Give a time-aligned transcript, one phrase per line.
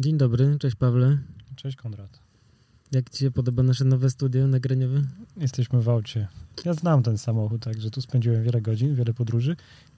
[0.00, 1.18] Dzień dobry, cześć Pawle.
[1.56, 2.18] Cześć Konrad.
[2.92, 5.02] Jak Ci się podoba nasze nowe studio nagraniowe?
[5.36, 6.28] Jesteśmy w aucie.
[6.64, 9.56] Ja znam ten samochód, także tu spędziłem wiele godzin, wiele podróży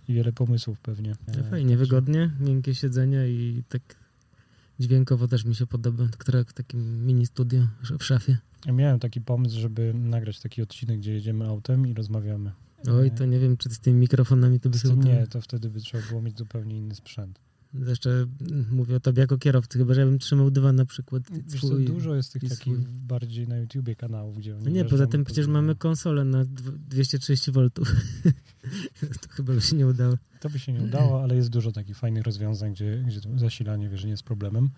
[0.09, 1.15] i wiele pomysłów pewnie.
[1.29, 1.77] No fajnie, także...
[1.77, 3.83] wygodnie, miękkie siedzenia i tak
[4.81, 7.69] dźwiękowo też mi się podoba, trochę w takim mini studio
[7.99, 8.39] w szafie.
[8.67, 12.53] Ja miałem taki pomysł, żeby nagrać taki odcinek, gdzie jedziemy autem i rozmawiamy.
[12.91, 15.81] Oj, to nie wiem, czy z tymi mikrofonami to by się Nie, to wtedy by
[15.81, 17.41] trzeba było mieć zupełnie inny sprzęt.
[17.75, 18.11] Zresztą
[18.71, 21.23] mówię o tobie jako kierowcy, chyba że ja bym trzymał dwa na przykład.
[21.31, 22.77] Wiesz swój, co, dużo jest tych takich swój.
[22.89, 27.53] bardziej na YouTubie kanałów, gdzie oni No nie, poza tym przecież mamy konsolę na 230
[27.53, 27.71] V.
[29.21, 30.17] to chyba by się nie udało.
[30.41, 34.05] To by się nie udało, ale jest dużo takich fajnych rozwiązań, gdzie, gdzie zasilanie, wiesz,
[34.05, 34.71] nie jest problemem.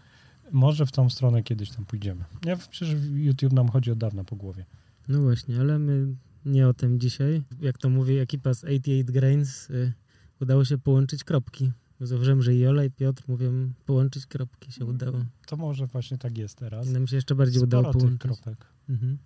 [0.53, 2.25] Może w tą stronę kiedyś tam pójdziemy.
[2.45, 4.65] Ja przecież YouTube nam chodzi od dawna po głowie.
[5.09, 6.15] No właśnie, ale my
[6.47, 7.43] nie o tym dzisiaj.
[7.61, 9.93] Jak to mówi ekipa z 88 Grains, y,
[10.41, 11.73] udało się połączyć kropki.
[12.01, 15.25] Zauważyłem, że Jola i Piotr mówią, połączyć kropki się udało.
[15.47, 16.87] To może właśnie tak jest teraz.
[16.87, 18.21] I nam się jeszcze bardziej Sporo udało połączyć.
[18.21, 18.67] kropek.
[18.89, 19.19] Mhm.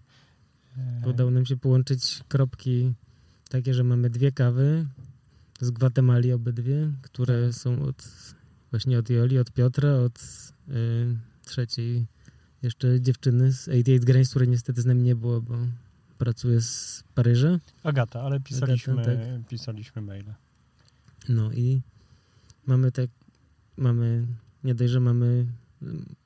[0.76, 1.08] E...
[1.08, 2.92] Udało nam się połączyć kropki
[3.48, 4.86] takie, że mamy dwie kawy
[5.60, 7.54] z Gwatemali obydwie, które tak.
[7.54, 8.08] są od
[8.70, 10.18] właśnie od Joli, od Piotra, od
[10.68, 12.06] y, trzeciej
[12.62, 15.54] jeszcze dziewczyny z 88 Grains, której niestety z nami nie było, bo
[16.18, 17.58] pracuje z Paryża.
[17.82, 19.48] Agata, ale pisaliśmy, Agata, tak.
[19.48, 20.34] pisaliśmy maile.
[21.28, 21.80] No i
[22.66, 23.10] mamy tak,
[23.76, 24.26] mamy,
[24.64, 25.46] nie dość, że mamy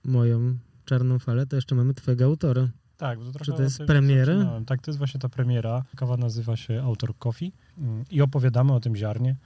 [0.04, 2.68] moją czarną falę, to jeszcze mamy twojego autora.
[2.96, 4.60] Tak, to Czy to jest premiera?
[4.66, 5.84] Tak, to jest właśnie ta premiera.
[5.96, 9.36] Kawa nazywa się Autor Coffee mm, i opowiadamy o tym ziarnie,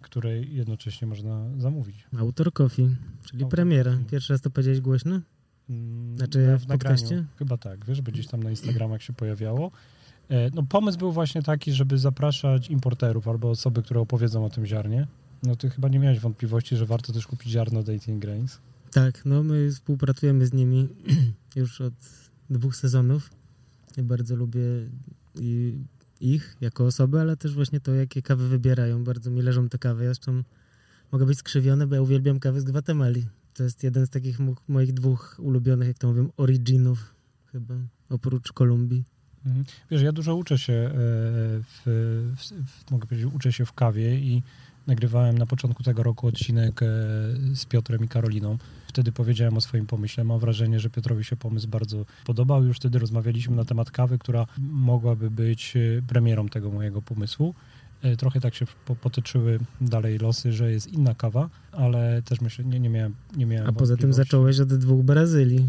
[0.00, 2.06] które jednocześnie można zamówić.
[2.18, 3.92] Autor Coffee, czyli Autor premiera.
[3.92, 4.04] Coffee.
[4.04, 5.20] Pierwszy raz to powiedziałeś głośno?
[5.70, 7.24] Mm, znaczy w, w podcaście?
[7.36, 9.70] Chyba tak, wiesz, gdzieś tam na Instagramach się pojawiało.
[10.28, 14.66] E, no pomysł był właśnie taki, żeby zapraszać importerów albo osoby, które opowiedzą o tym
[14.66, 15.06] ziarnie.
[15.42, 18.58] No ty chyba nie miałeś wątpliwości, że warto też kupić ziarno Dating Grains.
[18.90, 20.88] Tak, no my współpracujemy z nimi
[21.56, 21.94] już od
[22.50, 23.30] dwóch sezonów.
[23.96, 24.60] Ja bardzo lubię
[26.20, 29.04] ich jako osoby, ale też właśnie to, jakie kawy wybierają.
[29.04, 30.04] Bardzo mi leżą te kawy.
[30.04, 30.42] Ja zresztą
[31.12, 33.26] mogę być skrzywiony, bo ja uwielbiam kawy z Gwatemali.
[33.54, 34.38] To jest jeden z takich
[34.68, 37.14] moich dwóch ulubionych, jak to mówię, originów
[37.52, 37.74] chyba,
[38.08, 39.04] oprócz Kolumbii.
[39.46, 39.64] Mhm.
[39.90, 40.90] Wiesz, ja dużo uczę się e,
[41.62, 41.82] w,
[42.36, 44.42] w, mogę powiedzieć, uczę się w kawie i
[44.86, 46.86] nagrywałem na początku tego roku odcinek e,
[47.54, 48.58] z Piotrem i Karoliną.
[48.86, 50.24] Wtedy powiedziałem o swoim pomyśle.
[50.24, 52.64] Mam wrażenie, że Piotrowi się pomysł bardzo podobał.
[52.64, 57.54] Już wtedy rozmawialiśmy na temat kawy, która mogłaby być e, premierą tego mojego pomysłu.
[58.18, 58.66] Trochę tak się
[59.00, 63.68] potyczyły dalej losy, że jest inna kawa, ale też myślę, nie, nie miałem nie miałem
[63.68, 65.68] A poza tym zacząłeś od dwóch Brazylii.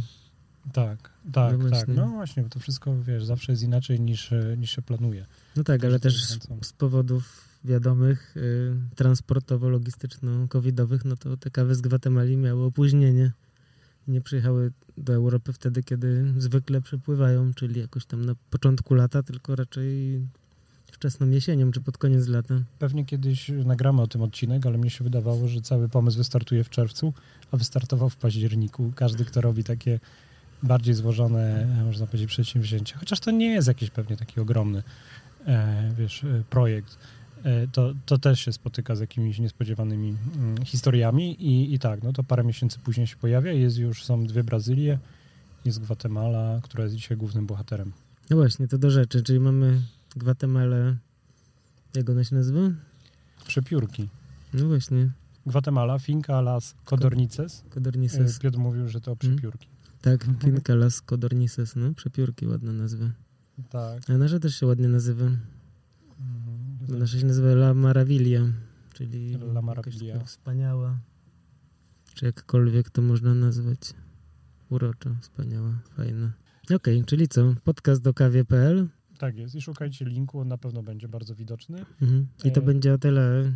[0.73, 1.88] Tak, tak, no tak.
[1.88, 5.25] No właśnie, bo to wszystko, wiesz, zawsze jest inaczej niż, niż się planuje.
[5.56, 12.38] No tak, ale też z powodów wiadomych, y, transportowo-logistyczno-covidowych, no to te kawy z Gwatemali
[12.38, 13.31] miały opóźnienie.
[14.07, 19.56] Nie przyjechały do Europy wtedy, kiedy zwykle przypływają, czyli jakoś tam na początku lata, tylko
[19.56, 20.19] raczej
[20.91, 22.56] wczesną jesienią, czy pod koniec lata.
[22.79, 26.69] Pewnie kiedyś nagramy o tym odcinek, ale mnie się wydawało, że cały pomysł wystartuje w
[26.69, 27.13] czerwcu,
[27.52, 28.91] a wystartował w październiku.
[28.96, 30.00] Każdy, kto robi takie
[30.63, 34.84] bardziej złożone, można powiedzieć, przedsięwzięcia, chociaż to nie jest jakiś pewnie taki ogromny,
[35.46, 36.97] e, wiesz, e, projekt,
[37.71, 42.23] to, to też się spotyka z jakimiś niespodziewanymi mm, historiami i, i tak, no to
[42.23, 44.99] parę miesięcy później się pojawia, jest już, są dwie Brazylie,
[45.65, 47.91] jest Gwatemala, która jest dzisiaj głównym bohaterem.
[48.29, 49.81] No właśnie, to do rzeczy, czyli mamy
[50.15, 50.97] Gwatemalę,
[51.95, 52.59] jak ona się nazywa?
[53.47, 54.09] Przepiórki.
[54.53, 55.11] No właśnie.
[55.45, 57.63] Gwatemala, Finca las Codornices.
[57.69, 58.39] Codornices.
[58.39, 59.35] Piotr mówił, że to mhm.
[59.35, 59.67] przepiórki.
[60.01, 63.05] Tak, Finca las Codornices, no, przepiórki, ładna nazwa.
[63.69, 64.09] Tak.
[64.09, 65.25] A nasza też się ładnie nazywa.
[66.88, 68.39] Nasza się nazywa La Maravilla,
[68.94, 70.23] czyli La Maravilla.
[70.23, 70.99] wspaniała.
[72.13, 73.94] Czy jakkolwiek to można nazwać.
[74.69, 76.31] Urocza, wspaniała, fajna.
[76.63, 77.55] Okej, okay, czyli co?
[77.63, 78.88] Podcast do kawie.pl
[79.23, 79.55] tak jest.
[79.55, 81.85] I szukajcie linku, on na pewno będzie bardzo widoczny.
[82.01, 82.27] Mhm.
[82.43, 82.63] I to e...
[82.63, 83.53] będzie o tyle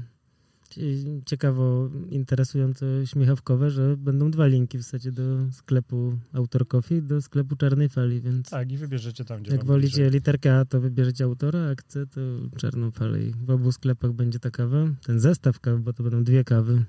[1.25, 7.55] ciekawo, interesująco śmiechawkowe, że będą dwa linki w zasadzie do sklepu Autor Coffee do sklepu
[7.55, 8.49] Czarnej Fali, więc...
[8.49, 10.11] Tak, i wybierzecie tam, gdzie Jak wolicie bliżej.
[10.11, 12.21] literkę A, to wybierzecie autora, a chce, to
[12.57, 13.23] Czarną Falę.
[13.23, 16.83] I w obu sklepach będzie ta kawa, ten zestaw kawy, bo to będą dwie kawy.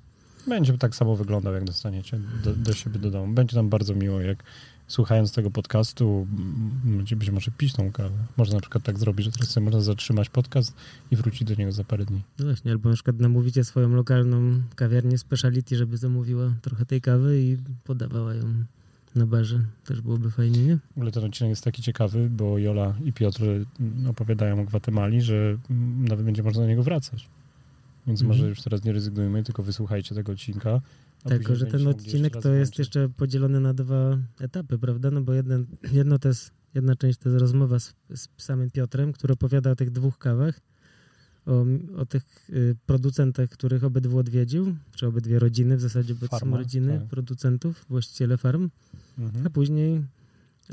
[0.49, 3.35] Będzie tak samo wyglądał, jak dostaniecie do, do siebie do domu.
[3.35, 4.45] Będzie nam bardzo miło, jak
[4.89, 6.27] słuchając tego podcastu
[7.17, 8.15] być może pić tą kawę.
[8.37, 10.75] Można na przykład tak zrobić, że teraz sobie można zatrzymać podcast
[11.11, 12.23] i wrócić do niego za parę dni.
[12.39, 17.43] No właśnie, albo na przykład namówicie swoją lokalną kawiarnię speciality, żeby zamówiła trochę tej kawy
[17.43, 18.45] i podawała ją
[19.15, 19.61] na barze.
[19.85, 20.77] Też byłoby fajnie, nie?
[20.77, 23.43] W ogóle ten odcinek jest taki ciekawy, bo Jola i Piotr
[24.11, 25.59] opowiadają o Gwatemali, że
[25.99, 27.29] nawet będzie można do niego wracać.
[28.07, 28.39] Więc Mhm.
[28.39, 30.81] może już teraz nie rezygnujmy, tylko wysłuchajcie tego odcinka.
[31.25, 35.11] A później że ten odcinek to jest jeszcze podzielony na dwa etapy, prawda?
[35.11, 39.13] No bo jeden, jedno to jest, jedna część to jest rozmowa z, z samym Piotrem,
[39.13, 40.61] który opowiada o tych dwóch kawach,
[41.47, 41.65] o,
[41.97, 46.41] o tych y, producentach, których obydwu odwiedził, czy obydwie rodziny w zasadzie, bo to są
[46.41, 47.09] Farma, rodziny tak.
[47.09, 48.71] producentów, właściciele farm,
[49.19, 49.51] a Mhm.
[49.53, 50.05] później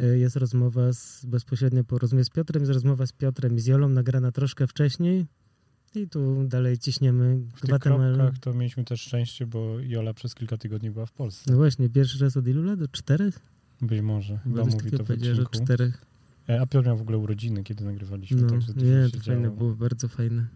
[0.01, 3.65] y, jest rozmowa z, bezpośrednio po rozmowie z Piotrem, jest rozmowa z Piotrem i z
[3.65, 5.25] Jolą, nagrana troszkę wcześniej
[6.01, 8.15] i tu dalej ciśniemy W Gwatemalę.
[8.17, 11.51] kropkach to mieliśmy też szczęście, bo Jola przez kilka tygodni była w Polsce.
[11.51, 12.81] No właśnie, pierwszy raz od ilu lat?
[12.81, 13.39] Od czterech?
[13.81, 14.37] Być może.
[14.37, 15.51] Chyba Chyba mówi to w że odcinku.
[15.51, 16.05] czterech.
[16.49, 18.41] E, A Piotr miał w ogóle urodziny, kiedy nagrywaliśmy.
[18.41, 19.55] No, także nie, się to fajne działo.
[19.57, 20.47] było, bardzo fajne.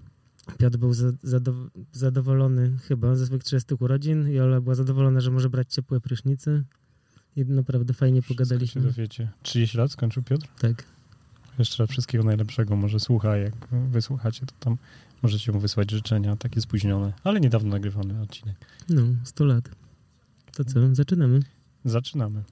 [0.58, 4.28] Piotr był za, zadow- zadowolony chyba ze swoich 30 urodzin.
[4.28, 6.64] Jola była zadowolona, że może brać ciepłe prysznice.
[7.36, 8.82] I naprawdę fajnie Wszystko się pogadaliśmy.
[8.82, 9.30] dowiecie.
[9.44, 10.48] 30 lat skończył Piotr?
[10.60, 10.84] Tak.
[11.60, 12.76] Jeszcze raz wszystkiego najlepszego.
[12.76, 13.54] Może słucha, jak
[13.92, 14.78] wysłuchacie, to tam
[15.24, 18.56] możecie mu wysłać życzenia, takie spóźnione, ale niedawno nagrywany odcinek.
[18.90, 19.70] No, 100 lat.
[20.56, 21.40] To co, zaczynamy.
[21.86, 22.44] Zaczynamy.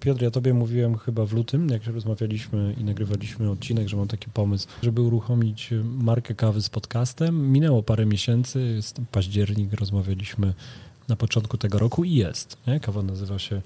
[0.00, 4.08] Piotr, ja tobie mówiłem chyba w lutym, jak się rozmawialiśmy i nagrywaliśmy odcinek, że mam
[4.08, 7.52] taki pomysł, żeby uruchomić markę kawy z podcastem.
[7.52, 10.54] Minęło parę miesięcy, jest październik, rozmawialiśmy
[11.08, 12.56] na początku tego roku i jest.
[12.66, 12.80] Nie?
[12.80, 13.62] Kawa nazywa się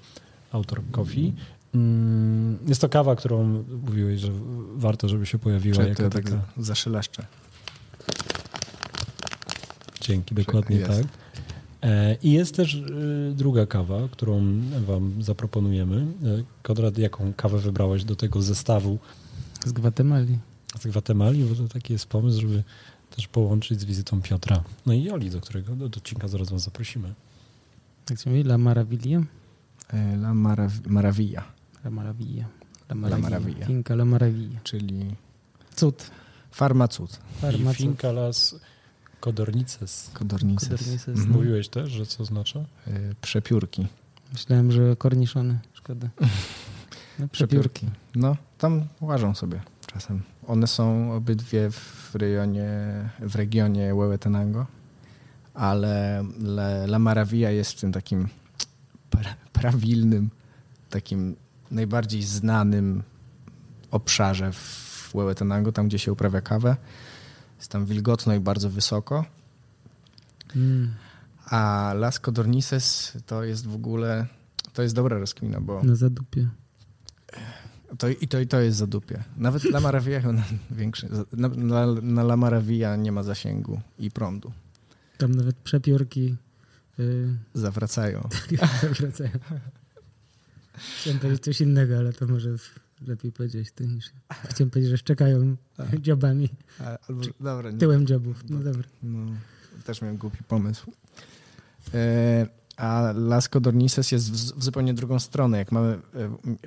[0.51, 1.33] Autor Coffee.
[1.75, 4.31] Mm, Jest to kawa, którą mówiłeś, że
[4.75, 6.41] warto, żeby się pojawiła Czy to jako ja tak taka...
[10.07, 10.91] Dzięki, dokładnie jest.
[10.91, 11.05] tak.
[11.81, 15.97] E, I jest też y, druga kawa, którą wam zaproponujemy.
[16.01, 18.97] E, Konrad, jaką kawę wybrałeś do tego zestawu
[19.65, 20.37] Z Gwatemali.
[20.79, 21.43] z Gwatemali?
[21.43, 22.63] Bo to taki jest pomysł, żeby
[23.15, 24.63] też połączyć z wizytą Piotra.
[24.85, 27.13] No i Joli, do którego do odcinka zaraz was zaprosimy.
[28.09, 28.41] Jak się mówi?
[28.41, 29.19] La Maravilla?
[29.93, 31.43] E, La Marav- Maravilla,
[31.83, 32.45] La Maravilla.
[32.89, 33.65] La Maravilla.
[33.67, 34.59] Finca La Maravilla.
[34.63, 35.15] czyli
[35.75, 36.11] Cud.
[36.51, 37.77] farmacud, I Farmacud.
[37.77, 38.55] Finca Las
[39.19, 40.09] Codornices.
[40.13, 40.69] codornices.
[40.69, 41.29] Codornices, Mhm.
[41.31, 42.59] Mówiłeś też, że co oznacza?
[42.59, 42.91] E,
[43.21, 43.87] Przepiórki.
[44.33, 45.59] Myślałem, że korniszony.
[45.73, 46.07] Szkoda.
[47.19, 47.87] No, przepiórki.
[48.15, 50.21] No, tam łażą sobie czasem.
[50.47, 52.69] One są obydwie w rejonie,
[53.19, 54.65] w regionie Huehuetenango,
[55.53, 58.27] ale La, La Maravilla jest w tym takim
[59.09, 60.29] pra, prawilnym,
[60.89, 61.35] takim
[61.71, 63.03] najbardziej znanym
[63.91, 66.75] obszarze w Huehuetenango, tam gdzie się uprawia kawę.
[67.65, 69.25] Jest tam wilgotno i bardzo wysoko.
[70.55, 70.93] Mm.
[71.45, 74.27] A Las Codornices to jest w ogóle,
[74.73, 76.49] to jest dobra rozkmina, bo Na zadupie.
[77.97, 79.23] to, i to i to jest zadupie.
[79.37, 84.51] Nawet La Maravilla na większy, na, na, na La Maravilla nie ma zasięgu i prądu.
[85.17, 86.35] Tam nawet przepiórki
[86.97, 88.29] yy, Zawracają.
[88.99, 89.31] wracają.
[91.01, 92.49] Chciałem powiedzieć coś innego, ale to może
[93.01, 94.35] lepiej powiedzieć ty niż ja.
[94.49, 95.55] Chciałem powiedzieć, że szczekają
[95.99, 96.49] dziobami,
[96.79, 98.43] A, albo, dobra, nie, tyłem dziobów.
[98.49, 98.83] No dobra.
[99.03, 99.31] no,
[99.85, 100.91] też miałem głupi pomysł.
[101.93, 102.47] E,
[102.77, 105.57] a Las Codornices jest w, w zupełnie drugą stronę.
[105.57, 105.99] Jak mamy, e,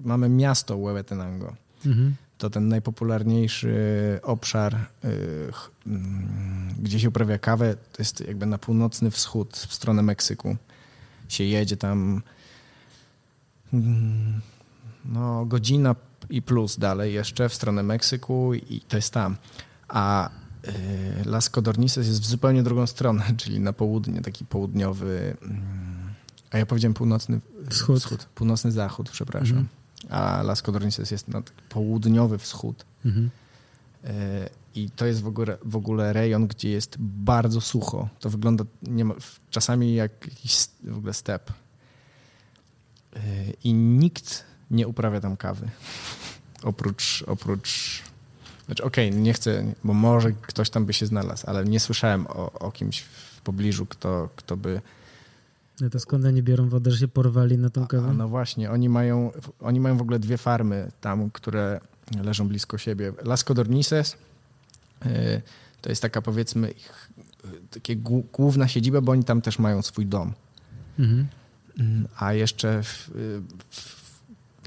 [0.03, 2.15] mamy miasto Huehuetenango, Mhm.
[2.39, 3.75] to ten najpopularniejszy
[4.23, 4.77] obszar,
[5.53, 10.57] ch- mm, gdzie się uprawia kawę, to jest jakby na północny wschód, w stronę Meksyku.
[11.29, 12.23] Się jedzie tam
[13.73, 14.41] mm,
[15.05, 15.95] no, godzina
[16.31, 19.37] i plus dalej jeszcze w stronę Meksyku i to jest tam.
[19.89, 20.31] A
[20.69, 20.73] y,
[21.25, 26.15] Las Codornices jest w zupełnie drugą stronę, czyli na południe, taki południowy, mm,
[26.51, 27.41] a ja powiedziałem północny
[27.71, 28.25] Wschód.
[28.35, 29.59] północny zachód, przepraszam.
[29.59, 29.69] Mhm.
[30.11, 32.85] A Las Codornices jest na południowy wschód.
[33.05, 33.31] Mhm.
[34.05, 38.09] E, I to jest w ogóle, w ogóle rejon, gdzie jest bardzo sucho.
[38.21, 39.15] To wygląda ma,
[39.51, 41.53] czasami jak jakiś w ogóle step.
[43.65, 45.69] I nikt nie uprawia tam kawy.
[46.63, 48.03] Oprócz, oprócz
[48.67, 52.53] znaczy okej, nie chcę, bo może ktoś tam by się znalazł, ale nie słyszałem o,
[52.53, 54.81] o kimś w pobliżu, kto, kto by
[55.81, 58.15] No to skąd oni biorą wodę, że się porwali na tą A, kawę?
[58.15, 61.81] no właśnie, oni mają, oni mają w ogóle dwie farmy tam, które
[62.23, 63.13] leżą blisko siebie.
[63.25, 64.17] Las Codornices
[65.07, 65.43] y,
[65.81, 67.11] to jest taka powiedzmy ich
[67.45, 67.97] y, takie
[68.33, 70.33] główna siedziba, bo oni tam też mają swój dom.
[70.99, 71.27] Mhm.
[71.79, 73.11] Mm, A jeszcze w,
[73.71, 73.98] w,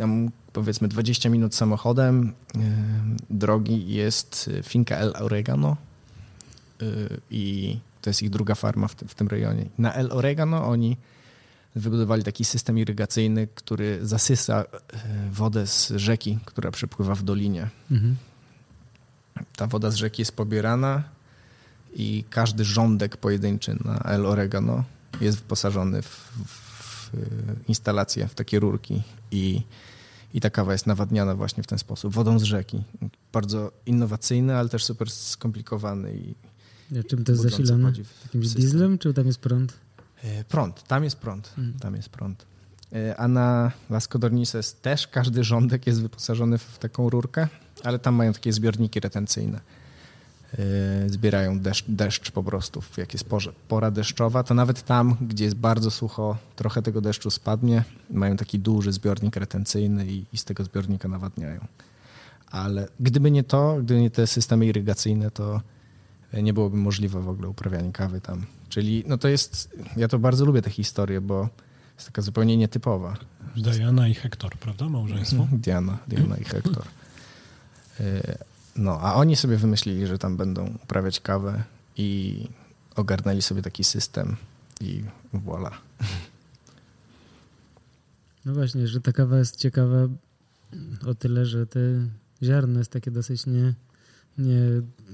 [0.01, 2.59] tam powiedzmy 20 minut samochodem y,
[3.29, 5.77] drogi jest y, Finca El Oregano
[6.81, 9.65] y, i to jest ich druga farma w, tym- w tym rejonie.
[9.77, 10.97] Na El Oregano oni
[11.75, 14.63] wybudowali taki system irygacyjny, który zasysa
[15.31, 17.69] wodę z rzeki, która przepływa w dolinie.
[17.91, 18.15] Mhm.
[19.55, 21.03] Ta woda z rzeki jest pobierana
[21.95, 24.83] i każdy rządek pojedynczy na El Oregano
[25.21, 27.09] jest wyposażony w, w
[27.67, 29.61] instalację, w takie rurki i,
[30.33, 32.83] i ta kawa jest nawadniana właśnie w ten sposób, wodą z rzeki.
[33.33, 36.35] Bardzo innowacyjny, ale też super skomplikowany i
[36.91, 37.93] Ja, czym to jest zasilane?
[38.23, 39.73] Jakimś dieslem, czy tam jest prąd?
[40.23, 41.53] E, Prąd, tam jest prąd.
[41.57, 41.79] Mhm.
[41.79, 42.45] Tam jest prąd.
[42.93, 47.47] E, A na Las Codornices też każdy rządek jest wyposażony w taką rurkę,
[47.83, 49.59] ale tam mają takie zbiorniki retencyjne.
[50.59, 52.83] E, Zbierają deszcz, deszcz po prostu.
[52.97, 57.31] Jak jest porze- pora deszczowa, to nawet tam, gdzie jest bardzo sucho, trochę tego deszczu
[57.31, 61.67] spadnie, mają taki duży zbiornik retencyjny i, i z tego zbiornika nawadniają.
[62.51, 65.61] Ale gdyby nie to, gdyby nie te systemy irygacyjne, to
[66.33, 68.45] nie byłoby możliwe w ogóle uprawianie kawy tam.
[68.69, 71.49] Czyli no to jest, ja to bardzo lubię tę historię, bo
[71.95, 73.17] jest taka zupełnie nietypowa.
[73.57, 74.89] Diana i Hektor, prawda?
[74.89, 75.47] Małżeństwo.
[75.63, 76.83] Diana, Diana i Hektor.
[78.75, 81.63] No, a oni sobie wymyślili, że tam będą uprawiać kawę
[81.97, 82.47] i
[82.95, 84.35] ogarnęli sobie taki system
[84.81, 85.71] i voila.
[88.45, 89.97] No właśnie, że ta kawa jest ciekawa
[91.07, 91.79] o tyle, że te
[92.43, 93.73] ziarno jest takie dosyć nie,
[94.37, 94.59] nie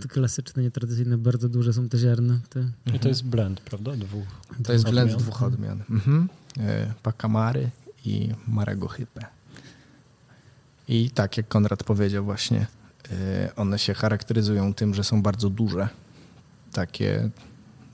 [0.09, 1.17] klasyczne, nietradycyjne.
[1.17, 2.39] Bardzo duże są te ziarna.
[2.49, 3.91] Te, I to jest blend, prawda?
[3.91, 4.27] Dwóch.
[4.63, 5.23] To jest blend odmian.
[5.23, 5.83] dwóch odmian.
[5.89, 6.29] Mhm.
[6.57, 7.69] Y, Pacamary
[8.05, 9.25] i Marego Hype.
[10.87, 12.67] I tak jak Konrad powiedział właśnie,
[13.55, 15.87] one się charakteryzują tym, że są bardzo duże.
[16.73, 17.29] Takie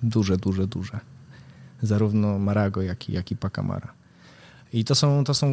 [0.03, 0.99] duże, duże, duże.
[1.81, 3.93] Zarówno Marago, jak i, jak i Pacamara.
[4.73, 5.47] I to są, to są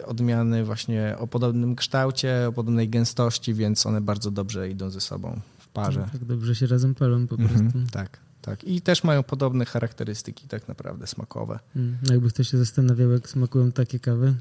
[0.00, 5.00] y, odmiany właśnie o podobnym kształcie, o podobnej gęstości, więc one bardzo dobrze idą ze
[5.00, 6.08] sobą w parze.
[6.12, 7.92] Tak dobrze się razem palą po Mhm, prostu.
[7.92, 8.64] tak, tak.
[8.64, 11.58] I też mają podobne charakterystyki tak naprawdę smakowe.
[11.76, 14.34] No Jakby ktoś się zastanawiał, jak smakują takie kawy,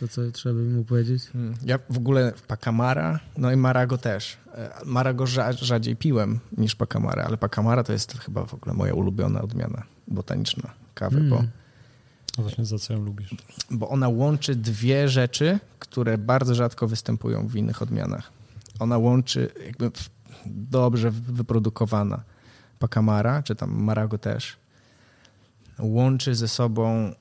[0.00, 1.22] to co trzeba by mu powiedzieć?
[1.32, 1.54] Hmm.
[1.64, 4.36] Ja w ogóle Pacamara, no i Marago też.
[4.54, 8.94] E, Marago rza- rzadziej piłem niż Pacamara, ale Pacamara to jest chyba w ogóle moja
[8.94, 11.50] ulubiona odmiana botaniczna kawy, bo, Mm.
[12.38, 13.34] No właśnie, za co ją lubisz?
[13.70, 18.30] bo ona łączy dwie rzeczy, które bardzo rzadko występują w innych odmianach.
[18.78, 19.90] Ona łączy jakby
[20.46, 22.22] dobrze wyprodukowana
[22.78, 24.56] Pacamara, czy tam Marago też,
[25.78, 27.14] łączy ze sobą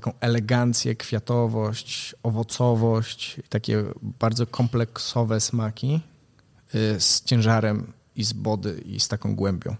[0.00, 6.00] taką elegancję, kwiatowość, owocowość, takie bardzo kompleksowe smaki
[6.74, 9.76] y, z ciężarem i z body i z taką głębią.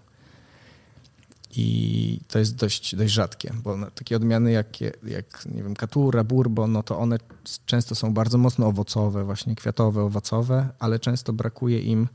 [1.55, 6.71] I to jest dość, dość rzadkie, bo takie odmiany jak, jak nie wiem, katura, bourbon,
[6.71, 7.17] no to one
[7.65, 12.07] często są bardzo mocno owocowe, właśnie kwiatowe, owocowe, ale często brakuje im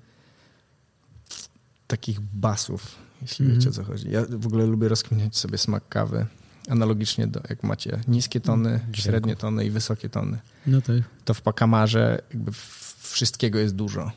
[1.87, 3.61] takich basów, jeśli Mhm.
[3.61, 4.11] wiecie o co chodzi.
[4.11, 6.27] Ja w ogóle lubię rozkminiać sobie smak kawy,
[6.69, 8.97] analogicznie do jak macie niskie tony, Dźwięków.
[9.05, 10.39] średnie tony i wysokie tony.
[10.67, 10.97] No tak.
[11.25, 12.53] To w pakamarze jakby
[12.99, 14.13] wszystkiego jest dużo.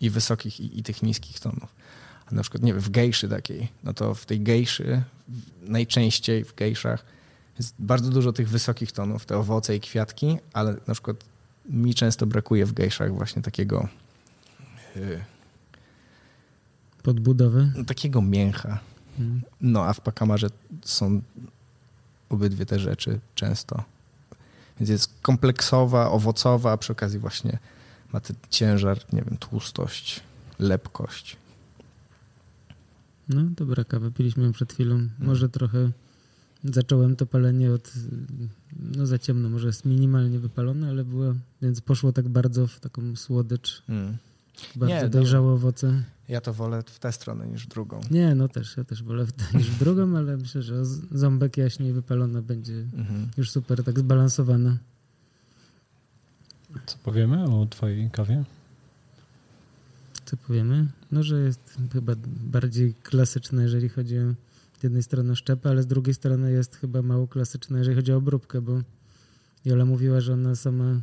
[0.00, 1.74] I wysokich, i, i tych niskich tonów.
[2.26, 5.02] A na przykład, nie wiem, w gejszy takiej, no to w tej gejszy
[5.62, 7.04] najczęściej w gejszach
[7.58, 11.24] jest bardzo dużo tych wysokich tonów, te owoce i kwiatki, ale na przykład
[11.68, 13.88] mi często brakuje w gejszach właśnie takiego
[14.96, 15.24] yy,
[17.02, 17.72] Podbudowy.
[17.76, 18.78] no, takiego mięcha.
[19.18, 19.42] Mm.
[19.60, 20.46] No, a w pakamarze
[20.82, 21.20] są
[22.28, 23.84] obydwie te rzeczy często.
[24.80, 27.58] Więc jest kompleksowa, owocowa, a przy okazji właśnie
[28.12, 30.20] ma ten ciężar, nie wiem, tłustość,
[30.58, 31.36] lepkość.
[33.28, 34.10] No, dobra kawa.
[34.10, 35.08] Piliśmy ją przed chwilą.
[35.18, 35.90] Może trochę
[36.64, 37.92] zacząłem to palenie od,
[38.80, 43.16] no za ciemno, może jest minimalnie wypalone, ale było, więc poszło tak bardzo w taką
[43.16, 43.82] słodycz,
[44.76, 45.08] bardzo Nie, no.
[45.08, 46.04] dojrzałe owoce.
[46.28, 48.00] Ja to wolę w tę stronę niż w drugą.
[48.10, 51.56] Nie, no też, ja też wolę w tę niż w drugą, ale myślę, że ząbek
[51.56, 53.28] jaśniej wypalona będzie Mhm.
[53.36, 54.78] już super, tak zbalansowana.
[56.86, 58.44] Co powiemy o twojej kawie?
[60.24, 60.86] Co powiemy?
[61.12, 64.34] No, że jest chyba bardziej klasyczna, jeżeli chodzi o
[64.80, 68.16] z jednej strony szczepę, ale z drugiej strony jest chyba mało klasyczna, jeżeli chodzi o
[68.16, 68.80] obróbkę, bo
[69.64, 71.00] Jola mówiła, że ona sama,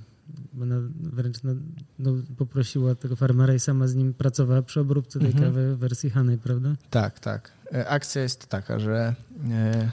[0.61, 1.51] ona wręcz na,
[1.99, 5.45] no, poprosiła tego farmera i sama z nim pracowała przy obróbce tej Mhm.
[5.45, 6.75] kawy w wersji Hanej, prawda?
[6.89, 7.51] Tak, tak.
[7.73, 9.15] E, Akcja jest taka, że
[9.51, 9.91] e,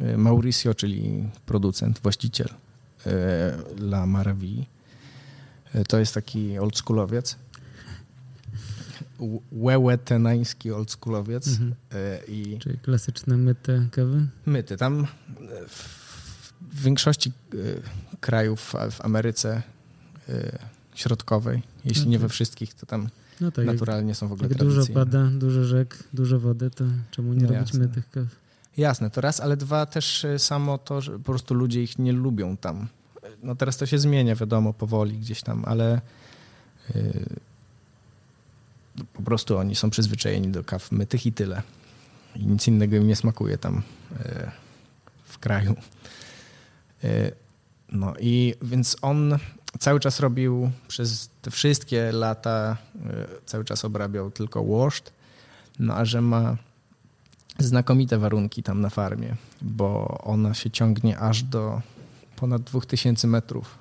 [0.00, 2.48] e, Mauricio, czyli producent, właściciel
[3.78, 4.66] La Maravilli,
[5.88, 7.36] to jest taki oldschoolowiec.
[9.52, 11.48] Łełetenański oldschoolowiec.
[11.48, 11.74] Mhm.
[12.28, 14.26] I Czyli klasyczne myte kawy.
[14.46, 14.76] myty.
[14.76, 15.06] Tam
[15.68, 16.05] w
[16.76, 17.56] w większości e,
[18.20, 19.62] krajów w- Ameryce
[20.28, 20.58] e,
[20.94, 22.30] Środkowej, jeśli nie we Mhm.
[22.30, 23.08] wszystkich, to tam
[23.40, 27.32] No tak, naturalnie są w ogóle jak dużo pada, dużo rzek, dużo wody, to czemu
[27.34, 27.80] nie No robić jasne.
[27.86, 28.24] mytych kaw?
[28.76, 32.12] Jasne, to raz, ale dwa też y, samo to, że po prostu ludzie ich nie
[32.12, 32.86] lubią tam.
[33.42, 36.00] No teraz to się zmienia, wiadomo, powoli gdzieś tam, ale
[36.96, 37.26] y,
[39.12, 41.62] po prostu oni są przyzwyczajeni do kaw mytych i tyle.
[42.36, 43.82] I nic innego im nie smakuje tam y,
[45.24, 45.74] w kraju.
[47.06, 47.32] Y,
[47.92, 49.38] no i więc on
[49.78, 53.00] cały czas robił przez te wszystkie lata, y,
[53.46, 55.12] cały czas obrabiał tylko washed
[55.78, 56.56] No a że ma
[57.58, 61.82] znakomite warunki tam na farmie, bo ona się ciągnie aż do
[62.36, 63.78] ponad 2000 metrów.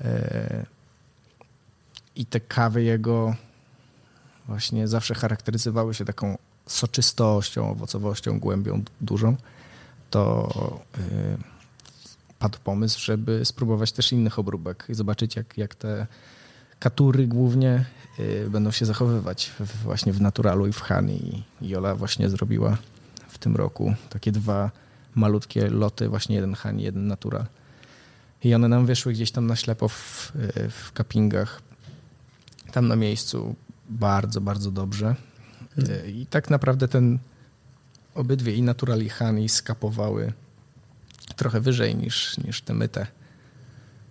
[0.00, 0.66] E,
[2.16, 3.34] I te kawy jego
[4.46, 9.36] właśnie zawsze charakteryzowały się taką soczystością, owocowością, głębią dużą.
[10.10, 10.48] To
[12.38, 16.06] padł pomysł, żeby spróbować też innych obróbek i zobaczyć, jak, jak te
[16.78, 17.84] katury głównie
[18.18, 19.52] y, będą się zachowywać
[19.84, 21.44] właśnie w naturalu i w Hani.
[21.60, 22.78] I Jola właśnie zrobiła
[23.28, 24.70] w tym roku takie dwa
[25.14, 27.46] malutkie loty, właśnie jeden Hani, jeden natural.
[28.44, 31.62] I one nam wyszły gdzieś tam na ślepo w, y, w cuppingach,
[32.72, 33.54] tam na miejscu
[33.90, 35.14] bardzo, bardzo dobrze.
[35.78, 37.18] Y, I tak naprawdę ten
[38.14, 40.32] obydwie i natural i Hani skapowały
[41.38, 43.06] trochę wyżej niż, niż te myte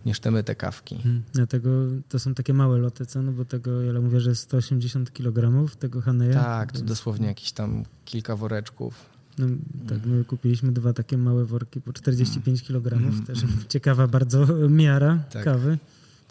[0.07, 0.95] niż te myte kawki.
[0.95, 1.23] Hmm.
[1.33, 1.69] Dlatego
[2.09, 3.21] to są takie małe loty, co?
[3.21, 6.33] No bo tego, ja mówię, że jest 180 kg tego Haneya.
[6.33, 9.05] Tak, to dosłownie jakieś tam kilka woreczków.
[9.37, 9.47] No,
[9.89, 12.93] tak, my kupiliśmy dwa takie małe worki po 45 kg.
[12.93, 13.25] Mm.
[13.25, 15.43] Też ciekawa bardzo miara tak.
[15.43, 15.77] kawy.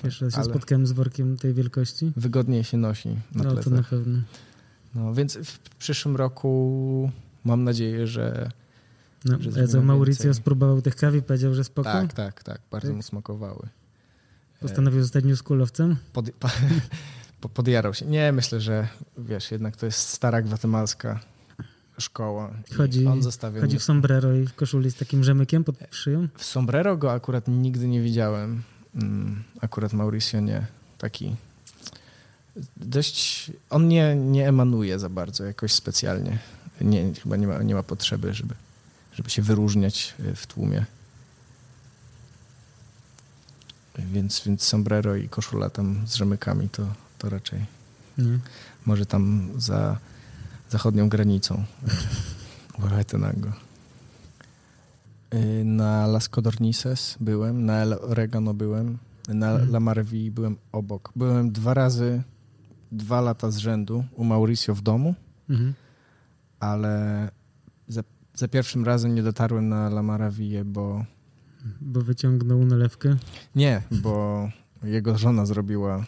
[0.03, 2.13] Pierwszy raz się Ale spotkałem z workiem tej wielkości.
[2.17, 4.19] Wygodniej się nosi na No to na pewno.
[4.95, 7.11] No, więc w przyszłym roku
[7.45, 8.51] mam nadzieję, że
[9.27, 10.35] no, że co, Mauricio więcej.
[10.35, 11.93] spróbował tych kaw i powiedział, że spoko?
[11.93, 12.61] Tak, tak, tak.
[12.71, 12.97] Bardzo tak?
[12.97, 13.69] mu smakowały.
[14.61, 15.97] Postanowił zostać newschoolowcem?
[16.13, 16.31] Pod,
[17.41, 18.07] po, podjarał się.
[18.07, 21.21] Nie, myślę, że wiesz, jednak to jest stara gwatemalska
[21.99, 22.51] szkoła.
[22.77, 23.21] Chodzi, on
[23.61, 26.29] chodzi w sombrero i w koszuli z takim rzemykiem pod szyją?
[26.37, 28.63] W sombrero go akurat nigdy nie widziałem.
[28.95, 30.67] Mm, akurat Mauricio nie.
[30.99, 31.37] Taki
[32.77, 33.51] dość...
[33.71, 36.39] On nie, nie emanuje za bardzo jakoś specjalnie.
[36.81, 38.55] Nie, chyba nie ma, nie ma potrzeby, żeby
[39.17, 40.85] żeby się wyróżniać e, w tłumie.
[43.99, 46.87] Więc, więc sombrero i koszula tam z rzemykami to,
[47.19, 47.67] to raczej
[48.19, 48.39] Nie.
[48.87, 49.99] może tam za
[50.71, 51.65] zachodnią granicą
[52.81, 53.53] Huehuetenango.
[55.31, 59.71] E, na Las Codornices byłem, na El Oregano byłem, na mhm.
[59.71, 61.13] La Marvi byłem obok.
[61.17, 62.23] Byłem dwa razy,
[62.93, 65.15] dwa lata z rzędu u Mauricio w domu,
[65.49, 65.75] mhm.
[66.61, 67.31] ale
[68.37, 71.05] za pierwszym razem nie dotarłem na La Maraville, bo...
[71.81, 73.17] Bo wyciągnął nalewkę?
[73.55, 74.49] Nie, bo
[74.83, 76.05] jego żona zrobiła...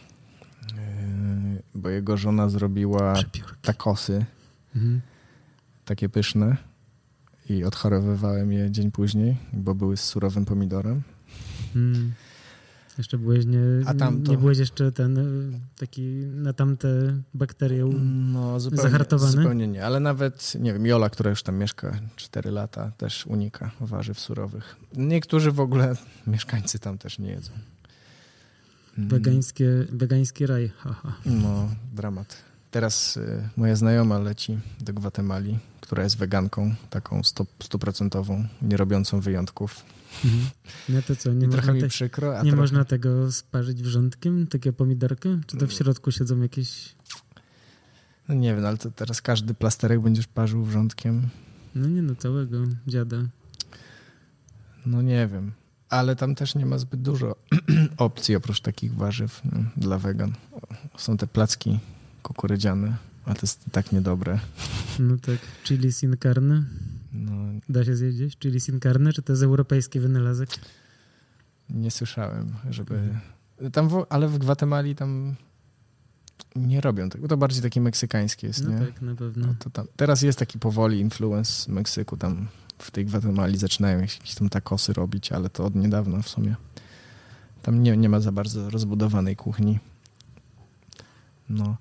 [0.74, 3.62] Yy, bo jego żona zrobiła Przepiórki.
[3.62, 4.24] takosy.
[4.76, 5.00] Mhm.
[5.84, 6.56] Takie pyszne.
[7.50, 11.02] I odchorowywałem je dzień później, bo były z surowym pomidorem.
[11.76, 12.12] Mm.
[12.98, 13.58] Jeszcze byłeś nie,
[13.98, 14.32] tamto...
[14.32, 15.18] nie byłeś jeszcze ten
[15.78, 16.02] taki
[16.34, 16.88] na tamte
[17.34, 17.84] bakterie
[18.32, 19.32] no, zupełnie, zahartowany?
[19.32, 23.70] Zupełnie nie, ale nawet, nie wiem, Jola, która już tam mieszka 4 lata, też unika
[23.80, 24.76] warzyw surowych.
[24.96, 27.52] Niektórzy w ogóle, mieszkańcy tam też nie jedzą.
[28.98, 29.08] Mm.
[29.08, 31.12] Wegańskie, wegański raj, haha.
[31.26, 32.37] No, dramat.
[32.70, 37.20] Teraz y, moja znajoma leci do Gwatemali, która jest weganką, taką
[37.62, 39.84] stuprocentową, nie robiącą wyjątków.
[40.88, 42.57] No to co, nie, trochę mi te, przykro, nie trochę...
[42.57, 45.28] można tego sparzyć wrzątkiem, takie pomidorki?
[45.46, 46.94] Czy to w środku siedzą jakieś...
[48.28, 51.28] No nie wiem, ale to teraz każdy plasterek będziesz parzył wrzątkiem.
[51.74, 53.16] No nie no, całego dziada.
[54.87, 55.52] No nie wiem,
[55.88, 57.37] ale tam też nie ma zbyt dużo
[57.96, 60.33] opcji oprócz takich warzyw no, dla wegan.
[60.96, 61.78] Są te placki
[62.22, 64.38] kukurydziane, ale to jest tak niedobre.
[64.98, 66.64] No tak, chili sin carne.
[67.18, 68.37] No, da się zjeść gdzieś?
[68.37, 70.48] Chili sin carne, czy to jest europejski wynalazek?
[71.70, 73.00] Nie słyszałem, żeby...
[73.72, 74.07] Tam w...
[74.09, 75.37] ale w Gwatemali tam
[76.57, 77.28] nie robią tego.
[77.28, 78.87] To bardziej takie meksykańskie jest, no nie?
[78.87, 79.46] tak, na pewno.
[79.46, 79.87] No to tam.
[79.96, 82.16] Teraz jest taki powoli influence Meksyku.
[82.16, 86.54] Tam w tej Gwatemali zaczynają jakieś tam takosy robić, ale to od niedawna w sumie.
[87.62, 89.78] Tam nie, nie ma za bardzo rozbudowanej kuchni.
[91.48, 91.76] No.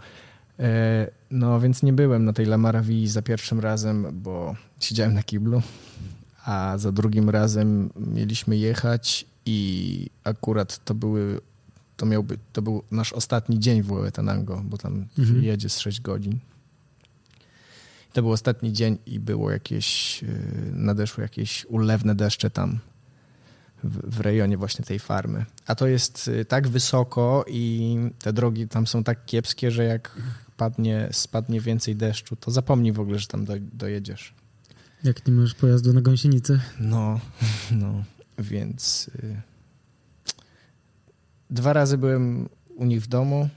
[0.60, 5.62] E, no więc nie byłem na tej Lamaravii za pierwszym razem, bo siedziałem na kiblu,
[6.46, 11.42] a za drugim razem mieliśmy jechać i akurat to były,
[11.98, 15.44] to miałby, to był nasz ostatni dzień w Huehuetenango, bo tam mhm.
[15.44, 16.40] jedzie z 6 godzin.
[18.14, 20.28] To był ostatni dzień i było jakieś, e,
[20.72, 22.80] nadeszły jakieś ulewne deszcze tam
[23.84, 25.46] w, w rejonie właśnie tej farmy.
[25.68, 30.22] A to jest e, tak wysoko i te drogi tam są tak kiepskie, że jak
[30.58, 34.34] padnie, spadnie więcej deszczu, to zapomnij w ogóle, że tam do, dojedziesz.
[35.04, 36.60] Jak nie masz pojazdu na gąsienicę?
[36.80, 37.20] No,
[37.72, 38.04] no,
[38.40, 39.42] więc y,
[41.50, 43.50] dwa razy byłem u nich w domu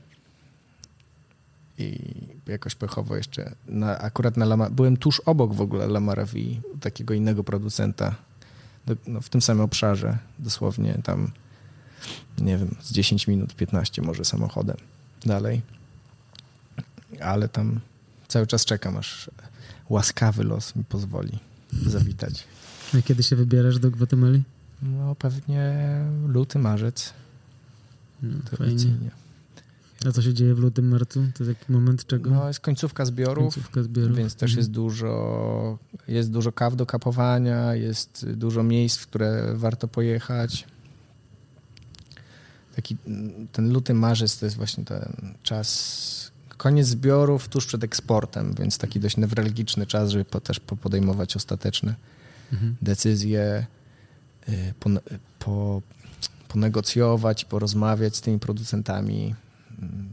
[1.78, 1.98] i
[2.46, 7.44] jakoś pechowo jeszcze, na, akurat na Lama, byłem tuż obok w ogóle Lamarawi, takiego innego
[7.44, 8.14] producenta,
[8.86, 11.30] do, no, w tym samym obszarze, dosłownie tam,
[12.38, 14.76] nie wiem, z 10 minut, 15 może samochodem
[15.26, 15.62] dalej
[17.20, 17.80] ale tam
[18.30, 19.30] cały czas czekam, aż
[19.88, 21.38] łaskawy los mi pozwoli
[21.86, 22.44] zawitać.
[22.98, 24.42] A kiedy się wybierasz do Gwatemali?
[24.82, 25.74] No pewnie
[26.26, 27.12] luty, marzec.
[28.22, 29.10] No, fajnie.
[30.08, 31.26] A co się dzieje w lutym, marcu?
[31.38, 32.30] To jest taki moment czego?
[32.30, 34.16] No jest końcówka zbiorów, Końcówka zbiorów.
[34.16, 34.58] więc też Mhm.
[34.58, 40.66] jest dużo, jest dużo kaw do kapowania, jest dużo miejsc, w które warto pojechać.
[42.76, 42.96] Taki
[43.52, 46.29] ten luty, marzec to jest właśnie ten czas,
[46.60, 51.36] koniec zbiorów tuż przed eksportem, więc taki dość newralgiczny czas, żeby po, też po- podejmować
[51.36, 51.94] ostateczne
[52.52, 52.76] Mhm.
[52.82, 53.66] decyzje,
[54.48, 54.90] y, po,
[55.38, 55.82] po,
[56.48, 59.34] ponegocjować, porozmawiać z tymi producentami.
[59.82, 60.10] Mm,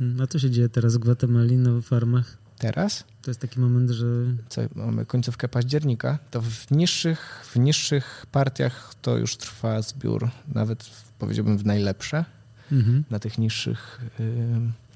[0.00, 2.36] Mm, A co się dzieje teraz w Gwatemali na farmach?
[2.58, 4.06] Teraz To jest taki moment, że
[4.48, 10.90] co, mamy końcówkę października, to w niższych, w niższych partiach to już trwa zbiór, nawet
[11.18, 12.24] powiedziałbym w najlepsze,
[12.72, 13.04] mhm.
[13.10, 14.87] na tych niższych, y,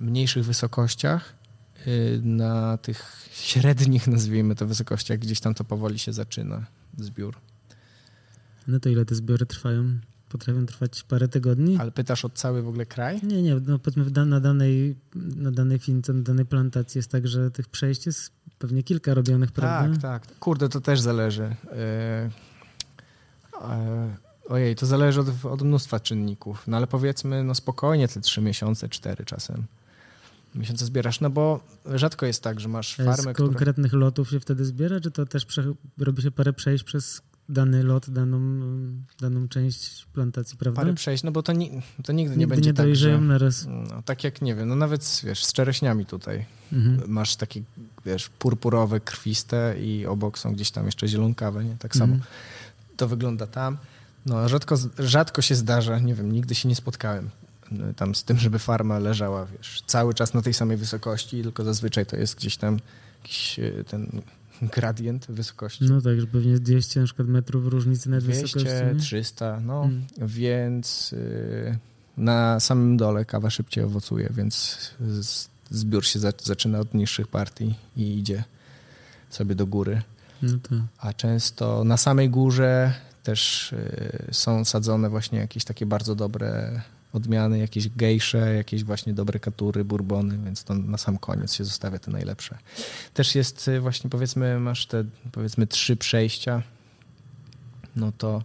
[0.00, 1.34] mniejszych wysokościach,
[1.86, 6.66] y, na tych średnich, nazwijmy to, wysokościach, gdzieś tam to powoli się zaczyna
[6.98, 7.36] zbiór.
[8.68, 9.98] no to ile te zbiory trwają?
[10.28, 11.76] Potrafią trwać parę tygodni?
[11.78, 13.20] Ale pytasz o cały w ogóle kraj?
[13.22, 17.50] Nie, nie, no powiedzmy na danej, na danej fince, na danej plantacji jest tak, że
[17.50, 20.00] tych przejść jest pewnie kilka robionych, prawda?
[20.00, 20.38] Tak, tak.
[20.38, 21.56] Kurde, to też zależy.
[21.72, 22.30] E,
[23.62, 24.16] e,
[24.48, 26.68] ojej, to zależy od, od mnóstwa czynników.
[26.68, 29.64] No ale powiedzmy, no spokojnie te trzy miesiące, cztery czasem.
[30.54, 31.60] Miesiące zbierasz, no bo
[31.94, 35.46] rzadko jest tak, że masz farmę, Z konkretnych lotów się wtedy zbiera, czy to też
[35.46, 38.40] prze, robi się parę przejść przez dany lot, daną,
[39.20, 40.80] daną część plantacji, prawda?
[40.80, 43.20] Parę przejść, no bo to, ni- to nigdy nie Nigdy będzie nie tak, że...
[43.20, 43.66] na raz.
[43.68, 46.46] No, tak jak, nie wiem, no nawet, wiesz, z czereśniami tutaj.
[46.72, 47.10] Mhm.
[47.10, 47.62] Masz takie,
[48.06, 51.76] wiesz, purpurowe, krwiste i obok są gdzieś tam jeszcze zielonkawe, nie?
[51.78, 52.12] Tak samo.
[52.14, 52.30] Mhm.
[52.96, 53.76] to wygląda tam.
[54.26, 57.30] No, rzadko, rzadko się zdarza, nie wiem, nigdy się nie spotkałem
[57.96, 62.06] tam z tym, żeby farma leżała, wiesz, cały czas na tej samej wysokości, tylko zazwyczaj
[62.06, 62.78] to jest gdzieś tam
[63.22, 64.22] jakiś y, ten
[64.62, 65.84] gradient wysokości.
[65.84, 68.68] No tak, że pewnie jest 200 na przykład metrów różnicy na 200, wysokości.
[68.94, 69.00] nie?
[69.00, 70.04] 300, no, Mm.
[70.18, 71.78] więc y,
[72.16, 74.78] na samym dole kawa szybciej owocuje, więc
[75.70, 78.44] zbiór się za, zaczyna od niższych partii i idzie
[79.30, 80.02] sobie do góry.
[80.42, 80.74] No to.
[80.98, 86.80] A często na samej górze też y, są sadzone właśnie jakieś takie bardzo dobre
[87.12, 91.98] odmiany, jakieś gejsze, jakieś właśnie dobre katury, bourbony, więc to na sam koniec się zostawia
[91.98, 92.58] te najlepsze.
[93.14, 96.62] Też jest y, właśnie powiedzmy, masz te powiedzmy trzy przejścia,
[97.96, 98.42] no to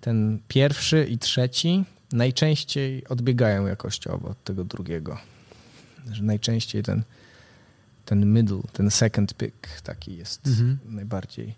[0.00, 5.18] ten pierwszy i trzeci najczęściej odbiegają jakościowo od tego drugiego.
[6.12, 7.02] Że najczęściej ten,
[8.04, 10.78] ten middle, ten second pick taki jest Mhm.
[10.84, 11.54] najbardziej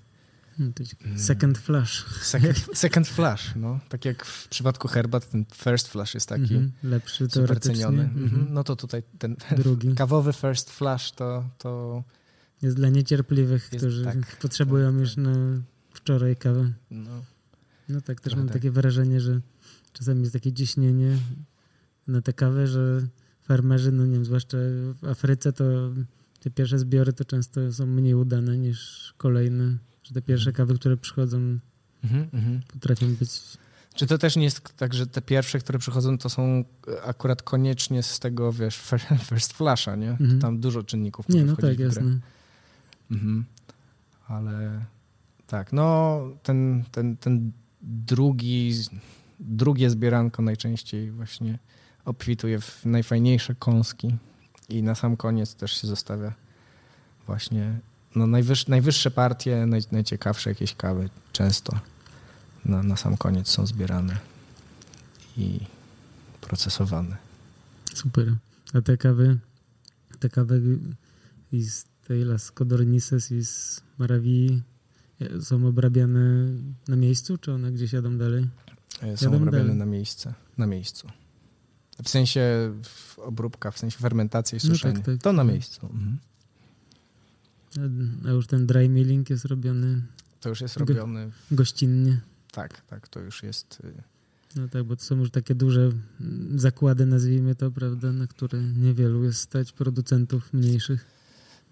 [1.16, 2.04] second flash.
[2.22, 3.80] Second, second flash, no.
[3.88, 6.72] Tak jak w przypadku herbat, ten first flash jest taki Mhm.
[6.82, 8.02] Lepszy super ceniony.
[8.02, 8.24] Mhm.
[8.24, 8.46] Mhm.
[8.54, 9.94] No to tutaj ten Drugi.
[10.04, 12.02] kawowy first flash to, to
[12.62, 15.32] Jest dla niecierpliwych, Jest- którzy tak, potrzebują tak, już na
[15.92, 16.72] wczoraj kawę.
[16.90, 17.10] no,
[17.88, 18.56] No tak, też Trochę mam tak.
[18.56, 19.40] takie wrażenie, że
[19.92, 21.18] czasami jest takie ciśnienie
[22.06, 23.06] na tę kawę, że
[23.42, 24.56] farmerzy, no nie wiem, zwłaszcza
[25.02, 25.64] w Afryce, to
[26.40, 29.76] te pierwsze zbiory to często są mniej udane niż kolejne.
[30.08, 31.58] Że te pierwsze kawy, które przychodzą,
[32.04, 32.60] mhm, mhm.
[32.72, 33.30] potrafią być...
[33.94, 36.64] Czy to też nie jest tak, że te pierwsze, które przychodzą, to są
[37.04, 40.10] akurat koniecznie z tego, wiesz, fir- first flasha, nie?
[40.10, 40.40] Mhm.
[40.40, 41.86] Tam dużo czynników Nie, może no wchodzić tak, w grę.
[41.86, 42.20] jasne.
[43.10, 43.44] Mhm.
[44.28, 44.84] Ale
[45.46, 48.72] tak, no ten, ten, ten drugi,
[49.40, 51.58] drugie zbieranko najczęściej właśnie
[52.04, 54.16] obfituje w najfajniejsze kąski
[54.68, 56.32] i na sam koniec też się zostawia
[57.26, 57.80] właśnie
[58.18, 61.80] no najwyż, najwyższe partie, naj, najciekawsze jakieś kawy często
[62.64, 64.16] na, na sam koniec są zbierane
[65.36, 65.60] i
[66.40, 67.16] procesowane.
[67.94, 68.34] Super.
[68.74, 69.38] A te kawy,
[70.18, 70.78] te kawy
[71.52, 74.62] i z tej Las Codornices i z Maravii
[75.20, 76.46] e, są obrabiane
[76.88, 78.46] na miejscu, czy one gdzieś jadą dalej?
[79.02, 79.78] E, Są Jadą obrabiane dalej.
[79.78, 81.08] na miejsce, na miejscu.
[82.04, 84.94] W sensie w obróbka, w sensie fermentacja i No suszenie.
[84.94, 85.22] tak, tak.
[85.22, 85.86] To na miejscu.
[85.86, 86.18] Mhm.
[88.26, 90.02] A- już ten dry milling jest robiony
[90.40, 91.30] To już jest Go- robione.
[91.50, 92.20] gościnnie.
[92.52, 93.78] Tak, tak, to już jest.
[93.84, 94.02] y,
[94.56, 95.80] No tak, bo to są już takie duże
[96.20, 101.04] mm, zakłady, nazwijmy to, prawda, na które niewielu jest stać producentów mniejszych.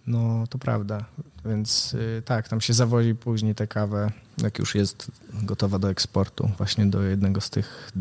[0.06, 1.04] No, to prawda.
[1.44, 5.10] Więc y, tak, tam się zawozi później tę kawę, jak już jest
[5.42, 7.92] gotowa do eksportu, właśnie do jednego z tych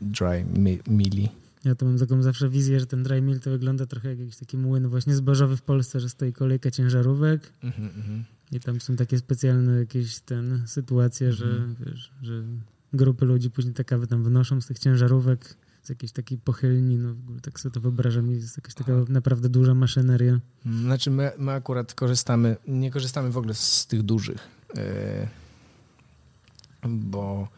[0.00, 1.28] dry mi- mili.
[1.64, 4.36] Ja to mam taką zawsze wizję, że ten dry mill to wygląda trochę jak jakiś
[4.36, 8.24] taki młyn właśnie zbożowy w Polsce, że stoi kolejka ciężarówek Mhm, mhm.
[8.52, 11.76] i tam są takie specjalne jakieś ten sytuacje, że, Mhm.
[11.86, 12.42] wiesz, że
[12.92, 17.14] grupy ludzi później te kawy tam wynoszą z tych ciężarówek z jakiejś takiej pochylni, no
[17.14, 20.40] w ogóle tak sobie to wyobrażam, jest jakaś taka naprawdę duża maszyneria.
[20.80, 24.82] Znaczy my, my akurat korzystamy, nie korzystamy w ogóle z tych dużych, yy,
[26.88, 27.48] bo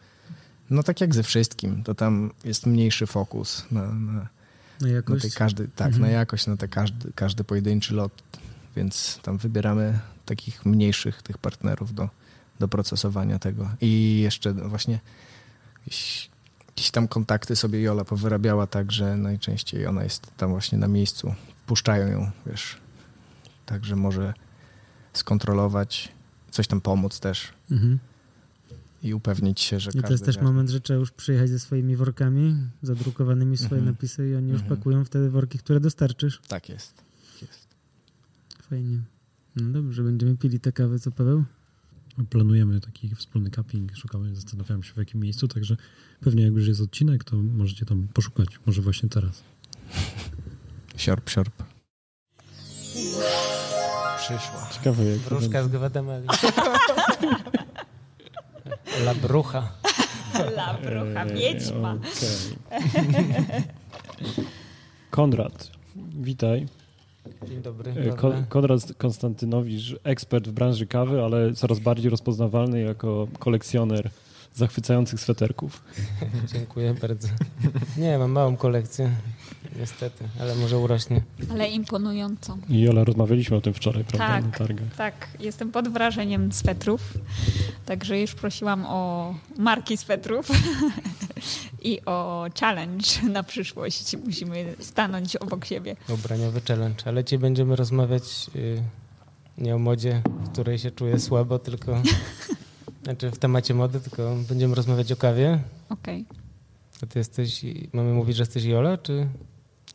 [0.69, 4.27] no tak jak ze wszystkim, to tam jest mniejszy fokus na, na,
[4.81, 5.23] Na jakość.
[5.23, 6.01] na każdy, tak, Mhm.
[6.01, 8.23] na jakość, na te każdy, każdy pojedynczy lot,
[8.75, 12.09] więc tam wybieramy takich mniejszych tych partnerów do,
[12.59, 13.69] do procesowania tego.
[13.81, 14.99] I jeszcze właśnie
[15.79, 16.29] jakieś,
[16.67, 21.35] jakieś tam kontakty sobie Jola powyrabiała tak, że najczęściej ona jest tam właśnie na miejscu.
[21.65, 22.77] Puszczają ją, wiesz,
[23.65, 24.33] tak, że może
[25.13, 26.11] skontrolować,
[26.51, 27.99] coś tam pomóc też Mhm.
[29.05, 31.59] I upewnić się, że I to jest też wiesz, moment, że trzeba już przyjechać ze
[31.59, 33.85] swoimi workami, zadrukowanymi swoje Mhm.
[33.95, 34.77] napisy i oni już Mhm.
[34.77, 36.41] pakują wtedy worki, które dostarczysz.
[36.47, 36.93] Tak jest.
[37.41, 37.67] jest.
[38.69, 38.99] Fajnie.
[39.55, 41.43] No dobrze, będziemy pili te kawy, co Paweł?
[42.29, 45.77] Planujemy taki wspólny cupping, szukamy, zastanawiamy się w jakim miejscu, także
[46.19, 49.43] pewnie jak już jest odcinek, to możecie tam poszukać, może właśnie teraz.
[50.97, 51.63] Siorp, siorp.
[54.17, 54.69] Przyszła.
[54.73, 56.27] Ciekawe jak Wróżka z Gwatemali.
[59.05, 59.71] La brucha.
[60.57, 61.91] La brucha, wiedźma.
[61.93, 62.55] Okej.
[65.11, 65.71] Konrad,
[66.19, 66.67] witaj.
[67.47, 67.91] Dzień dobry.
[67.91, 68.13] E, Dobra.
[68.21, 74.09] Kon- Konrad Konstantynowicz, ekspert w branży kawy, ale coraz bardziej rozpoznawalny jako kolekcjoner
[74.53, 75.83] zachwycających sweterków.
[76.53, 77.27] Dziękuję bardzo.
[77.97, 79.11] Nie, mam małą kolekcję.
[79.79, 81.21] Niestety, ale może urośnie.
[81.51, 82.57] Ale imponująco.
[82.69, 84.45] I Jola, rozmawialiśmy o tym wczoraj, prawda, Tak.
[84.45, 84.95] na targach.
[84.97, 87.13] Tak, jestem pod wrażeniem swetrów.
[87.85, 90.47] Także już prosiłam o marki swetrów
[91.83, 94.15] i o challenge na przyszłość.
[94.25, 95.95] Musimy stanąć obok siebie.
[96.09, 97.03] Ubraniowy challenge.
[97.05, 98.23] Ale ci będziemy rozmawiać
[98.55, 98.81] y,
[99.57, 102.01] nie o modzie, w której się czuję słabo, tylko...
[103.03, 105.59] Znaczy w temacie mody, tylko będziemy rozmawiać o kawie.
[105.89, 106.25] Okej.
[107.03, 107.65] A ty jesteś...
[107.93, 109.27] Mamy mówić, że jesteś Jola, czy...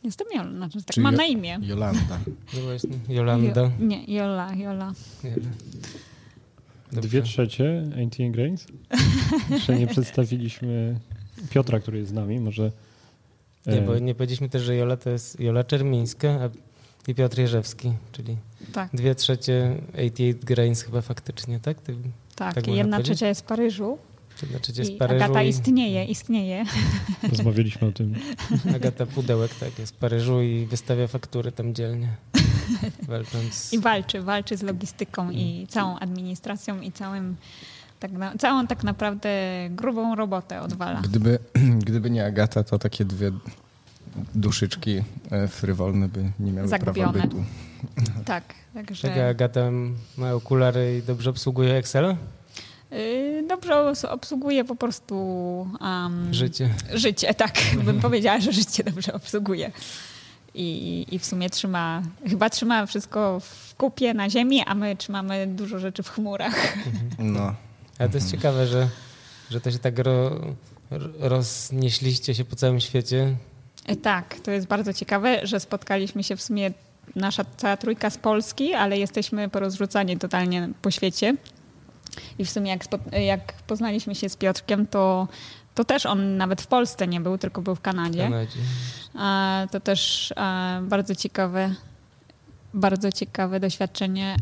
[0.03, 1.59] Jestem Jola, znaczy, tak Czyli mam Jo- na imię.
[1.61, 2.19] Jolanda.
[2.53, 3.61] No właśnie, Jolanda.
[3.61, 4.93] Jo, nie, Jola, Jola.
[6.91, 7.09] Dobrze.
[7.09, 8.65] Dwie trzecie AT Grains.
[9.49, 10.99] Jeszcze nie przedstawiliśmy
[11.49, 12.39] Piotra, który jest z nami.
[12.39, 12.71] Może
[13.67, 16.49] Nie, e, bo nie powiedzieliśmy też, że Jola to jest Jola Czermińska a
[17.07, 18.37] i Piotr Jerzewski, czyli
[18.73, 21.81] Tak, dwie trzecie 88 Grains chyba faktycznie, tak?
[21.81, 21.95] Ty,
[22.35, 22.55] tak.
[22.55, 23.97] Tak Jedna trzecia jest w Paryżu.
[24.43, 26.65] Jedna trzecia z I Paryżu Agata i istnieje, istnieje.
[27.29, 28.15] rozmawialiśmy o tym.
[28.75, 32.07] Agata Pudełek, tak, jest w Paryżu i wystawia faktury tam dzielnie,
[33.07, 33.73] walcząc.
[33.73, 37.35] I walczy, walczy z logistyką i całą administracją i całym,
[37.99, 39.29] tak na, całą tak naprawdę
[39.69, 41.01] grubą robotę odwala.
[41.01, 41.39] Gdyby,
[41.87, 43.31] gdyby nie Agata, to takie dwie
[44.35, 45.01] duszyczki
[45.31, 47.13] e, frywolne by nie miały Zagubione.
[47.13, 47.43] prawa bytu.
[48.25, 49.71] Tak, także Taka Agata
[50.17, 52.15] ma okulary i dobrze obsługuje Excela?
[52.93, 55.15] Y, dobrze obsługuje po prostu
[55.81, 56.69] um, Życie.
[56.93, 57.53] życie, tak,
[57.85, 59.71] bym powiedziała, że życie dobrze obsługuje.
[60.53, 65.47] I, I w sumie trzyma, chyba trzyma wszystko w kupie na ziemi, a my trzymamy
[65.47, 66.77] dużo rzeczy w chmurach.
[67.19, 67.53] No.
[67.99, 68.87] Ale to jest ciekawe, że,
[69.51, 70.29] że to się tak ro,
[70.91, 73.35] ro- roznieśliście się po całym świecie.
[73.85, 76.71] E, Tak, to jest bardzo ciekawe, że spotkaliśmy się w sumie
[77.15, 81.35] nasza cała trójka z Polski, ale jesteśmy porozrzucani totalnie po świecie.
[82.39, 85.27] I w sumie jak, jak poznaliśmy się z Piotrkiem, to,
[85.75, 88.23] to też on nawet w Polsce nie był, tylko był w Kanadzie.
[88.23, 88.59] Kanadzie.
[89.71, 90.33] To też
[90.81, 91.75] bardzo ciekawe,
[92.73, 94.35] bardzo ciekawe doświadczenie,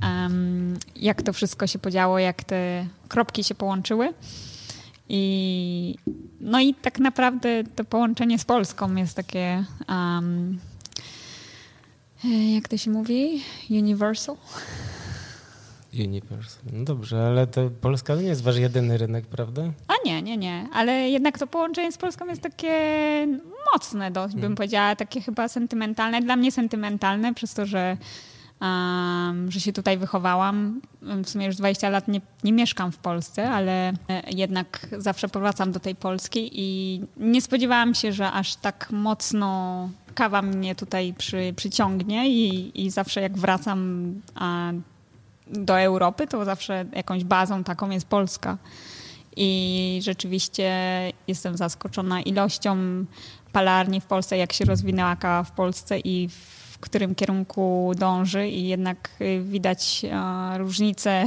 [0.95, 4.13] jak to wszystko się podziało, jak te kropki się połączyły.
[5.11, 5.95] I,
[6.39, 10.21] no i tak naprawdę to połączenie z Polską jest takie, e,
[12.53, 14.35] jak to się mówi, universal.
[15.99, 16.59] Universe.
[16.73, 19.61] No dobrze, ale to Polska to nie jest wasz jedyny rynek, prawda?
[19.87, 22.71] A nie, nie, nie, ale jednak to połączenie z Polską jest takie
[23.73, 24.55] mocne dość, bym Mhm.
[24.55, 27.97] powiedziała, takie chyba sentymentalne, dla mnie sentymentalne, przez to, że,
[28.61, 30.81] um, że się tutaj wychowałam.
[31.01, 33.93] W sumie już 20 lat nie, nie mieszkam w Polsce, ale e,
[34.31, 40.41] jednak zawsze powracam do tej Polski i nie spodziewałam się, że aż tak mocno kawa
[40.41, 44.71] mnie tutaj przy, przyciągnie i, i zawsze jak wracam a,
[45.49, 48.57] do Europy, to zawsze jakąś bazą taką jest Polska.
[49.35, 50.71] I rzeczywiście
[51.27, 52.77] jestem zaskoczona ilością
[53.51, 58.47] palarni w Polsce, jak się rozwinęła kawa w Polsce i w którym kierunku dąży.
[58.47, 61.25] I jednak y, widać e, różnicę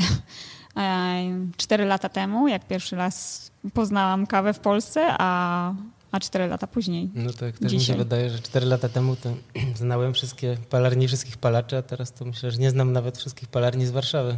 [0.76, 1.22] e,
[1.56, 5.74] cztery lata temu, jak pierwszy raz poznałam kawę w Polsce, a,
[6.12, 7.10] a cztery lata później.
[7.14, 7.96] No tak, też mi się Dzisiaj.
[7.98, 9.34] wydaje, że 4 lata temu to
[9.76, 13.86] znałem wszystkie palarnie wszystkich palaczy, a teraz to myślę, że nie znam nawet wszystkich palarni
[13.86, 14.36] z Warszawy.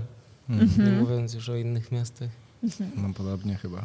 [0.49, 0.99] Nie Mhm.
[0.99, 2.29] mówiąc już o innych miastach.
[2.97, 3.85] No podobnie chyba.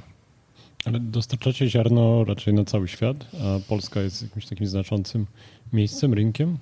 [0.86, 5.25] Ale dostarczacie ziarno raczej na cały świat, a Polska jest jakimś takim znaczącym
[5.73, 6.58] miejscem, rynkiem?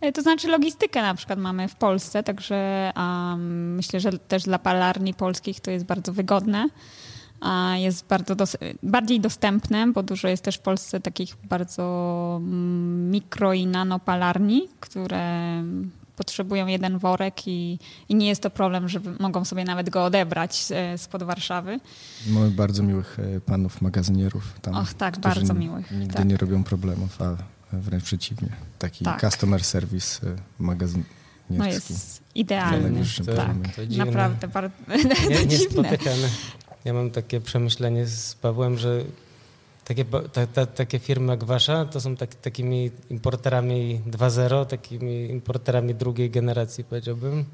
[0.00, 4.58] E, to znaczy logistykę na przykład mamy w Polsce, także um, myślę, że też dla
[4.58, 6.68] palarni polskich to jest bardzo wygodne.
[7.40, 13.10] A jest bardzo dos bardziej dostępne, bo dużo jest też w Polsce takich bardzo mm,
[13.10, 15.62] mikro i nano palarni, które
[16.16, 20.64] potrzebują jeden worek i, i nie jest to problem, że mogą sobie nawet go odebrać
[20.70, 21.80] e, spod Warszawy.
[22.26, 24.74] Mamy bardzo miłych e, panów magazynierów tam.
[24.74, 25.90] Och tak, bardzo miłych.
[25.90, 26.26] Nigdy tak.
[26.26, 27.36] nie robią problemów, a
[27.72, 28.48] wręcz przeciwnie.
[28.78, 29.20] Taki tak.
[29.20, 31.08] customer service e, magazynierski.
[31.50, 33.04] No jest idealny.
[33.26, 34.74] To, tak, to naprawdę bardzo
[35.30, 36.28] nie, niespotykane.
[36.86, 39.04] Ja mam takie przemyślenie z Pawłem, że
[39.84, 45.94] takie, ta, ta, takie firmy jak wasza to są tak, takimi importerami 2.0, takimi importerami
[45.94, 47.44] drugiej generacji, powiedziałbym.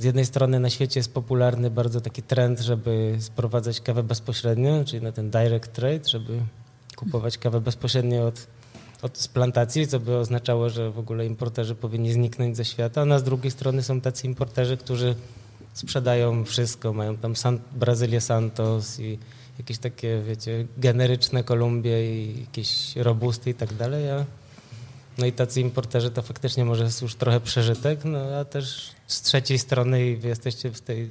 [0.00, 5.02] Z jednej strony na świecie jest popularny bardzo taki trend, żeby sprowadzać kawę bezpośrednio, czyli
[5.02, 6.40] na ten direct trade, żeby
[6.96, 8.46] kupować kawę bezpośrednio od,
[9.02, 13.04] od z plantacji, co by oznaczało, że w ogóle importerzy powinni zniknąć ze świata.
[13.14, 15.14] A z drugiej strony są tacy importerzy, którzy
[15.76, 19.18] sprzedają wszystko, mają tam San, Brazylię Santos i
[19.58, 24.24] jakieś takie, wiecie, generyczne Kolumbie i jakieś robusty i tak dalej, a
[25.18, 29.22] no i tacy importerzy to faktycznie może jest już trochę przeżytek, no a też z
[29.22, 31.08] trzeciej strony i wy jesteście w tej,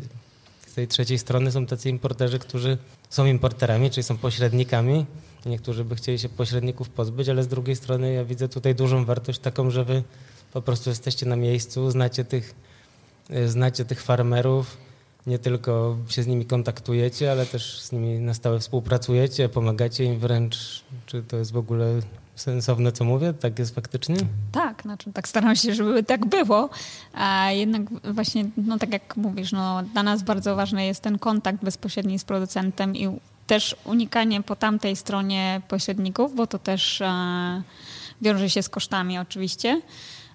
[0.68, 2.78] z tej trzeciej strony są tacy importerzy, którzy
[3.10, 5.06] są importerami, czyli są pośrednikami.
[5.46, 9.40] Niektórzy by chcieli się pośredników pozbyć, ale z drugiej strony ja widzę tutaj dużą wartość
[9.40, 10.04] taką, że wy
[10.54, 12.56] po prostu jesteście na miejscu, znacie tych,
[13.46, 14.78] znacie tych farmerów,
[15.28, 20.20] nie tylko się z nimi kontaktujecie, ale też z nimi na stałe współpracujecie, pomagacie im
[20.20, 20.84] wręcz.
[21.06, 22.00] Czy to jest w ogóle
[22.36, 23.34] sensowne, co mówię?
[23.34, 24.16] Tak jest faktycznie?
[24.52, 26.70] Tak, znaczy tak staram się, żeby tak było.
[27.14, 27.82] A jednak
[28.14, 32.24] właśnie, no tak jak mówisz, no, dla nas bardzo ważny jest ten kontakt bezpośredni z
[32.24, 37.62] producentem i też unikanie po tamtej stronie pośredników, bo to też e,
[38.22, 39.82] wiąże się z kosztami oczywiście.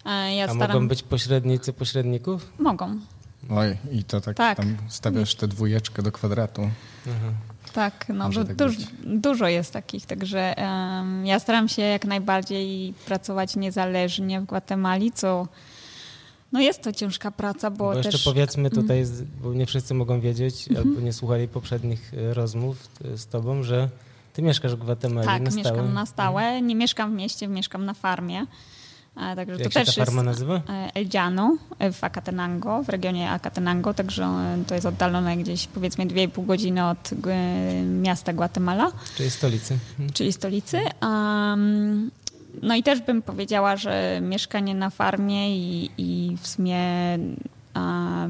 [0.05, 0.77] E, ja A staram...
[0.77, 2.53] mogą być pośrednicy pośredników?
[2.59, 2.99] Mogą.
[3.51, 4.57] Oj, i to tak, tak.
[4.57, 6.63] tam stawiasz tę dwójeczkę do kwadratu.
[7.07, 7.35] Mhm.
[7.73, 12.95] Tak, no du tak duż, dużo jest takich, także um, ja staram się jak najbardziej
[13.07, 15.49] pracować niezależnie w Gwatemali, co
[16.53, 18.07] no jest to ciężka praca, bo, bo też...
[18.07, 19.27] jeszcze powiedzmy tutaj, mm.
[19.43, 20.89] bo nie wszyscy mogą wiedzieć, mm -hmm.
[20.89, 23.89] albo nie słuchali poprzednich e, rozmów z tobą, że
[24.33, 25.65] ty mieszkasz w Gwatemali tak, na stałe.
[25.65, 26.43] Tak, mieszkam na stałe.
[26.43, 26.67] Mhm.
[26.67, 28.47] Nie mieszkam w mieście, mieszkam na farmie.
[29.37, 30.55] Także Jak to się też ta farma nazywa?
[30.55, 31.57] E, El Llano
[31.93, 34.29] w Acatenango, w regionie Acatenango, także
[34.67, 37.11] to jest oddalone gdzieś powiedzmy 2,5 godziny od
[37.85, 38.93] miasta Guatemala.
[39.17, 39.79] Czyli stolicy.
[39.97, 40.13] Hmm.
[40.13, 40.79] Czyli stolicy.
[41.03, 42.11] Um,
[42.63, 46.79] no i też bym powiedziała, że mieszkanie na farmie i, i w sumie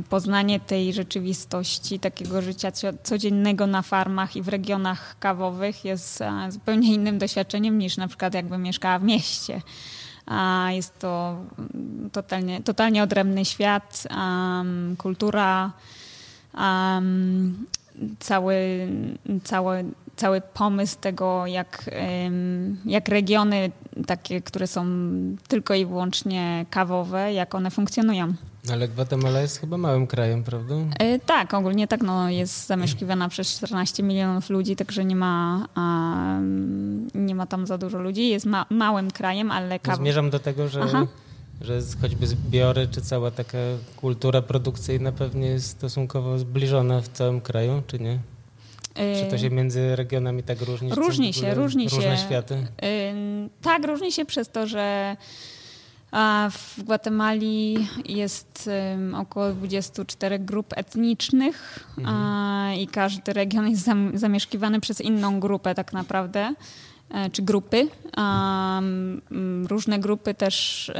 [0.08, 2.72] poznanie tej rzeczywistości, takiego życia
[3.02, 8.58] codziennego na farmach i w regionach kawowych jest zupełnie innym doświadczeniem niż na przykład jakby
[8.58, 9.62] mieszkała w mieście.
[10.70, 11.36] Jest to
[12.12, 14.06] totalnie, totalnie odrębny świat,
[14.98, 15.72] kultura,
[16.54, 17.66] um,
[18.18, 18.88] cały,
[19.44, 19.84] cały,
[20.16, 21.90] cały pomysł tego, jak,
[22.84, 23.70] jak regiony
[24.06, 24.86] takie, które są
[25.48, 28.34] tylko i wyłącznie kawowe, jak one funkcjonują.
[28.72, 30.74] Ale Gwatemala jest chyba małym krajem, prawda?
[30.98, 36.38] E, tak, ogólnie tak, no, jest zamieszkiwana przez 14 milionów ludzi, także nie ma, a,
[37.14, 38.28] nie ma tam za dużo ludzi.
[38.28, 39.96] Jest ma, małym krajem, ale kawa...
[39.96, 41.06] Zmierzam do tego, że,
[41.60, 43.58] że choćby zbiory, czy cała taka
[43.96, 48.18] kultura produkcyjna pewnie jest stosunkowo zbliżona w całym kraju, czy nie?
[48.94, 50.94] Czy to się między regionami tak różni?
[50.94, 52.10] Różni się, różni różne się.
[52.10, 52.66] Różne światy?
[53.62, 55.16] Tak, różni się przez to, że
[56.50, 58.70] w Gwatemali jest
[59.16, 62.74] około 24 grup etnicznych mhm.
[62.74, 66.54] i każdy region jest zam, zamieszkiwany przez inną grupę tak naprawdę,
[67.32, 67.88] czy grupy.
[68.16, 69.20] Um,
[69.66, 70.90] różne grupy też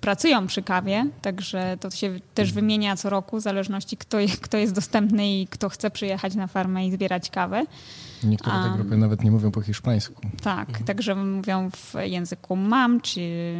[0.00, 2.54] pracują przy kawie, także to się też mhm.
[2.54, 6.86] wymienia co roku w zależności kto, kto jest dostępny i kto chce przyjechać na farmę
[6.86, 7.64] i zbierać kawę.
[8.24, 10.22] Niektóre te grupy nawet nie mówią po hiszpańsku.
[10.42, 10.86] Tak, mhm.
[10.86, 13.54] także mówią w języku mam, czy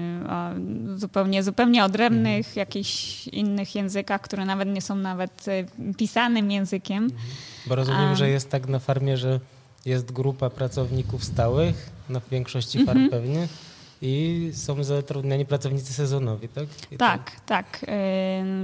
[0.96, 2.56] zupełnie, zupełnie odrębnych, mhm.
[2.56, 7.08] jakichś innych językach, które nawet nie są nawet e, pisanym językiem.
[7.66, 8.14] Bo rozumiem, A...
[8.14, 9.40] że jest tak na farmie, że
[9.84, 13.10] jest grupa pracowników stałych, na większości farm mhm.
[13.10, 13.48] pewnie,
[14.02, 16.64] i są zatrudniani pracownicy sezonowi, tak?
[16.90, 17.78] I tak, tak.
[17.78, 17.90] tak.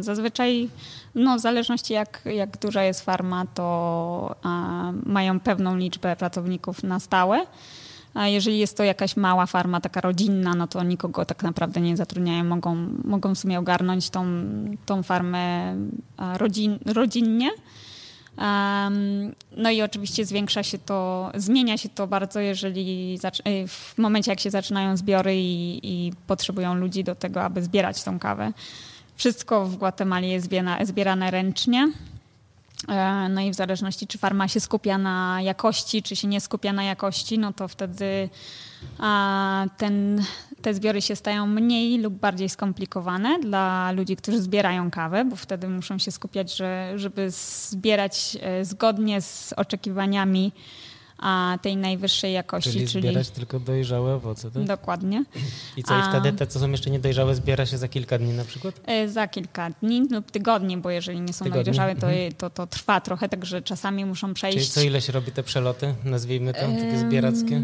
[0.01, 0.69] Zazwyczaj,
[1.15, 7.01] no w zależności jak, jak duża jest farma, to a, mają pewną liczbę pracowników na
[7.01, 7.47] stałe.
[8.15, 11.97] A jeżeli jest to jakaś mała farma, taka rodzinna, no to nikogo tak naprawdę nie
[11.97, 12.45] zatrudniają.
[12.45, 14.27] Mogą, mogą w sumie ogarnąć tą,
[14.87, 15.75] tą farmę
[16.19, 17.51] rodzin, rodzinnie.
[19.57, 23.19] No i oczywiście zwiększa się to, zmienia się to bardzo, jeżeli
[23.49, 28.03] y, w momencie, jak się zaczynają zbiory i, i potrzebują ludzi do tego, aby zbierać
[28.03, 28.53] tą kawę.
[29.17, 31.93] Wszystko w Gwatemali jest zbierane, zbierane ręcznie.
[32.89, 36.73] E, no i w zależności, czy farma się skupia na jakości, czy się nie skupia
[36.73, 38.29] na jakości, no to wtedy
[39.77, 40.25] ten,
[40.63, 45.69] te zbiory się stają mniej lub bardziej skomplikowane dla ludzi, którzy zbierają kawę, bo wtedy
[45.69, 50.53] muszą się skupiać, że, żeby zbierać e, zgodnie z oczekiwaniami
[51.19, 52.73] a tej najwyższej jakości.
[52.73, 54.65] Czyli, czyli zbierać tylko dojrzałe owoce, tak?
[54.65, 55.25] Dokładnie.
[55.77, 58.45] I co, i wtedy te, co są jeszcze niedojrzałe, zbiera się za kilka dni na
[58.45, 58.81] przykład?
[58.87, 61.65] E, za kilka dni lub tygodni, bo jeżeli nie są tygodni?
[61.65, 62.33] dojrzałe, to, mhm.
[62.33, 64.59] to, to trwa trochę, także czasami muszą przejść...
[64.59, 67.63] Czyli co ile się robi te przeloty, nazwijmy to, takie zbierackie?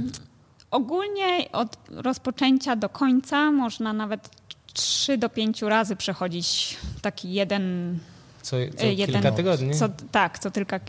[0.75, 4.31] Ogólnie od rozpoczęcia do końca można nawet
[4.72, 7.99] 3 do 5 razy przechodzić taki jeden
[8.43, 9.75] co, co jeden, kilka tygodni?
[9.75, 10.81] Co, tak, co kilka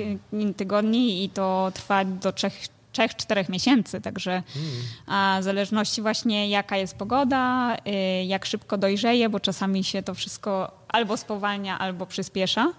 [0.58, 2.54] tygodni i to trwa do trzech,
[2.92, 4.72] trzech, czterech miesięcy, także hmm.
[5.08, 10.14] a w zależności właśnie jaka jest pogoda, y, jak szybko dojrzeje, bo czasami się to
[10.14, 12.74] wszystko albo spowalnia, albo przyspiesza.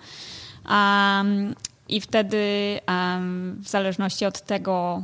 [0.69, 1.55] Um,
[1.89, 2.39] i wtedy
[3.61, 5.03] w zależności od tego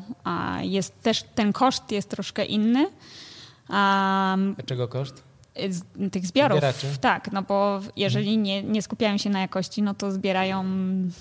[0.60, 2.86] jest też ten koszt jest troszkę inny.
[4.66, 5.22] Czego koszt?
[6.12, 6.58] Tych zbiorów.
[6.58, 6.86] Zbieraczy.
[7.00, 10.64] Tak, no bo jeżeli nie, nie skupiają się na jakości, no to zbierają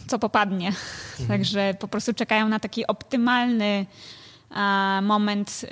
[0.08, 0.68] co popadnie.
[0.68, 1.28] Mhm.
[1.38, 3.86] Także po prostu czekają na taki optymalny
[5.02, 5.66] moment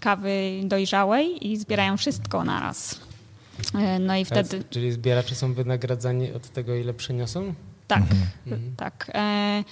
[0.00, 3.00] kawy dojrzałej i zbierają wszystko naraz.
[3.74, 4.64] Y, no i wtedy...
[4.70, 7.54] Czyli zbieracze są wynagradzani od tego, ile przyniosą?
[7.86, 8.02] Tak,
[8.46, 8.76] mhm.
[8.76, 9.10] tak.
[9.14, 9.64] E,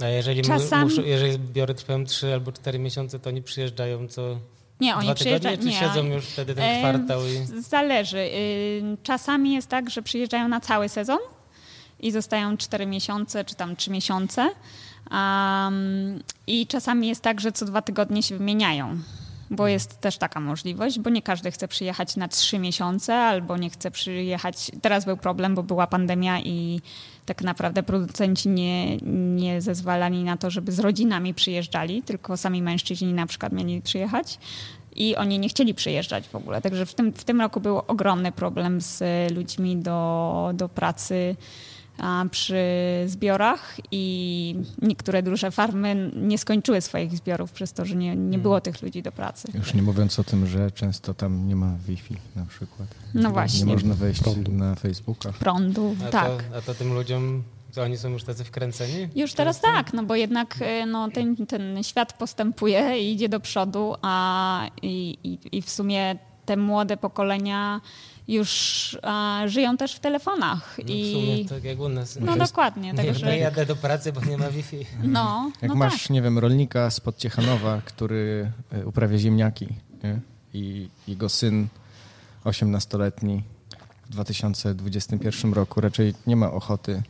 [0.00, 0.84] A jeżeli, Czasami...
[0.84, 4.36] muszą, jeżeli zbiory trwają 3 albo 4 miesiące, to oni przyjeżdżają co
[4.80, 5.56] nie, oni przyjeżdżają.
[5.56, 7.20] Czy siedzą już wtedy ten e, kwartał?
[7.26, 7.62] I...
[7.62, 8.18] Zależy.
[8.18, 11.18] Y, czasami jest tak, że przyjeżdżają na cały sezon
[12.00, 14.50] i zostają 4 miesiące czy tam 3 miesiące.
[15.10, 18.98] Um, I czasami jest tak, że co dwa tygodnie się wymieniają
[19.50, 23.70] bo jest też taka możliwość, bo nie każdy chce przyjechać na trzy miesiące albo nie
[23.70, 24.70] chce przyjechać.
[24.82, 26.80] Teraz był problem, bo była pandemia i
[27.26, 28.96] tak naprawdę producenci nie,
[29.36, 34.38] nie zezwalali na to, żeby z rodzinami przyjeżdżali, tylko sami mężczyźni na przykład mieli przyjechać
[34.96, 36.62] i oni nie chcieli przyjeżdżać w ogóle.
[36.62, 39.02] Także w tym, w tym roku był ogromny problem z
[39.32, 41.36] ludźmi do, do pracy
[42.30, 42.64] przy
[43.06, 48.60] zbiorach i niektóre duże farmy nie skończyły swoich zbiorów przez to, że nie, nie było
[48.60, 49.48] tych ludzi do pracy.
[49.54, 52.88] Już nie mówiąc o tym, że często tam nie ma Wi-Fi na przykład.
[53.14, 53.64] No właśnie.
[53.64, 54.52] Nie można wejść Prądu.
[54.52, 55.32] na Facebooka.
[55.32, 56.42] Prądu, a tak.
[56.42, 57.42] To, a to tym ludziom
[57.74, 59.08] to oni są już tacy wkręceni?
[59.14, 63.40] Już teraz tak, no bo jednak e, no, ten, ten świat postępuje i idzie do
[63.40, 66.16] przodu, a i, i, i w sumie
[66.46, 67.80] te młode pokolenia
[68.28, 70.78] już a, żyją też w telefonach.
[70.78, 71.12] No, I...
[71.12, 72.18] W sumie tak jak u nas.
[72.20, 72.92] No dokładnie.
[72.92, 73.26] Nie, także...
[73.26, 74.86] nie jadę do pracy, bo nie ma Wi-Fi.
[75.02, 76.10] No, jak no masz, tak.
[76.10, 79.68] nie wiem, rolnika z Podciechanowa, który e, uprawia ziemniaki
[80.04, 80.20] nie?
[80.54, 81.68] i jego syn
[82.44, 83.42] 18-letni
[84.06, 87.02] w 2021 roku raczej nie ma ochoty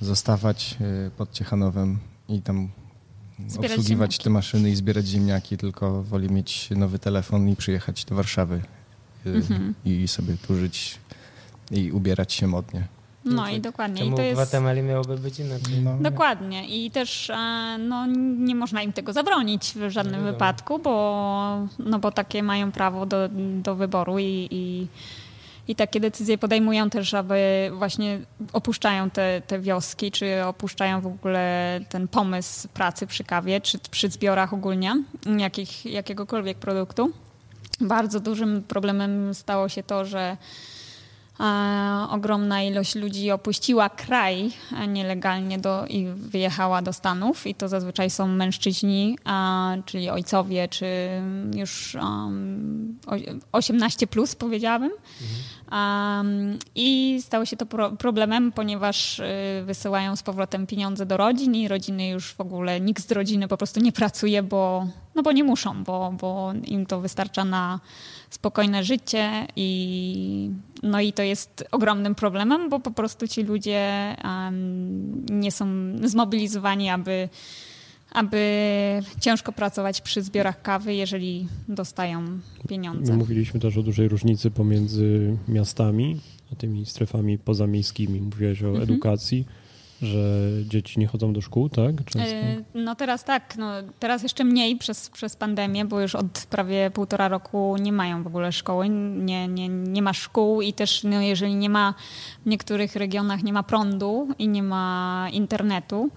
[0.00, 1.98] zostawać e, pod Ciechanowem
[2.28, 2.68] i tam
[3.48, 4.24] zbierać obsługiwać ziemniaki.
[4.24, 8.62] te maszyny i zbierać ziemniaki, tylko woli mieć nowy telefon i przyjechać do Warszawy
[9.26, 9.74] mhm.
[9.84, 10.98] i sobie tu żyć
[11.70, 12.86] i ubierać się modnie.
[13.24, 13.98] No, no i dokładnie.
[13.98, 14.40] Czemu I to jest...
[14.40, 15.80] w Gwatemali miałoby być inaczej?
[15.84, 16.84] No, dokładnie.
[16.84, 18.06] I też e, no,
[18.38, 23.06] nie można im tego zabronić w żadnym no, wypadku, bo, no, bo takie mają prawo
[23.06, 23.28] do,
[23.62, 24.86] do wyboru i, i,
[25.68, 28.20] i takie decyzje podejmują też, aby właśnie
[28.52, 34.08] opuszczają te, te wioski, czy opuszczają w ogóle ten pomysł pracy przy kawie, czy przy
[34.08, 34.94] zbiorach ogólnie
[35.38, 37.12] jakich, jakiegokolwiek produktu.
[37.80, 40.36] Bardzo dużym problemem stało się to, że
[42.10, 44.50] ogromna ilość ludzi opuściła kraj
[44.88, 49.18] nielegalnie do, i wyjechała do Stanów i to zazwyczaj są mężczyźni,
[49.86, 50.86] czyli ojcowie, czy
[51.54, 52.98] już um,
[53.52, 54.92] 18 plus powiedziałabym.
[55.72, 59.24] Um, I stało się to pro problemem, ponieważ y,
[59.64, 63.56] wysyłają z powrotem pieniądze do rodzin i rodziny już w ogóle, nikt z rodziny po
[63.56, 67.80] prostu nie pracuje, bo, no bo nie muszą, bo, bo im to wystarcza na
[68.30, 70.50] spokojne życie i
[70.82, 75.66] no i to jest ogromnym problemem, bo po prostu ci ludzie um, nie są
[76.02, 77.28] zmobilizowani, aby,
[78.14, 78.40] aby
[79.20, 82.24] ciężko pracować przy zbiorach kawy, jeżeli dostają
[82.68, 83.12] pieniądze.
[83.12, 86.20] My mówiliśmy też o dużej różnicy pomiędzy miastami
[86.52, 88.20] a tymi strefami pozamiejskimi.
[88.20, 88.82] Mówiłeś o mhm.
[88.82, 89.46] edukacji.
[90.02, 92.04] że dzieci nie chodzą do szkół, tak?
[92.04, 92.36] Często?
[92.36, 96.90] E, no teraz tak, no teraz jeszcze mniej przez, przez pandemię, bo już od prawie
[96.90, 101.20] półtora roku nie mają w ogóle szkoły, nie, nie, nie ma szkół i też no,
[101.20, 101.94] jeżeli nie ma
[102.46, 106.10] w niektórych regionach nie ma prądu i nie ma internetu,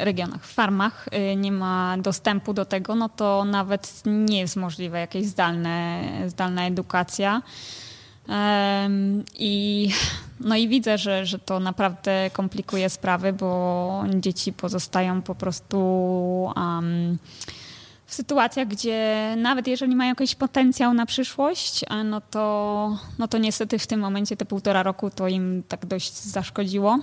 [0.00, 5.00] regionach, w farmach e, nie ma dostępu do tego, no to nawet nie jest możliwe
[5.00, 7.42] jakieś zdalne, zdalna edukacja.
[9.38, 9.90] I,
[10.40, 15.78] no i widzę, że, że to naprawdę komplikuje sprawy, bo dzieci pozostają po prostu
[16.56, 17.18] um,
[18.06, 23.78] w sytuacjach, gdzie nawet jeżeli mają jakiś potencjał na przyszłość, no to, no to niestety
[23.78, 26.98] w tym momencie te półtora roku to im tak dość zaszkodziło.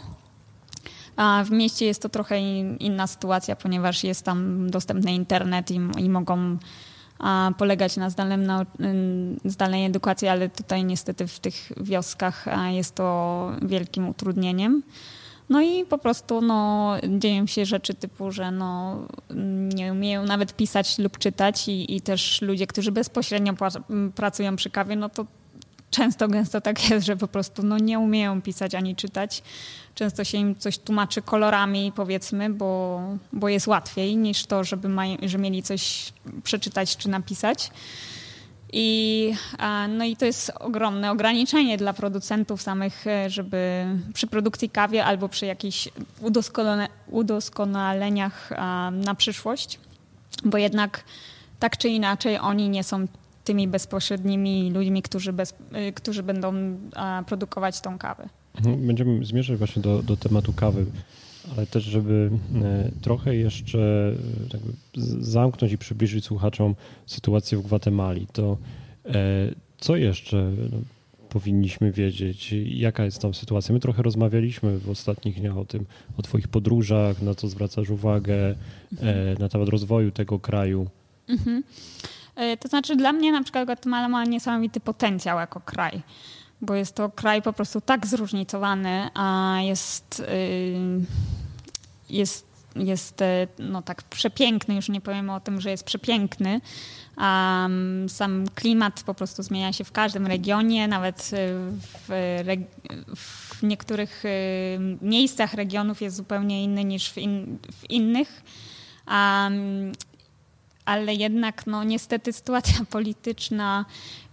[1.15, 2.39] A w mieście jest to trochę
[2.79, 6.57] inna sytuacja, ponieważ jest tam dostępny internet i, i mogą
[7.57, 8.51] polegać na zdalnym,
[9.45, 14.83] zdalnej edukacji, ale tutaj niestety w tych wioskach jest to wielkim utrudnieniem.
[15.49, 18.99] No i po prostu no, dzieją się rzeczy typu, że no,
[19.75, 23.53] nie umieją nawet pisać lub czytać i, i też ludzie, którzy bezpośrednio
[24.15, 25.25] pracują przy kawie, no to
[25.89, 29.43] często gęsto tak jest, że po prostu no, nie umieją pisać ani czytać.
[29.95, 33.01] Często się im coś tłumaczy kolorami, powiedzmy, bo,
[33.33, 37.71] bo jest łatwiej niż to, żeby maj, że mieli coś przeczytać czy napisać.
[38.73, 39.33] I,
[39.89, 45.29] no i to jest ogromne ograniczenie dla producentów samych, e, żeby przy produkcji kawie albo
[45.29, 45.89] przy jakichś
[46.21, 48.49] udoskonale, udoskonaleniach
[48.91, 49.79] na przyszłość,
[50.45, 51.03] bo jednak
[51.59, 53.07] tak czy inaczej oni nie są
[53.43, 55.53] tymi bezpośrednimi ludźmi, którzy, bez,
[55.89, 56.53] y, którzy będą
[57.25, 58.29] produkować tą kawę.
[58.57, 60.85] Mhm, będziemy zmierzać właśnie do, do tematu kawy,
[61.57, 62.29] ale też, żeby
[62.63, 64.15] e, trochę jeszcze
[64.51, 64.61] tak
[65.19, 66.75] zamknąć i przybliżyć słuchaczom
[67.05, 68.57] sytuację w Gwatemali, to
[69.05, 69.11] e,
[69.77, 70.77] co jeszcze no,
[71.29, 72.55] powinniśmy wiedzieć?
[72.65, 73.73] Jaka jest tam sytuacja?
[73.73, 75.85] My trochę rozmawialiśmy w ostatnich dniach o tym,
[76.17, 78.55] o Twoich podróżach, na co zwracasz uwagę, e,
[78.91, 79.37] mhm.
[79.39, 80.87] na temat rozwoju tego kraju.
[81.29, 81.63] Mhm.
[82.35, 86.01] E, to znaczy dla mnie na przykład Guatemala ma niesamowity potencjał jako kraj,
[86.61, 90.75] bo jest to kraj po prostu tak zróżnicowany, a jest, y,
[92.09, 92.45] jest,
[92.75, 96.61] jest e, no tak przepiękny, już nie powiem o tym, że jest przepiękny,
[97.17, 97.67] a
[98.07, 101.31] sam klimat po prostu zmienia się w każdym regionie, nawet
[101.81, 102.09] w,
[103.15, 108.43] w niektórych y, miejscach regionów jest zupełnie inny niż w, in, w innych.
[109.07, 109.91] Um,
[110.85, 113.85] ale jednak no niestety sytuacja polityczna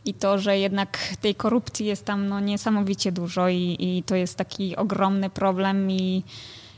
[0.05, 4.36] i to, że jednak tej korupcji jest tam no, niesamowicie dużo i, i to jest
[4.36, 6.24] taki ogromny problem i,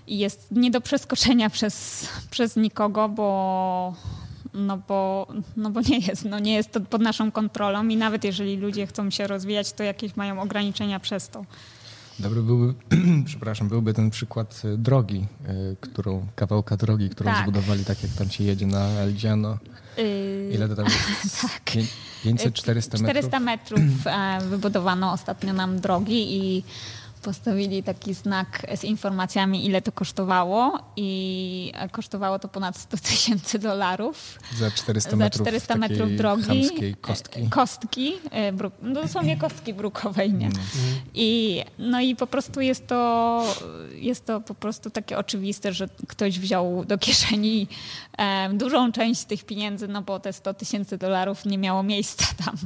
[0.07, 3.95] i jest nie do przeskoczenia przez, przez nikogo, bo
[4.55, 8.25] no bo, no bo nie jest, no nie jest to pod naszą kontrolą i nawet
[8.25, 11.45] jeżeli ludzie chcą się rozwijać, to jakieś mają ograniczenia przez to.
[12.19, 12.75] Dobry byłby,
[13.27, 17.43] przepraszam, byłby ten przykład e, drogi, e, którą, kawałka drogi, którą tak.
[17.43, 19.59] zbudowali tak jak tam się jedzie na Eldziano.
[19.99, 21.41] Yy, Ile to tam jest?
[21.65, 21.85] tak.
[22.25, 23.03] 500-400 metrów?
[23.03, 23.81] 400 metrów
[24.41, 26.65] wybudowano ostatnio nam drogi i
[27.25, 34.39] postawili taki znak z informacjami, ile to kosztowało i kosztowało to ponad 100 tysięcy dolarów.
[34.59, 36.71] Za 400 metrów, Za 400 metrów drogi.
[37.01, 37.47] kostki.
[37.51, 40.47] Kostki, e, bruk, no dosłownie kostki brukowej, nie?
[40.47, 40.59] Mm.
[41.15, 43.43] I, no i po prostu jest to,
[43.95, 47.69] jest to po prostu takie oczywiste, że ktoś wziął do kieszeni
[48.19, 52.57] e, dużą część tych pieniędzy, no bo te 100 tysięcy dolarów nie miało miejsca tam.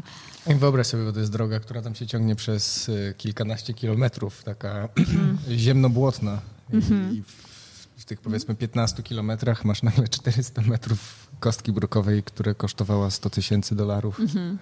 [0.58, 4.88] Wyobraź sobie, bo to jest droga, która tam się ciągnie przez e, kilkanaście kilometrów, taka
[5.64, 6.40] ziemnobłotna.
[6.72, 7.14] I, mhm.
[7.14, 7.22] I
[7.96, 13.76] w tych powiedzmy 15 kilometrach masz nagle 400 metrów kostki brukowej, która kosztowała 100 tysięcy
[13.76, 14.20] dolarów.
[14.20, 14.58] Mhm.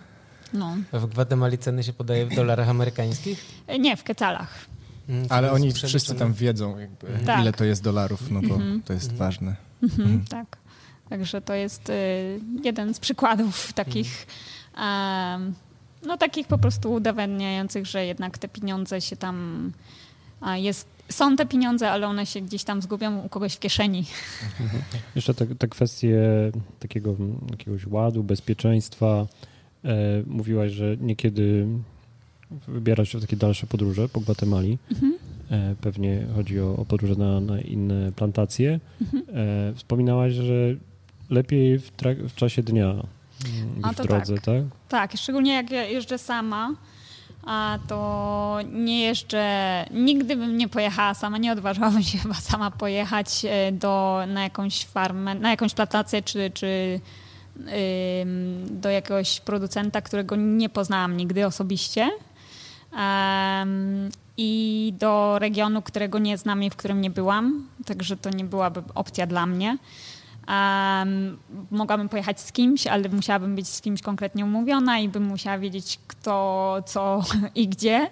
[0.52, 0.76] No.
[0.92, 3.44] A w Gwatemali ceny się podaje w dolarach amerykańskich?
[3.80, 4.66] Nie, w kecalach.
[5.08, 7.40] Mm, Ale oni wszyscy tam wiedzą, jakby, tak.
[7.40, 8.82] ile to jest dolarów, no bo mhm.
[8.82, 9.56] to jest ważne.
[10.28, 10.56] Tak.
[11.08, 14.26] Także to jest y, jeden z przykładów takich
[14.78, 15.54] um,
[16.02, 19.72] no takich po prostu udowadniających, że jednak te pieniądze się tam
[20.54, 24.04] jest, są te pieniądze, ale one się gdzieś tam zgubią u kogoś w kieszeni.
[25.16, 26.18] Jeszcze te, te kwestie
[26.80, 27.16] takiego
[27.50, 29.26] jakiegoś ładu, bezpieczeństwa.
[29.84, 31.66] E, mówiłaś, że niekiedy
[32.68, 34.78] wybierasz się w takie dalsze podróże po Gwatemali.
[34.92, 35.14] Mhm.
[35.50, 38.80] E, pewnie chodzi o, o podróże na, na, inne plantacje.
[39.00, 39.24] Mhm.
[39.34, 40.74] E, wspominałaś, że
[41.30, 41.92] lepiej w,
[42.28, 43.06] w czasie dnia
[43.82, 44.44] a w drodze, tak.
[44.44, 44.62] tak?
[44.88, 46.70] Tak, szczególnie jak ja jeżdżę sama,
[47.46, 53.44] a to nie jeszcze, nigdy bym nie pojechała sama, nie odważyłabym się chyba sama pojechać
[53.44, 57.00] e, do, na jakąś farmę, na jakąś plantację czy, czy
[58.70, 62.10] do jakiegoś producenta, którego nie poznałam nigdy osobiście.
[62.92, 68.44] Um, I do regionu, którego nie znam i w którym nie byłam, także to nie
[68.44, 69.78] byłaby opcja dla mnie.
[70.48, 71.38] Um,
[71.70, 75.98] mogłabym pojechać z kimś, ale musiałabym być z kimś konkretnie umówiona i bym musiała wiedzieć
[76.06, 77.24] kto, co
[77.54, 78.10] i gdzie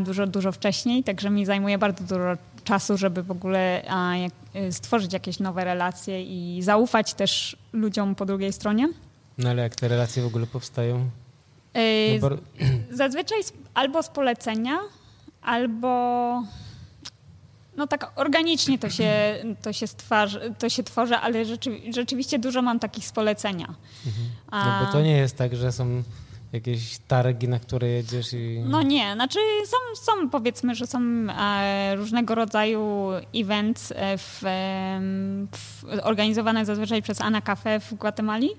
[0.00, 3.82] dużo, dużo wcześniej, także mi zajmuje bardzo dużo czasu, żeby w ogóle
[4.22, 4.32] jak,
[4.74, 8.88] stworzyć jakieś nowe relacje i zaufać też ludziom po drugiej stronie.
[9.38, 11.08] No ale jak te relacje w ogóle powstają?
[11.74, 12.36] Yy, no bo...
[12.96, 13.38] Zazwyczaj
[13.74, 14.78] albo z polecenia,
[15.42, 16.42] albo
[17.78, 22.62] no tak organicznie to się, to się, stwarzy, to się tworzy, ale rzeczy, rzeczywiście dużo
[22.62, 23.74] mam takich z polecenia.
[24.06, 24.26] Mhm.
[24.52, 26.02] No bo to nie jest tak, że są
[26.52, 28.62] jakieś targi, na które jedziesz i...
[28.66, 34.40] No nie, znaczy są, są powiedzmy, że są e, różnego rodzaju events e, w,
[35.52, 38.50] w, organizowane zazwyczaj przez Ana Cafe w Gwatemali.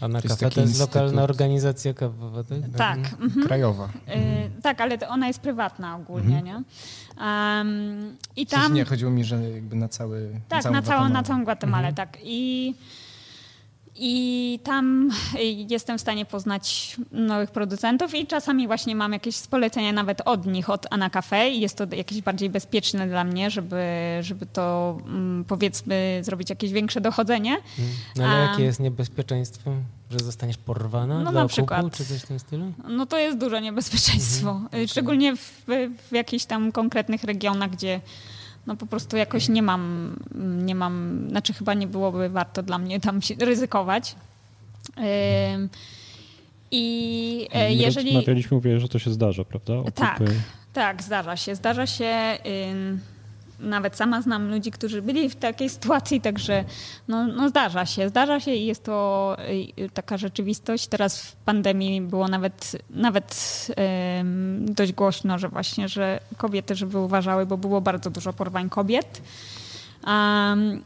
[0.00, 2.58] Ana Cafe to jest, to jest lokalna organizacja kawowa, tak?
[2.76, 2.98] Tak.
[3.20, 3.46] Mhm.
[3.46, 3.88] Krajowa.
[4.08, 6.44] E, tak, ale ona jest prywatna ogólnie, mhm.
[6.44, 6.62] nie?
[7.26, 8.74] Um, I tam...
[8.74, 11.88] nie, chodziło mi, że jakby na cały Tak, na, całą, na, całą, na całą Gwatemalę,
[11.88, 11.94] mhm.
[11.94, 12.18] tak.
[12.22, 12.74] I
[13.98, 15.10] i tam
[15.70, 20.70] jestem w stanie poznać nowych producentów i czasami właśnie mam jakieś polecenia nawet od nich,
[20.70, 23.84] od Ana Cafe i jest to jakieś bardziej bezpieczne dla mnie, żeby,
[24.20, 27.56] żeby to mm, powiedzmy zrobić jakieś większe dochodzenie.
[27.76, 27.94] Hmm.
[28.16, 29.72] No ale A, jakie jest niebezpieczeństwo?
[30.10, 32.72] Że zostaniesz porwana no, dla na przykład, czy coś w tym stylu?
[32.88, 34.50] No to jest duże niebezpieczeństwo.
[34.50, 34.88] Mhm.
[34.88, 35.64] Szczególnie w,
[36.10, 38.00] w jakichś tam konkretnych regionach, gdzie
[38.66, 40.16] no po prostu jakoś nie mam,
[40.64, 44.16] nie mam, znaczy chyba nie byłoby warto dla mnie tam ryzykować.
[46.70, 48.14] I e, jeżeli...
[48.14, 49.74] Rozmawialiśmy, mówię, że to się zdarza, prawda?
[49.74, 49.92] Okupy.
[49.94, 50.20] Tak,
[50.72, 51.54] tak, zdarza się.
[51.54, 52.38] Zdarza się
[53.60, 56.64] nawet sama znam ludzi, którzy byli w takiej sytuacji, także
[57.08, 59.36] no, no zdarza się, zdarza się i jest to
[59.78, 60.86] y, taka rzeczywistość.
[60.86, 63.66] Teraz w pandemii było nawet, nawet
[64.16, 69.22] um, dość głośno, że właśnie, że kobiety, żeby uważały, bo było bardzo dużo porwań kobiet.
[70.06, 70.84] Um,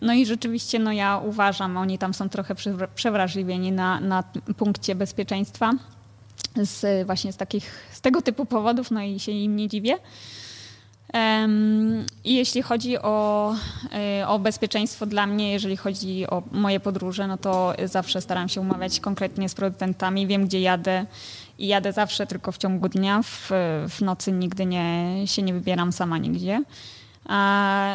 [0.00, 2.54] no i rzeczywiście no ja uważam, oni tam są trochę
[2.94, 4.24] przewrażliwieni na, na
[4.56, 5.72] punkcie bezpieczeństwa
[6.56, 9.98] z właśnie z takich, z tego typu powodów, no i się im nie dziwię.
[12.24, 13.54] I jeśli chodzi o,
[13.92, 18.60] e, o bezpieczeństwo dla mnie, jeżeli chodzi o moje podróże, no to zawsze staram się
[18.60, 21.06] umawiać konkretnie z producentami, wiem gdzie jadę
[21.58, 23.50] i jadę zawsze tylko w ciągu dnia, w,
[23.88, 26.62] w nocy nigdy nie, się nie wybieram sama nigdzie.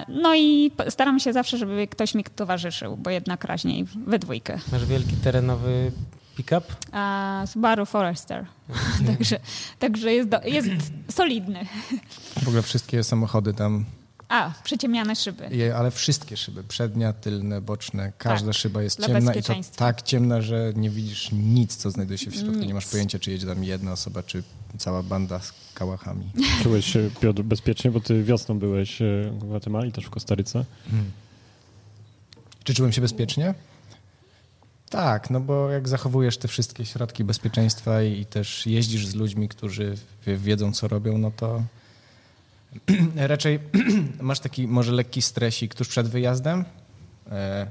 [0.08, 4.60] No i staram się zawsze, żeby ktoś mi towarzyszył, bo jednak raźniej we dwójkę.
[4.72, 5.92] Masz wielki terenowy
[6.36, 6.62] pick-up?
[7.48, 8.46] Subaru Forester.
[9.08, 9.40] także,
[9.80, 10.70] także jest, do, jest
[11.12, 11.66] solidny.
[12.44, 13.86] W ogóle wszystkie samochody tam
[14.32, 15.48] a, przyciemniane szyby.
[15.52, 20.02] Je, ale wszystkie szyby, przednia, tylne, boczne, każda tak, szyba jest ciemna i to tak
[20.02, 22.56] ciemna, że nie widzisz nic, co znajduje się w środku.
[22.56, 22.68] Nic.
[22.68, 24.44] Nie masz pojęcia, czy jedzie tam jedna osoba, czy
[24.78, 26.32] cała banda z kałachami.
[26.64, 30.66] Czułeś się, Piotr, bezpiecznie, bo ty wiosną byłeś e, w Gwatemali, też w Kostaryce.
[30.92, 31.12] Hmm.
[32.64, 33.54] Czy czułem się bezpiecznie?
[34.92, 39.96] Tak, no bo jak zachowujesz te wszystkie środki bezpieczeństwa i też jeździsz z ludźmi, którzy
[40.28, 41.64] wiedzą, co robią, no to
[43.16, 43.60] raczej
[44.22, 46.66] masz taki może lekki stresik tuż przed wyjazdem,
[47.32, 47.68] e,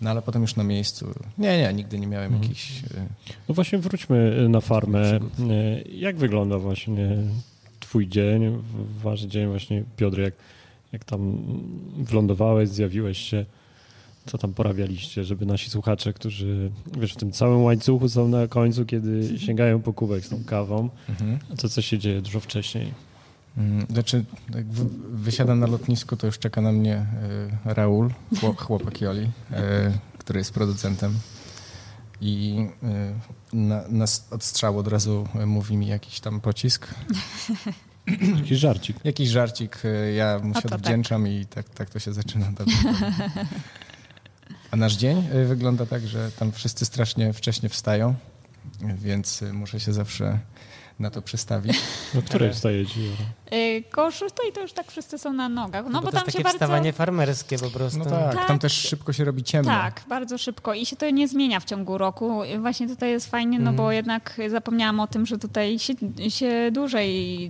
[0.00, 1.14] no ale potem już na miejscu.
[1.38, 2.42] Nie, nie, nigdy nie miałem mhm.
[2.42, 2.84] jakichś.
[2.84, 3.06] E,
[3.48, 5.00] no właśnie wróćmy na farmę.
[5.10, 5.20] E,
[5.82, 7.16] jak wygląda właśnie
[7.80, 8.62] twój dzień,
[9.02, 10.34] wasz dzień właśnie, Piotr, jak,
[10.92, 11.38] jak tam
[11.96, 13.44] wlądowałeś, zjawiłeś się?
[14.26, 18.86] Co tam porabialiście, żeby nasi słuchacze, którzy wiesz, w tym całym łańcuchu są na końcu,
[18.86, 21.38] kiedy sięgają po kubek z tą kawą, mhm.
[21.52, 22.94] a to co się dzieje dużo wcześniej?
[23.56, 24.66] Mm, znaczy, jak
[25.12, 27.06] wysiadam na lotnisku, to już czeka na mnie
[27.66, 28.10] y, Raul,
[28.56, 29.28] chłopak Joli, y,
[30.18, 31.18] który jest producentem.
[32.20, 32.66] I
[33.52, 36.86] y, na, na odstrzał od razu mówi mi jakiś tam pocisk.
[38.36, 38.96] Jakiś żarcik.
[39.04, 39.82] Jakiś żarcik.
[40.16, 40.72] Ja mu się tak.
[40.72, 41.32] odwdzięczam tak.
[41.32, 42.52] i tak, tak to się zaczyna.
[44.70, 48.14] A nasz dzień y, wygląda tak, że tam wszyscy strasznie wcześnie wstają,
[48.94, 50.38] więc y, muszę się zawsze
[51.00, 51.80] na to przestawić.
[52.18, 53.00] O której wstajecie?
[53.52, 55.84] Yy, koło szóstej to już tak wszyscy są na nogach.
[55.84, 57.98] No, no bo, bo to tam jest takie się wstawanie farmerskie po prostu.
[57.98, 59.70] No tak, tak, tam też szybko się robi ciemno.
[59.70, 62.40] Tak, bardzo szybko i się to nie zmienia w ciągu roku.
[62.60, 63.76] Właśnie tutaj jest fajnie, no mm.
[63.76, 63.96] bo mhm.
[63.96, 65.94] jednak zapomniałam o tym, że tutaj się,
[66.28, 67.46] się dłużej...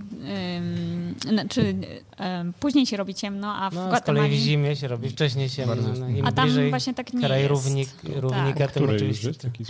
[0.57, 1.75] Ym, znaczy,
[2.19, 5.09] e, później się robi ciemno, a w No, a z kolei w zimie się robi
[5.09, 5.75] wcześniej ciemno.
[5.75, 7.49] Bardzo No, A tam właśnie tak nie kraj jest.
[7.49, 8.71] równik, równika, Tak.
[8.71, 9.27] tym Który już oczywiście...
[9.27, 9.65] jest taki?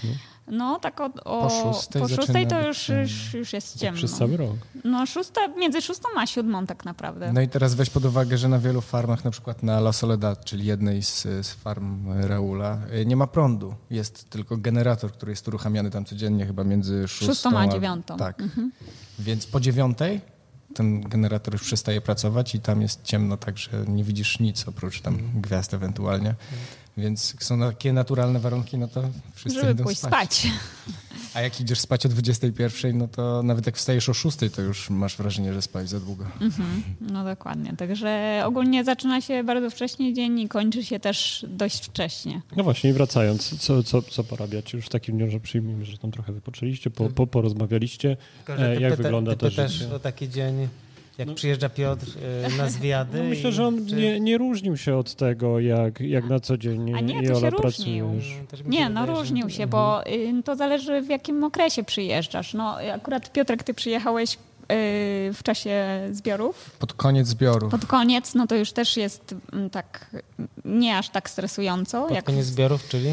[0.52, 3.98] No tak o, o, Po po szóstej szóstej, zaczyna to już, już, już jest ciemno.
[3.98, 4.56] Przez cały rok.
[4.84, 7.34] No szósta, między szóstą a siódmą tak naprawdę.
[7.34, 10.46] No i teraz weź pod uwagę, że na wielu farmach, na przykład na La Soledad,
[10.46, 13.76] czyli jednej z, z farm Raula, y, nie ma prądu.
[13.90, 18.18] Jest tylko generator, który jest uruchamiany tam codziennie, chyba między szóstą, Szóstą a dziewiątą.
[18.18, 18.42] Tak.
[18.42, 18.72] Mhm.
[19.20, 20.22] Więc po dziewiątej
[20.74, 25.18] ten generator już przestaje pracować i tam jest ciemno, także nie widzisz nic oprócz tam
[25.42, 26.36] gwiazd ewentualnie.
[26.98, 29.04] Więc są takie naturalne warunki, no to
[29.36, 30.34] wszyscy Żeby idą pójść spać.
[30.34, 30.48] spać.
[31.34, 34.90] A jak idziesz spać o 21, no to nawet jak wstajesz o 6, to już
[34.90, 36.26] masz wrażenie, że spać za długo.
[36.42, 36.84] Mhm.
[37.02, 37.74] No dokładnie.
[37.78, 42.42] Także ogólnie zaczyna się bardzo wcześnie dzień i kończy się też dość wcześnie.
[42.56, 45.98] No właśnie, i wracając, co, co, co porabiacie już w takim dniu, że przyjmijmy, że
[45.98, 48.18] tam trochę wypoczęliście, po, po, porozmawialiście.
[48.46, 49.94] Tylko, E, ty jak pyta- wygląda ty to życie?
[49.96, 50.68] o taki dzień,
[51.18, 52.06] jak przyjeżdża Piotr
[52.46, 53.18] e, na zwiady.
[53.18, 56.40] No myślę, i- że on czy- nie, nie różnił się od tego, jak, jak na
[56.40, 58.06] co dzień A nie, to Jola się różnił.
[58.08, 58.34] pracujesz.
[58.62, 62.54] Mm, Nie, no różnił się, bo y, to zależy w jakim okresie przyjeżdżasz.
[62.54, 64.38] No akurat Piotrek, ty przyjechałeś y,
[65.34, 66.72] w czasie zbiorów.
[66.80, 67.70] Pod koniec zbioru.
[67.70, 70.16] Pod koniec, no to już też jest mm, tak,
[70.66, 72.02] nie aż tak stresująco.
[72.04, 73.10] Pod jak koniec zbiorów, czyli?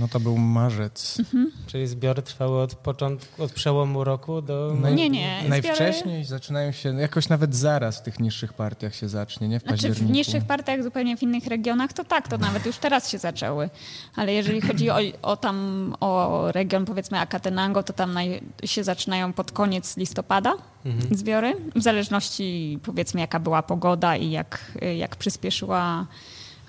[0.00, 1.18] No to był marzec.
[1.66, 4.74] Czyli zbiory trwały od początku, od przełomu roku do...
[4.80, 8.94] Naj- Nie, nie, zbiory- Najwcześniej zaczynają się, no jakoś nawet zaraz w tych niższych partiach
[8.94, 9.60] się zacznie, nie?
[9.60, 13.10] W Znaczy w niższych partiach, zupełnie w innych regionach, to tak, to nawet już teraz
[13.10, 13.70] się zaczęły.
[14.16, 19.32] Ale jeżeli chodzi o, o tam, o region powiedzmy Akatenango, to tam naj, się zaczynają
[19.32, 20.54] pod koniec listopada
[20.84, 21.16] Mhm.
[21.16, 26.06] zbiory, w zależności powiedzmy jaka była pogoda i jak, jak przyspieszyła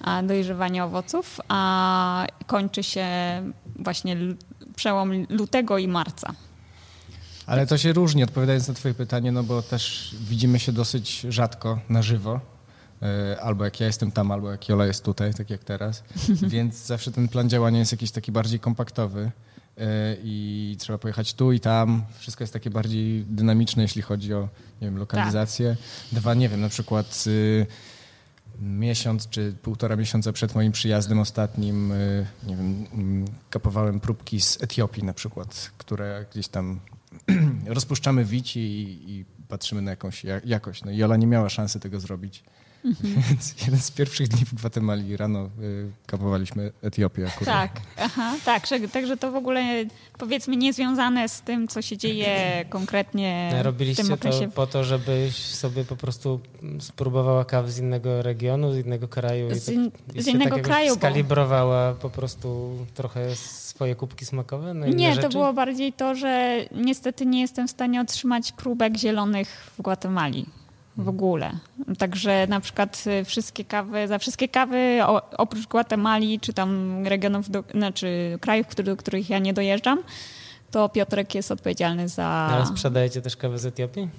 [0.02, 3.08] a, dojrzewanie owoców, a kończy się
[3.80, 4.18] właśnie
[4.76, 6.34] przełom lutego i marca.
[7.46, 11.80] Ale to się różni, odpowiadając na twoje pytanie, no bo też widzimy się dosyć rzadko
[11.90, 12.40] na żywo.
[13.02, 16.04] E, Albo jak ja jestem tam, albo jak Jola jest tutaj, tak jak teraz.
[16.54, 19.32] Więc zawsze ten plan działania jest jakiś taki bardziej kompaktowy
[19.78, 22.04] e, i trzeba pojechać tu i tam.
[22.20, 24.42] Wszystko jest takie bardziej dynamiczne, jeśli chodzi o
[24.82, 25.76] nie wiem, lokalizację.
[26.12, 27.66] Dwa, nie wiem, na przykład y,
[28.60, 34.64] miesiąc czy półtora miesiąca przed moim przyjazdem ostatnim, y, nie wiem, mm, kapowałem próbki z
[34.64, 36.80] Etiopii na przykład, które gdzieś tam
[37.66, 40.84] rozpuszczamy wici i, i patrzymy na jakąś ja- jakość.
[40.84, 42.44] No Jola nie miała szansy tego zrobić.
[43.30, 47.46] Więc jeden z pierwszych dni w Gwatemali rano y, kapowaliśmy Etiopię akurat.
[47.46, 49.86] Tak, aha, tak, że, także to w ogóle
[50.18, 52.36] powiedzmy niezwiązane z tym, co się dzieje
[52.70, 54.46] konkretnie w tym Robiliście okresie.
[54.46, 56.40] to po to, żebyś sobie po prostu
[56.80, 60.32] spróbowała kawy z innego regionu, z innego kraju i Z, tak, in, i z się
[60.32, 60.90] innego tak kraju.
[60.90, 60.96] Bo...
[60.96, 65.22] skalibrowała po prostu trochę swoje kubki smakowe na inne Nie, rzeczy?
[65.22, 70.46] to było bardziej to, że niestety nie jestem w stanie otrzymać próbek zielonych w Gwatemali
[70.98, 71.52] w ogóle.
[71.98, 75.00] Także na przykład y, wszystkie kawy, za wszystkie kawy
[75.38, 80.00] oprócz Gwatemali czy tam regionów, do, znaczy krajów, który, do których ja nie dojeżdżam,
[80.72, 82.26] to Piotrek jest odpowiedzialny za...
[82.26, 84.10] Ale sprzedajecie też kawę z Etiopii?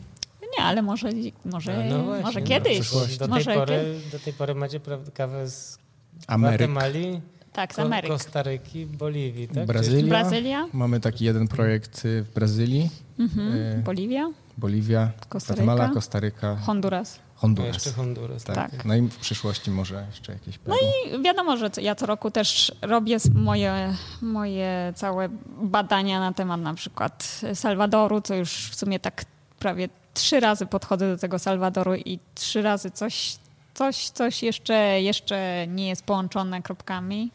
[0.59, 1.09] Nie, ale może,
[1.45, 2.81] może, No właśnie, może no, kiedyś.
[2.81, 3.19] przyszłości.
[3.19, 4.81] Do tej, Może pory, do tej pory macie
[5.15, 5.79] kawę z
[6.27, 7.21] Ameryk, Gwatemali,
[7.53, 8.09] Tak, z Ameryki.
[8.09, 9.67] Kostaryki, Boliwii, tak?
[9.67, 10.09] Brazylia.
[10.09, 13.55] Brazylia, Mamy taki jeden projekt y, w Brazylii, mhm.
[13.55, 17.19] Y, Boliwia, Boliwia, Kostaryka, Gwatemala, Kostaryka, Honduras.
[17.35, 17.75] Honduras.
[17.75, 18.45] Jeszcze Honduras.
[18.45, 18.71] Tak.
[18.71, 18.85] tak.
[18.85, 20.75] No i w przyszłości może jeszcze jakieś No.
[20.75, 25.29] I wiadomo, że ja co roku też robię moje, moje całe
[25.63, 29.25] badania na temat na przykład Salwadoru, co już w sumie tak
[29.59, 33.37] prawie trzy razy podchodzę do tego Salwadoru i trzy razy coś,
[33.75, 37.31] coś, coś jeszcze, jeszcze nie jest połączone kropkami.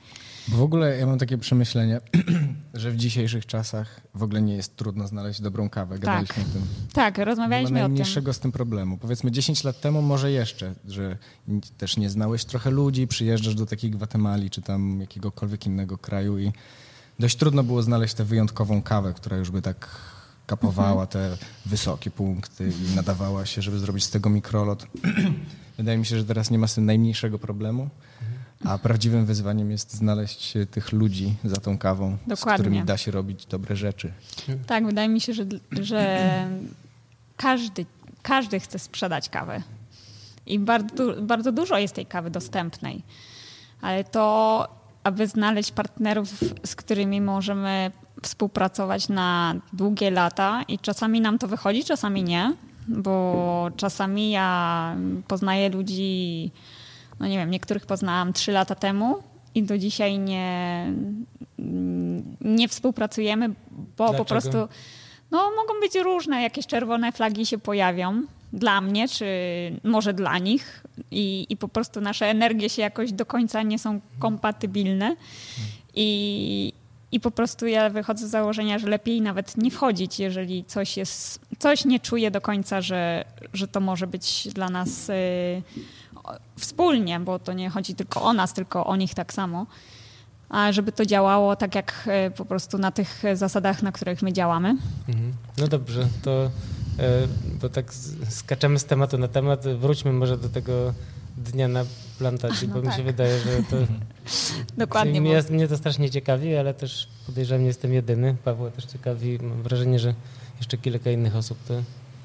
[0.48, 2.02] Bo w ogóle ja mam takie przemyślenie,
[2.74, 6.00] że w dzisiejszych czasach w ogóle nie jest trudno znaleźć dobrą kawę.
[6.00, 6.62] Gadaliśmy o tym.
[6.94, 7.82] Tak, Nie ma rozmawialiśmy o tym.
[7.82, 8.98] najmniejszego z tym problemu.
[8.98, 11.18] Powiedzmy 10 lat temu może jeszcze, że
[11.78, 16.52] też nie znałeś trochę ludzi, przyjeżdżasz do takiej Gwatemali czy tam jakiegokolwiek innego kraju i
[17.20, 19.88] dość trudno było znaleźć tę wyjątkową kawę, która już by tak
[20.48, 24.88] kapowała te wysokie punkty i nadawała się, żeby zrobić z tego mikrolot.
[25.78, 27.90] Wydaje mi się, że teraz nie ma z tym najmniejszego problemu,
[28.66, 32.64] a prawdziwym wyzwaniem jest znaleźć tych ludzi za tą kawą, z Dokładnie.
[32.66, 34.12] którymi da się robić dobre rzeczy.
[34.68, 36.30] Tak, wydaje mi się, że, że
[37.38, 37.86] każdy,
[38.22, 39.62] każdy chce sprzedać kawę.
[40.46, 43.04] I bardzo, bardzo dużo jest tej kawy dostępnej.
[43.82, 44.68] Ale to,
[45.04, 46.30] aby znaleźć partnerów,
[46.66, 47.92] z którymi możemy
[48.22, 52.54] współpracować na długie lata i czasami nam to wychodzi, czasami nie,
[52.88, 54.96] bo czasami ja
[55.28, 56.52] poznaję ludzi,
[57.22, 59.24] no nie wiem, niektórych poznałam trzy lata temu
[59.56, 60.86] i do dzisiaj nie,
[62.42, 63.56] nie współpracujemy, bo
[63.96, 64.26] po Dlaczego?
[64.26, 64.58] prostu
[65.32, 68.24] no, mogą być różne, jakieś czerwone flagi się pojawią.
[68.54, 69.26] dla mnie, czy
[69.84, 74.02] może dla nich i, i po prostu nasze energie się jakoś do końca nie są
[74.20, 75.16] kompatybilne
[75.96, 76.74] i,
[77.12, 81.40] i po prostu ja wychodzę z założenia, że lepiej nawet nie wchodzić, jeżeli coś jest,
[81.60, 85.14] coś nie czuję do końca, że, że to może być dla nas y,
[86.60, 89.66] wspólnie, bo to nie chodzi tylko o nas, tylko o nich tak samo.
[90.50, 94.34] A żeby to działało tak jak y, po prostu na tych zasadach, na których my
[94.34, 94.70] działamy.
[95.08, 95.34] Mhm.
[95.58, 97.94] No dobrze, to y, bo tak
[98.30, 100.94] skaczemy z tematu na temat, wróćmy może do tego
[101.38, 101.86] dnia na
[102.18, 102.90] plantacji, no bo tak.
[102.90, 103.78] mi się wydaje, że to...
[104.78, 105.22] Dokładnie.
[105.22, 108.36] Mnie, mnie to strasznie ciekawi, ale też podejrzewam, nie jestem jedyny.
[108.44, 109.40] Paweł też ciekawi.
[109.42, 110.14] Mam wrażenie, że
[110.58, 111.74] jeszcze kilka innych osób to...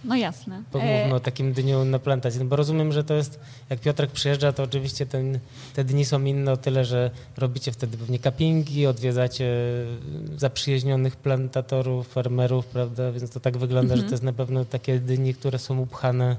[0.05, 0.63] No jasne.
[0.73, 1.15] Pomówmy e...
[1.15, 3.41] o takim dniu na plantacji, no bo rozumiem, że to jest,
[3.71, 5.39] jak Piotrek przyjeżdża, to oczywiście ten,
[5.75, 9.55] te dni są inne o tyle, że robicie wtedy pewnie kapingi, odwiedzacie
[10.37, 15.35] zaprzyjaźnionych plantatorów, farmerów, prawda, więc to tak wygląda, że to jest na pewno takie dni,
[15.35, 16.37] które są upchane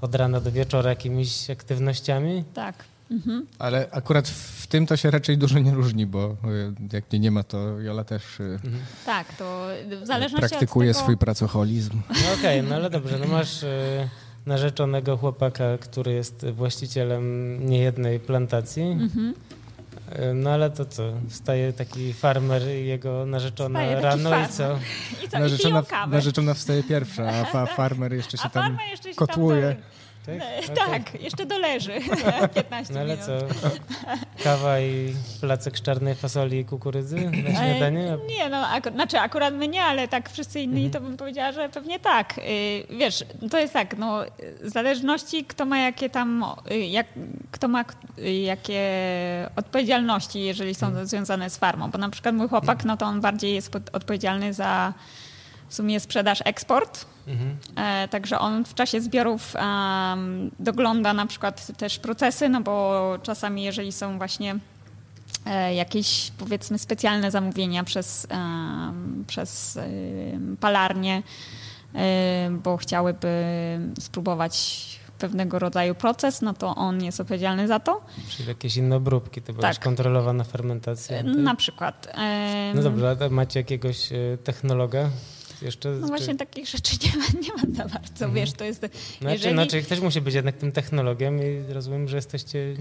[0.00, 2.44] od rana do wieczora jakimiś aktywnościami?
[2.54, 2.84] Tak.
[3.10, 3.46] Mhm.
[3.58, 7.30] Ale akurat w tym to się raczej dużo nie różni, bo e, jak nie, nie
[7.30, 8.78] ma, to Jola też e, mhm.
[9.06, 9.66] tak, to
[10.02, 11.04] w zależności praktykuje od tego...
[11.04, 12.00] swój pracoholizm.
[12.08, 14.08] No okej, okay, no ale dobrze, no masz y,
[14.46, 18.82] narzeczonego chłopaka, który jest właścicielem niejednej plantacji.
[18.82, 19.34] Mhm.
[20.34, 21.12] No ale to co?
[21.28, 24.50] Wstaje taki farmer i jego narzeczona rano farmer.
[24.50, 24.78] i co?
[25.24, 25.38] I co?
[25.38, 29.74] Narzeczona, I narzeczona wstaje pierwsza, a fa farmer jeszcze się a tam jeszcze się kotłuje.
[29.74, 29.82] Tam
[30.66, 30.88] tak?
[30.90, 31.92] Tak, jeszcze doleży
[32.54, 33.26] 15 No ale minut.
[33.26, 33.32] co?
[34.44, 38.16] Kawa i placek z czarnej fasoli i kukurydzy na śniadanie?
[38.28, 40.92] Nie, no ak znaczy akurat my nie, ale tak wszyscy inni mhm.
[40.92, 42.38] to bym powiedziała, że pewnie tak.
[42.38, 42.42] Y,
[42.90, 44.24] wiesz, to jest tak, no
[44.62, 47.06] w zależności kto ma jakie tam, y, jak,
[47.50, 47.84] kto ma
[48.18, 48.82] y, jakie
[49.56, 51.06] odpowiedzialności, jeżeli są mhm.
[51.06, 54.92] związane z farmą, bo na przykład mój chłopak, no to on bardziej jest odpowiedzialny za
[55.68, 57.06] w sumie sprzedaż, eksport.
[57.26, 57.56] Mhm.
[57.76, 63.62] E, także on w czasie zbiorów um, dogląda na przykład też procesy, no bo czasami
[63.62, 64.58] jeżeli są właśnie
[65.46, 68.26] e, jakieś powiedzmy specjalne zamówienia przez,
[69.26, 69.78] przez
[70.60, 71.22] palarnie,
[71.94, 73.28] e, bo chciałyby
[74.00, 78.00] spróbować pewnego rodzaju proces, no to on jest odpowiedzialny za to.
[78.28, 79.78] Czyli jakieś inne obróbki, to była tak.
[79.78, 81.22] kontrolowana fermentacja.
[81.22, 82.14] Na przykład.
[82.74, 84.08] No dobrze, macie jakiegoś
[84.44, 85.10] technologa,
[85.62, 85.88] jeszcze?
[85.90, 86.36] No właśnie czy...
[86.36, 88.34] takich rzeczy nie ma, nie ma za bardzo, mhm.
[88.34, 88.80] wiesz, to jest...
[88.80, 89.54] Znaczy, jeżeli...
[89.54, 92.74] znaczy, ktoś musi być jednak tym technologiem i rozumiem, że jesteście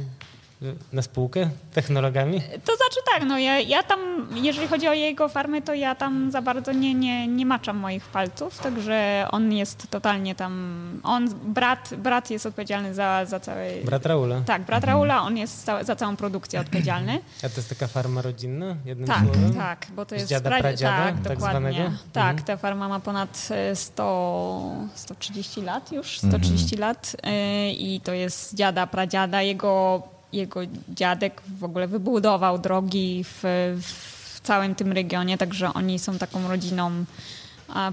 [0.93, 2.41] na spółkę technologami?
[2.41, 6.31] To znaczy tak, no ja, ja tam, jeżeli chodzi o jego farmy, to ja tam
[6.31, 11.93] za bardzo nie, nie, nie maczam moich palców, także on jest totalnie tam, on, brat,
[11.97, 13.81] brat jest odpowiedzialny za, za cały...
[13.85, 14.41] Brat Raula?
[14.45, 17.19] Tak, brat Raula, on jest za, za całą produkcję odpowiedzialny.
[17.43, 18.75] A to jest taka farma rodzinna?
[18.85, 19.53] Jednym tak, słowem?
[19.53, 20.27] tak, bo to jest...
[20.27, 21.71] dziada, pradziada, tak, tak dokładnie.
[21.73, 21.97] Zwanego?
[22.13, 22.45] Tak, mhm.
[22.45, 26.79] ta farma ma ponad 100, 130 lat już, 130 mhm.
[26.79, 30.03] lat y, i to jest dziada, pradziada, jego
[30.33, 30.59] jego
[30.89, 33.43] dziadek w ogóle wybudował drogi w,
[33.81, 36.91] w całym tym regionie, także oni są taką rodziną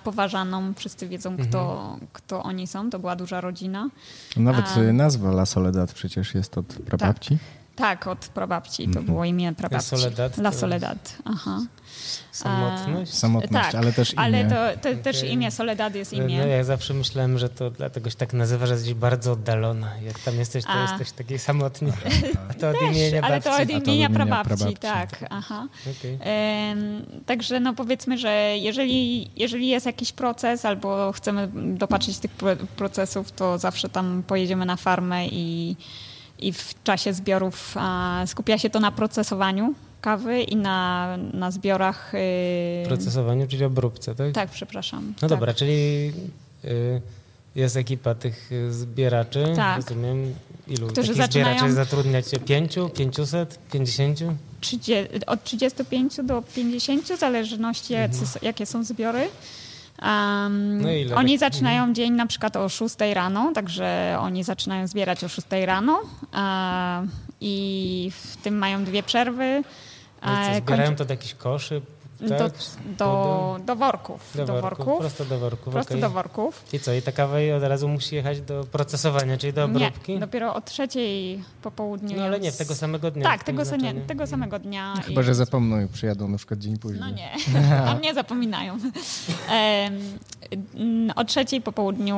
[0.05, 0.75] poważaną.
[0.75, 1.49] Wszyscy wiedzą, mhm.
[1.49, 2.91] kto, kto oni są.
[2.91, 3.89] To była duża rodzina.
[4.37, 7.39] Nawet A, nazwa La Soledad przecież jest od prababci.
[7.39, 7.54] Tak.
[7.77, 8.83] Tak, od prababci.
[8.83, 9.07] To mhm.
[9.07, 9.95] było imię prababci.
[9.95, 10.39] La Soledad.
[10.39, 11.61] La Soledad, aha.
[12.33, 13.15] Samotność?
[13.15, 14.23] Samotność, tak, ale też imię.
[14.23, 15.03] ale to, to okay.
[15.03, 16.39] też imię, Soledad jest imię.
[16.39, 19.91] No, ja zawsze myślałem, że to dlatego się tak nazywa, że jesteś bardzo oddalona.
[19.99, 20.83] Jak tam jesteś, to A.
[20.83, 21.93] jesteś taki samotny.
[22.51, 23.67] A to od też, imienia ale babci.
[23.69, 25.25] to od imienia prababci, prababci, tak.
[25.31, 25.67] Aha.
[25.83, 26.19] Okay.
[27.27, 32.31] także no powiedzmy, że jeżeli, jeżeli jest jakiś proces albo chcemy dopatrzyć tych
[32.77, 35.77] procesów, to zawsze tam pojedziemy na farmę i
[36.39, 37.75] i w czasie zbiorów
[38.27, 42.13] skupia się to na procesowaniu kawy i na, na zbiorach.
[42.83, 42.87] Yy...
[42.87, 44.33] Procesowaniu, czyli obróbce, tak?
[44.33, 45.07] Tak, przepraszam.
[45.07, 45.29] No tak.
[45.29, 46.07] dobra, czyli
[46.65, 47.01] yy,
[47.55, 49.77] jest ekipa tych zbieraczy, tak.
[49.77, 50.35] rozumiem.
[50.69, 51.59] Ilu Którzy takich zaczynają...
[51.59, 52.39] zbieraczy zatrudniacie?
[52.39, 54.35] Pięciu, pięciuset, pięćdziesięciu?
[55.27, 58.27] Od 35 do 50, w zależności mhm.
[58.43, 59.29] jakie są zbiory.
[60.03, 61.53] Um, no oni tak?
[61.53, 61.95] zaczynają mhm.
[61.95, 67.09] dzień na przykład o 6 rano, także oni zaczynają zbierać o 6 rano uh,
[67.41, 69.63] i w tym mają dwie przerwy.
[70.23, 71.83] No co, zbierają to do jakichś koszy?
[72.29, 72.53] Tak?
[72.85, 74.33] Do, do, do, worków.
[74.35, 74.87] Do, do worków.
[74.87, 74.99] worków.
[74.99, 75.73] Prosto do worków.
[75.73, 76.01] Prosto okay.
[76.01, 76.65] do worków.
[76.73, 80.13] I co, i ta kawa od razu musi jechać do procesowania, czyli do obróbki?
[80.13, 82.17] Nie, dopiero o trzeciej po południu.
[82.17, 83.25] No ale nie, tego samego dnia.
[83.25, 84.95] Tak, tego, se, tego samego dnia.
[85.07, 87.01] Chyba, że zapomną i przyjadą na przykład dzień później.
[87.01, 87.31] No nie,
[87.89, 88.79] a mnie zapominają.
[90.75, 92.17] mm, o trzeciej po południu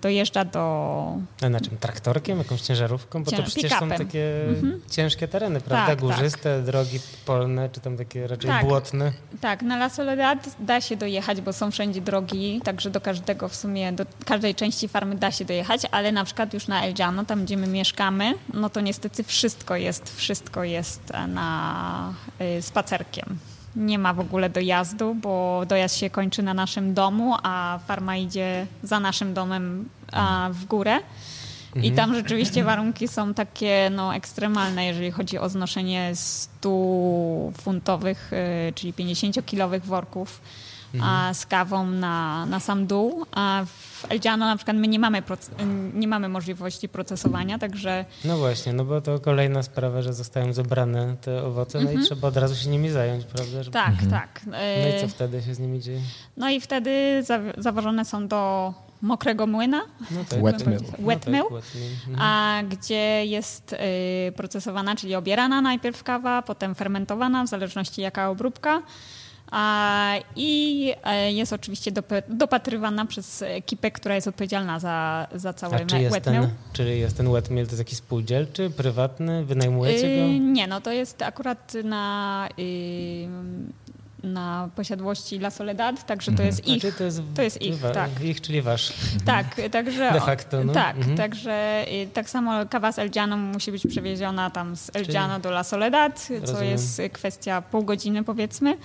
[0.00, 1.16] dojeżdża do...
[1.42, 1.78] A na czym?
[1.78, 2.38] Traktorkiem?
[2.38, 3.24] Jakąś ciężarówką?
[3.24, 4.80] Bo to przecież są takie Mhm.
[4.90, 5.86] ciężkie tereny, prawda?
[5.86, 8.66] Tak, Górzyste, drogi polne, czy tam takie raczej Tak.
[8.66, 9.12] błotne.
[9.40, 13.54] Tak, na La Soledad da się dojechać, bo są wszędzie drogi, także do każdego w
[13.56, 17.24] sumie, do każdej części farmy da się dojechać, ale na przykład już na El Llano,
[17.24, 22.14] tam gdzie my mieszkamy, no to niestety wszystko jest, wszystko jest na
[22.58, 23.38] y, spacerkiem.
[23.76, 28.66] Nie ma w ogóle dojazdu, bo dojazd się kończy na naszym domu, a farma idzie
[28.82, 30.98] za naszym domem a, w górę.
[31.82, 38.16] I tam rzeczywiście warunki są takie no, ekstremalne, jeżeli chodzi o znoszenie 100-funtowych,
[38.68, 40.40] y, czyli 50-kilowych worków
[41.00, 43.26] a, z kawą na, na sam dół.
[43.32, 45.22] A w El Llano na przykład my nie mamy,
[45.94, 51.16] nie mamy możliwości procesowania, także No właśnie, no bo to kolejna sprawa, że zostają zebrane
[51.20, 53.62] te owoce, no i trzeba od razu się nimi zająć, prawda?
[53.62, 53.74] Żeby...
[53.74, 54.40] tak, tak.
[54.46, 54.56] No
[54.96, 56.00] i co Y, wtedy się z nimi dzieje?
[56.36, 58.72] No i wtedy za, zawożone są do
[59.02, 59.80] mokrego młyna,
[60.10, 60.80] No Wet no mill.
[60.80, 61.42] tak, Wet mill.
[61.50, 61.92] wet mill.
[62.08, 62.16] Mhm.
[62.20, 63.72] a gdzie jest
[64.28, 68.82] y, procesowana, czyli obierana najpierw kawa, potem fermentowana, w zależności jaka obróbka.
[70.36, 75.78] I e, jest oczywiście dop- dopatrywana przez ekipę, która jest odpowiedzialna za, za cały A
[75.86, 80.18] czy jest, wet ten, czy jest ten wet to jest jakiś spółdzielczy, prywatny, wynajmujecie Y,
[80.18, 80.44] go?
[80.52, 83.28] Nie, no to jest akurat na, y,
[84.22, 86.80] na posiadłości La Soledad, także to jest ich.
[86.80, 88.10] Znaczy to jest, to jest ich, tak.
[88.22, 88.92] ich, czyli wasz.
[89.24, 90.12] Tak, także.
[90.12, 90.72] De facto, no.
[90.72, 91.16] Tak, Mhm.
[91.16, 95.14] także y, tak samo kawa z El Llano musi być przewieziona tam z El Czyli-
[95.18, 96.64] Llano do La Soledad, co Rozumiem.
[96.70, 98.76] jest y, kwestia pół godziny powiedzmy.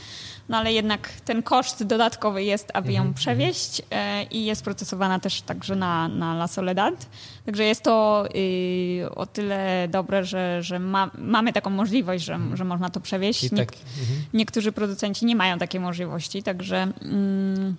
[0.50, 5.20] No ale jednak ten koszt dodatkowy jest, aby Mhm, ją przewieźć e, i jest procesowana
[5.20, 7.06] też także na, na La Soledad.
[7.46, 12.64] Także jest to y, o tyle dobre, że, że ma, mamy taką możliwość, że, że
[12.64, 13.44] można to przewieźć.
[13.44, 14.20] I Niek- tak, mhm.
[14.34, 17.76] Niektórzy producenci nie mają takiej możliwości, także mm,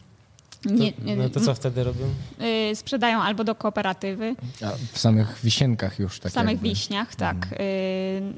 [0.67, 2.07] nie, to, no to co wtedy robią?
[2.71, 4.35] y, sprzedają albo do kooperatywy,
[4.65, 6.69] A w samych wisinkach już tak w samych jakby.
[6.69, 7.37] wiśniach, tak.
[7.53, 7.57] Y,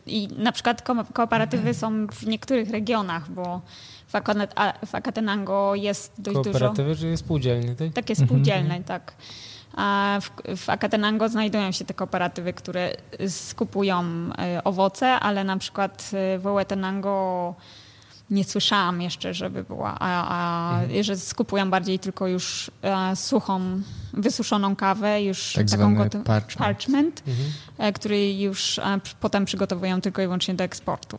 [0.07, 3.61] I na przykład ko- kooperatywy są w niektórych regionach, bo
[4.87, 7.93] w, Akatenango jest dość dużo Kooperatywy, czy spółdzielnie, tak?
[7.93, 9.13] takie spółdzielne, tak.
[9.77, 12.93] A w, w Akatenango znajdują się te kooperatywy, które
[13.29, 17.55] skupują y, owoce, ale na przykład y, w Oetenango
[18.31, 23.61] nie słyszałam jeszcze, żeby była, a, a że skupują bardziej tylko już e, suchą,
[24.13, 26.59] wysuszoną kawę, już Tak taką goto- parchment.
[26.59, 27.49] parchment Mhm.
[27.79, 31.19] e, który już e, potem przygotowują tylko i wyłącznie do eksportu.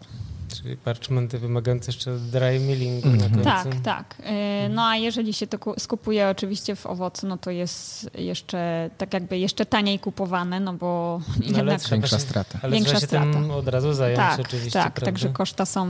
[0.55, 3.31] Czyli parchmenty wymagające jeszcze dry millingu na Mhm.
[3.33, 3.49] końcu.
[3.49, 4.15] Tak, tak.
[4.23, 8.89] E, No a jeżeli się to ku- skupuje oczywiście w owocu, no to jest jeszcze
[8.97, 12.59] tak jakby jeszcze taniej kupowane, no bo No, ale jednak trzeba Większa strata.
[12.61, 13.55] Ale Większa trzeba się tym strata.
[13.55, 15.05] od razu zająć tak, oczywiście, tak, prawda?
[15.11, 15.87] także koszta są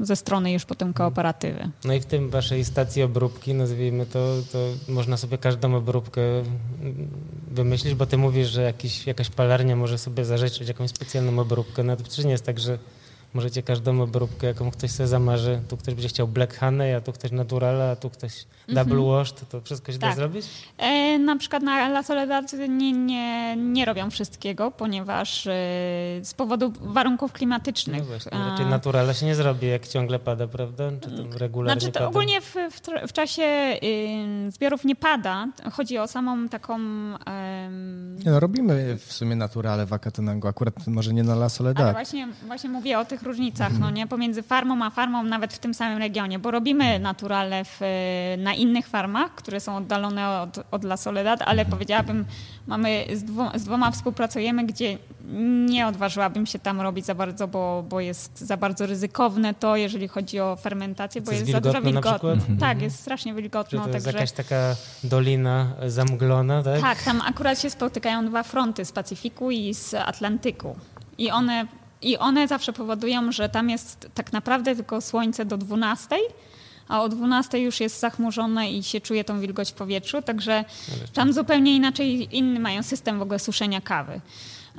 [0.00, 1.70] ze strony już potem kooperatywy.
[1.84, 4.58] No i w tym waszej stacji obróbki, nazwijmy to, to
[4.92, 7.08] można sobie każdą obróbkę mm,
[7.50, 11.82] wymyślić, bo ty mówisz, że jakiś, jakaś palarnia może sobie zażyczyć jakąś specjalną obróbkę.
[11.82, 12.78] No to przecież nie jest tak, że
[13.34, 17.12] możecie każdą obróbkę, jaką ktoś sobie zamarzy, tu ktoś będzie chciał Black Honey, a tu
[17.12, 18.32] ktoś Naturala, a tu ktoś
[18.68, 20.16] Double Washed, to wszystko się da Tak.
[20.16, 20.46] zrobić?
[20.78, 25.50] E, na przykład na La Soledad nie, nie, nie robią wszystkiego, ponieważ e,
[26.22, 27.98] z powodu warunków klimatycznych.
[27.98, 30.84] No właśnie, A- raczej Naturala się nie zrobi, jak ciągle pada, prawda?
[31.00, 32.08] Czy tam regularnie Znaczy to pada?
[32.10, 33.42] ogólnie w, w, w czasie
[33.82, 35.46] y, zbiorów nie pada.
[35.72, 36.78] Chodzi o samą taką...
[38.24, 41.92] Nie, no, robimy w sumie naturale w Akatenango, akurat może nie na La ale Soledad.
[41.92, 44.06] właśnie, właśnie mówię o tych różnicach, no nie?
[44.06, 47.80] Pomiędzy farmą a farmą, nawet w tym samym regionie, bo robimy naturale w,
[48.38, 52.24] na innych farmach, które są oddalone od, od La Soledad, ale powiedziałabym,
[52.66, 54.98] mamy z, dwo, z dwoma współpracujemy, gdzie
[55.68, 60.08] nie odważyłabym się tam robić za bardzo, bo, bo jest za bardzo ryzykowne to, jeżeli
[60.08, 62.30] chodzi o fermentację, bo jest jest za dużo wilgotno?
[62.36, 62.80] Tak, Mhm.
[62.80, 64.18] jest strasznie Czy wilgotno, to jest także...
[64.18, 66.80] jakaś taka dolina zamglona, tak?
[66.80, 70.76] Tak, tam akurat się spotykają dwa fronty z Pacyfiku i z Atlantyku.
[71.18, 71.66] I one,
[72.02, 76.16] I one zawsze powodują, że tam jest tak naprawdę tylko słońce do 12,
[76.88, 80.64] a o 12 już jest zachmurzone i się czuje tą wilgoć w powietrzu, także
[81.14, 84.20] tam zupełnie inaczej, inny mają system w ogóle suszenia kawy.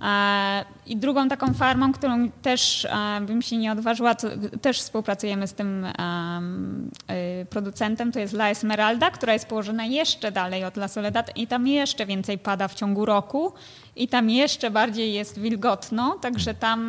[0.01, 4.15] E, I drugą taką farmą, którą też e, bym się nie odważyła,
[4.61, 10.65] też współpracujemy z tym y, producentem, to jest La Esmeralda, która jest położona jeszcze dalej
[10.65, 13.53] od La Soledad i tam jeszcze więcej pada w ciągu roku
[13.95, 16.81] i tam jeszcze bardziej jest wilgotno, także tam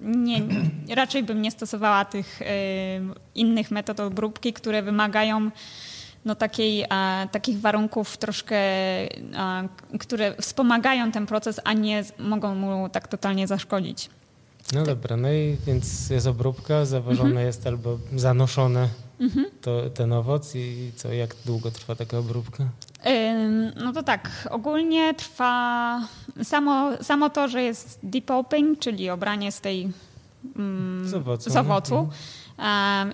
[0.00, 0.40] nie,
[0.94, 2.44] raczej bym nie stosowała tych y,
[3.34, 5.50] innych metod obróbki, które wymagają
[6.28, 8.56] no, takiej, a, takich warunków troszkę,
[9.36, 9.62] a,
[9.98, 14.10] które wspomagają ten proces, a nie mogą mu tak totalnie zaszkodzić.
[14.72, 17.46] No dobra, no i więc jest obróbka, zawożone Mhm.
[17.46, 18.88] jest albo zanoszone
[19.20, 19.46] Mhm.
[19.62, 22.64] to, ten owoc i co, jak długo trwa taka obróbka?
[23.84, 26.00] No to tak, ogólnie trwa
[26.42, 29.88] samo, samo to, że jest depulping, czyli obranie z tej
[30.56, 31.60] mm, Z owocu, z no.
[31.60, 31.96] owocu.
[31.98, 32.08] Ym,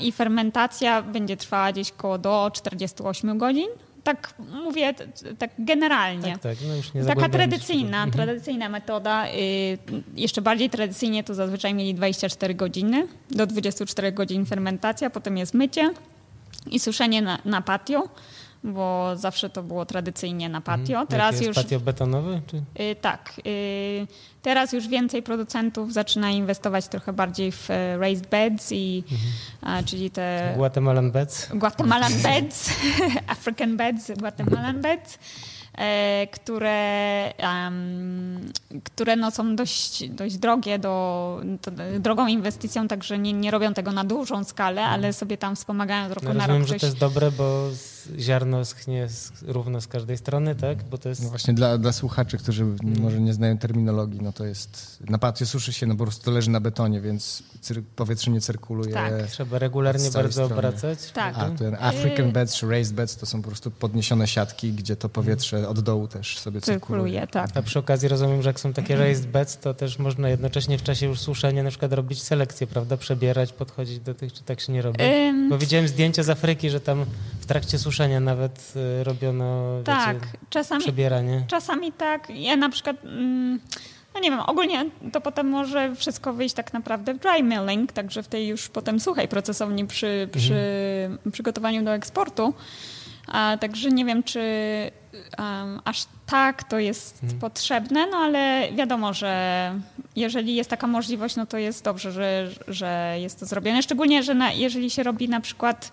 [0.00, 3.68] i fermentacja będzie trwała gdzieś koło do 48 godzin.
[4.04, 4.34] Tak
[4.64, 4.94] mówię,
[5.38, 6.32] tak generalnie.
[6.32, 6.58] Tak, tak,
[6.94, 8.04] no Taka tradycyjna.
[8.04, 8.10] Mhm.
[8.10, 9.28] tradycyjna metoda.
[9.28, 9.78] Y,
[10.16, 15.90] jeszcze bardziej tradycyjnie to zazwyczaj mieli 24 godziny, do 24 godzin fermentacja, potem jest mycie
[16.70, 18.08] i suszenie na, na patio,
[18.64, 20.92] bo zawsze to było tradycyjnie na patio.
[20.92, 21.06] Mhm.
[21.06, 22.40] Teraz Jakie już jest patio betonowe?
[22.46, 22.56] Czy?
[22.82, 24.06] y, tak, y,
[24.42, 29.04] teraz już więcej producentów zaczyna inwestować trochę bardziej w e, raised beds i
[29.62, 31.48] a, czyli te Guatemalan Beds?
[31.54, 32.70] Guatemalan beds,
[33.26, 35.18] African beds, Guatemalan beds,
[35.78, 38.52] e, które, em,
[38.84, 43.92] które no są dość, dość drogie, do, to, drogą inwestycją, także nie, nie robią tego
[43.92, 46.80] na dużą skalę, ale sobie tam wspomagają z roku No, na rozumiem, rok że coś.
[46.80, 50.84] to jest dobre, bo z- ziarno schnie z, równo z każdej strony, tak?
[50.84, 51.22] Bo to jest...
[51.22, 52.66] No właśnie dla, dla słuchaczy, którzy
[53.00, 56.30] może nie znają terminologii, no to jest, na patio suszy się, no po prostu to
[56.30, 58.92] leży na betonie, więc cyr, powietrze nie cyrkuluje.
[58.92, 59.26] Tak.
[59.26, 60.54] Trzeba regularnie bardzo strony.
[60.54, 60.98] obracać.
[61.12, 61.34] Tak.
[61.38, 65.08] A ten African beds czy raised beds to są po prostu podniesione siatki, gdzie to
[65.08, 67.04] powietrze od dołu też sobie cyrkuluje.
[67.04, 67.56] Cyrkuluje, tak.
[67.56, 70.82] A przy okazji rozumiem, że jak są takie raised beds, to też można jednocześnie w
[70.82, 72.96] czasie już suszenia na przykład robić selekcję, prawda?
[72.96, 75.02] Przebierać, podchodzić do tych, czy tak się nie robi?
[75.02, 77.04] Ym, Bo widziałem zdjęcia z Afryki, że tam
[77.40, 81.44] w trakcie suszenia nawet y, robiono tak, wiecie, czasami, przebieranie.
[81.48, 82.30] Czasami tak.
[82.30, 83.60] Ja na przykład, mm,
[84.14, 88.22] no nie wiem, ogólnie to potem może wszystko wyjść tak naprawdę w dry milling, także
[88.22, 90.60] w tej już potem suchej procesowni przy, przy
[91.32, 92.54] przygotowaniu do eksportu.
[93.26, 94.40] A, także nie wiem, czy
[95.38, 99.74] um, aż tak to jest potrzebne, no ale wiadomo, że
[100.16, 103.82] jeżeli jest taka możliwość, no to jest dobrze, że, że jest to zrobione.
[103.82, 105.92] Szczególnie, że na, jeżeli się robi na przykład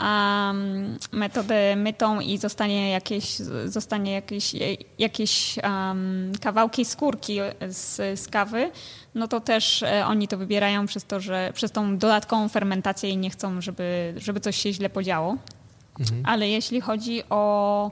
[0.00, 4.52] um, metodę mytą i zostanie jakieś, zostanie jakieś,
[4.98, 7.38] jakieś um, kawałki skórki
[7.68, 8.70] z, z kawy,
[9.14, 13.16] no to też e, oni to wybierają przez to, że przez tą dodatkową fermentację i
[13.16, 15.36] nie chcą, żeby, żeby coś się źle podziało.
[16.00, 16.22] Mhm.
[16.26, 17.90] Ale jeśli chodzi o,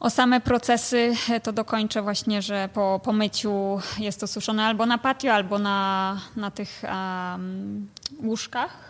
[0.00, 4.98] o same procesy, to dokończę właśnie, że po, po myciu jest to suszone albo na
[4.98, 7.88] patio, albo na, na tych um,
[8.22, 8.85] łóżkach.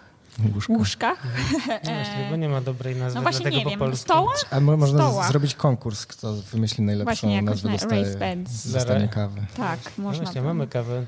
[0.55, 0.73] Łóżko.
[0.73, 1.23] łóżkach.
[1.85, 4.05] No właśnie, bo nie ma dobrej nazwy No właśnie dla tego nie po wiem, polsku.
[4.05, 4.45] stołach?
[4.51, 5.27] A mo- można Stołach.
[5.27, 9.41] z- zrobić konkurs, kto wymyśli najlepszą Właśnie jakoś nazwę, na dostaje, dostanie kawę.
[9.57, 10.23] Tak, No można.
[10.25, 10.47] właśnie, by.
[10.47, 11.07] mamy kawę,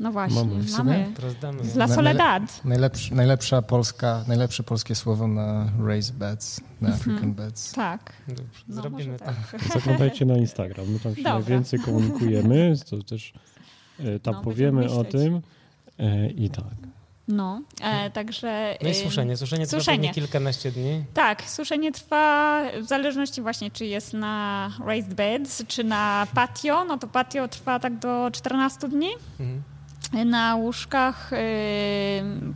[0.00, 1.06] No właśnie, Mamy w sumie?
[1.42, 1.62] mamy.
[1.74, 2.64] Dla Na- Soledad.
[2.64, 7.72] Najlepszy, najlepsza polska, najlepsze polskie słowo na raised beds, na African beds.
[7.72, 8.12] Tak.
[8.28, 9.24] Dobrze, No, Zrobimy to.
[9.24, 9.34] tak.
[9.74, 11.32] Zaglądajcie na Instagram, my tam się Dobra.
[11.38, 13.32] najwięcej komunikujemy, to też
[14.00, 15.42] e, tam No, powiemy o tym.
[15.98, 16.64] E, I tak.
[17.28, 18.78] No, e, także...
[18.82, 19.36] No i y, suszenie.
[19.36, 20.14] Suszenie trwa suszenie.
[20.14, 21.04] kilkanaście dni.
[21.14, 26.84] Tak, suszenie trwa w zależności właśnie, czy jest na raised beds, czy na patio.
[26.84, 29.08] No to patio trwa tak do 14 dni.
[29.40, 29.62] Mhm.
[30.30, 31.36] Na łóżkach y,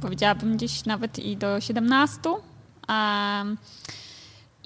[0.00, 2.20] powiedziałabym gdzieś nawet i do 17.
[2.88, 3.56] Um,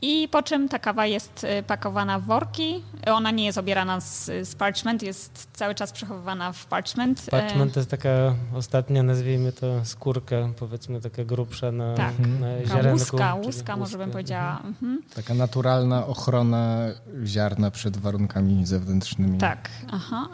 [0.07, 2.83] I po czym ta kawa jest y, pakowana w worki.
[3.07, 7.23] Ona nie jest obierana z, z parchment, jest cały czas przechowywana w parchment.
[7.27, 8.09] E, Parchment to jest taka
[8.55, 12.19] ostatnia, nazwijmy to skórka, powiedzmy taka grubsza na, Tak.
[12.19, 12.93] na Taka ziarenku.
[12.99, 14.61] łuska, łuska może bym powiedziała.
[14.65, 15.03] Mhm.
[15.15, 16.77] Taka naturalna ochrona
[17.25, 19.39] ziarna przed warunkami zewnętrznymi.
[19.39, 20.29] Tak, aha.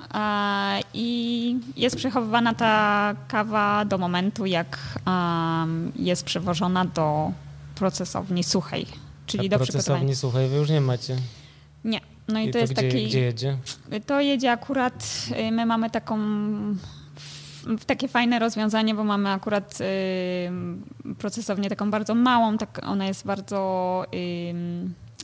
[0.94, 4.78] I jest przechowywana ta kawa do momentu, jak
[5.96, 7.32] jest przewożona do
[7.74, 8.86] procesowni suchej,
[9.30, 9.98] czyli A do przygotowania.
[10.00, 11.16] procesowni słuchaj, wy już nie macie.
[11.84, 12.00] Nie.
[12.28, 13.06] No i, I to, jest gdzie, taki.
[13.06, 13.56] gdzie jedzie?
[14.06, 15.26] To jedzie akurat.
[15.48, 16.18] y, My mamy taką.
[17.86, 24.04] Takie fajne rozwiązanie, bo mamy akurat y, procesownię taką bardzo małą, tak ona jest bardzo
[24.14, 24.54] y,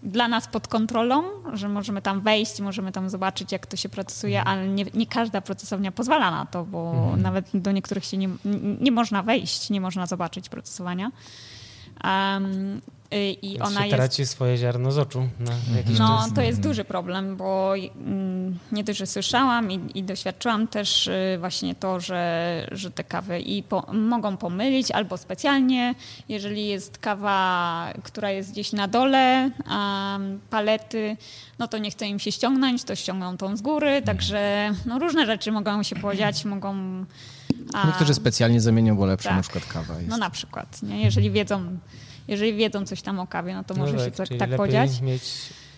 [0.02, 4.44] dla nas pod kontrolą, że możemy tam wejść, możemy tam zobaczyć, jak to się procesuje,
[4.44, 8.28] ale nie, nie każda procesownia pozwala na to, bo nawet do niektórych się nie,
[8.80, 11.10] nie można wejść, nie można zobaczyć procesowania.
[12.04, 12.80] Um,
[13.10, 16.32] I Więc ona się jest traci swoje ziarno z oczu na jakiś no, czas.
[16.34, 21.36] to jest duży problem, bo mm, nie dość, że słyszałam i, i doświadczyłam też y,
[21.40, 25.94] właśnie to, że, że te kawy i po, mogą pomylić albo specjalnie,
[26.28, 29.50] jeżeli jest kawa, która jest gdzieś na dole
[30.50, 31.16] palety,
[31.58, 35.26] no to nie chce im się ściągnąć, to ściągną tą z góry, także no, różne
[35.26, 36.74] rzeczy mogą się podziać, mogą...
[37.74, 39.36] a- Niektórzy specjalnie zamienią, bo lepsza Tak.
[39.36, 40.08] na przykład kawa jest.
[40.08, 41.02] no na przykład, nie?
[41.02, 41.78] jeżeli wiedzą
[42.28, 45.00] jeżeli wiedzą coś tam o kawie, no to może się tak, tak, tak podziać.
[45.00, 45.22] mieć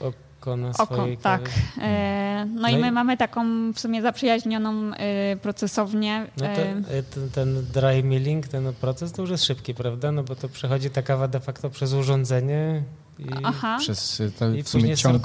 [0.01, 1.43] oko na Oko, swojej tak.
[1.43, 1.57] kawie.
[1.87, 6.27] E, no, No i i- my mamy taką w sumie zaprzyjaźnioną e, procesownię.
[6.37, 6.63] No to,
[6.95, 10.13] e, ten, ten dry milling, ten proces to już jest szybki, prawda?
[10.13, 12.83] No bo to przechodzi ta kawa de facto przez urządzenie
[13.19, 13.77] i, Aha.
[13.81, 15.23] Przez y, i w sumie ciąg,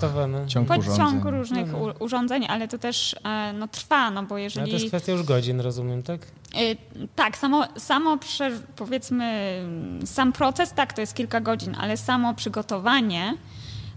[0.48, 1.06] ciąg Pod urządzeń.
[1.06, 1.94] ciąg różnych No, no.
[2.00, 4.72] urządzeń, ale to też e, no, trwa, no bo No, to jeżeli...
[4.72, 6.22] jest kwestia już godzin, rozumiem, tak?
[6.22, 6.78] Y,
[7.16, 9.60] Tak, samo, samo prze, powiedzmy,
[10.06, 13.38] sam proces, tak, to jest kilka godzin, ale samo przygotowanie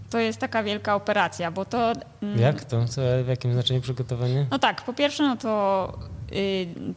[0.09, 1.91] to jest taka wielka operacja, bo to...
[2.21, 2.85] mm, Jak to?
[2.87, 4.45] Co, w jakim znaczeniu przygotowanie?
[4.51, 5.93] No tak, po pierwsze, no to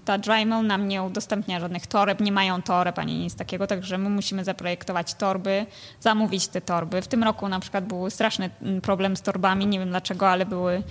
[0.05, 3.99] ta dry mill nam nie udostępnia żadnych toreb, nie mają toreb ani nic takiego, także
[3.99, 5.67] my musimy zaprojektować torby,
[6.01, 7.03] zamówić te torby.
[7.03, 10.47] W tym roku na przykład był straszny mm, problem z torbami, nie wiem dlaczego, ale
[10.47, 10.83] były,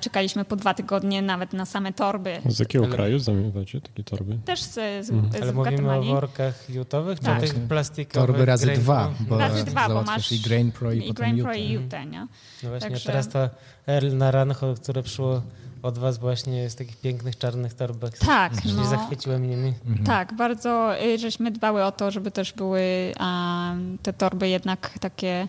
[0.00, 2.40] czekaliśmy po dwa tygodnie nawet na same torby.
[2.46, 4.38] Z jakiego Ale- kraju zamiewacie takie torby?
[4.44, 4.72] Też z,
[5.06, 5.32] z, Mhm.
[5.32, 7.40] z Ale mówimy o workach jutowych, czy Tak.
[7.40, 8.26] tych plastikowych?
[8.28, 11.14] Torby razy grain dwa, bo Razy dwa, bo masz i Grain Pro i, I potem
[11.14, 12.26] Grain Pro i Utah, nie?
[12.62, 13.48] No właśnie, Także- teraz to
[13.86, 15.42] Earl Naranjo, które przyszło
[15.82, 18.18] od was właśnie jest w takich pięknych czarnych torbach.
[18.18, 18.84] Tak, Czyli no.
[18.84, 19.74] zachwyciłem nimi.
[19.86, 20.06] Mhm.
[20.06, 25.48] Tak, bardzo y, żeśmy dbały o to, żeby też były um, te torby jednak takie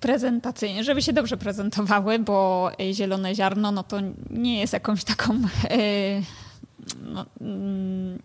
[0.00, 3.96] prezentacyjne, żeby się dobrze prezentowały, bo y, zielone ziarno no to
[4.30, 6.22] nie jest jakąś taką y,
[7.02, 8.18] no, mm,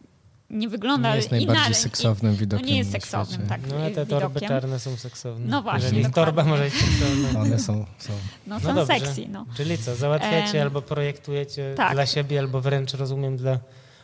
[0.52, 1.48] nie wygląda Nie jest inaczej.
[1.48, 3.49] najbardziej seksownym widokiem No nie jest seksownym, świecie.
[3.49, 3.61] tak.
[3.69, 4.49] No a te torby widokiem.
[4.49, 5.45] czarne są seksowne.
[5.48, 6.26] No właśnie, Jeżeli dokładnie.
[6.26, 7.40] torba może być seksowna.
[7.41, 8.14] One są, są.
[8.48, 8.99] No No są dobrze.
[8.99, 9.45] sexy, no.
[9.57, 11.94] Czyli co, załatwiacie Em, albo projektujecie tak.
[11.94, 13.57] dla siebie, albo wręcz rozumiem dla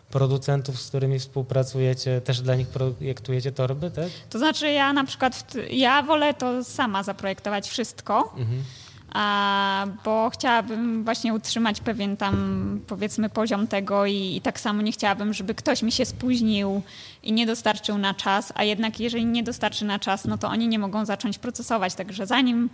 [0.10, 4.06] producentów, z którymi współpracujecie, też dla nich projektujecie torby, tak?
[4.30, 8.64] To znaczy ja na przykład, ja wolę to sama zaprojektować wszystko, Mhm.
[9.14, 14.92] A, bo chciałabym właśnie utrzymać pewien tam powiedzmy poziom tego i, i tak samo nie
[14.92, 16.82] chciałabym, żeby ktoś mi się spóźnił
[17.24, 20.68] i nie dostarczył na czas, a jednak jeżeli nie dostarczy na czas, no to oni
[20.68, 22.70] nie mogą zacząć procesować, także zanim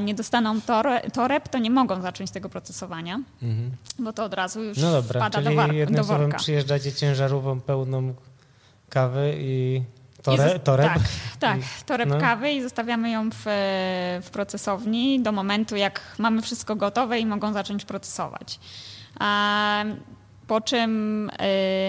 [0.00, 3.70] nie dostaną tore, toreb, to nie mogą zacząć tego procesowania, Mhm.
[3.98, 6.38] bo to od razu już No dobra, wpada czyli do, war- do worka.
[6.38, 8.14] przyjeżdżacie ciężarówką pełną
[8.88, 9.82] kawy I
[10.26, 10.92] tore, toreb.
[10.92, 11.02] Tak,
[11.38, 12.18] tak, toreb no.
[12.18, 13.42] kawy i zostawiamy ją w,
[14.22, 18.60] w procesowni do momentu, jak mamy wszystko gotowe i mogą zacząć procesować.
[19.20, 19.84] A,
[20.46, 21.30] po czym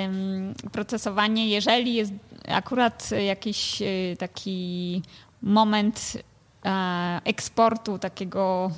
[0.05, 2.11] ym, procesowanie, jeżeli jest
[2.47, 5.01] akurat jakiś y, taki
[5.41, 6.17] moment
[6.65, 8.71] e, eksportu takiego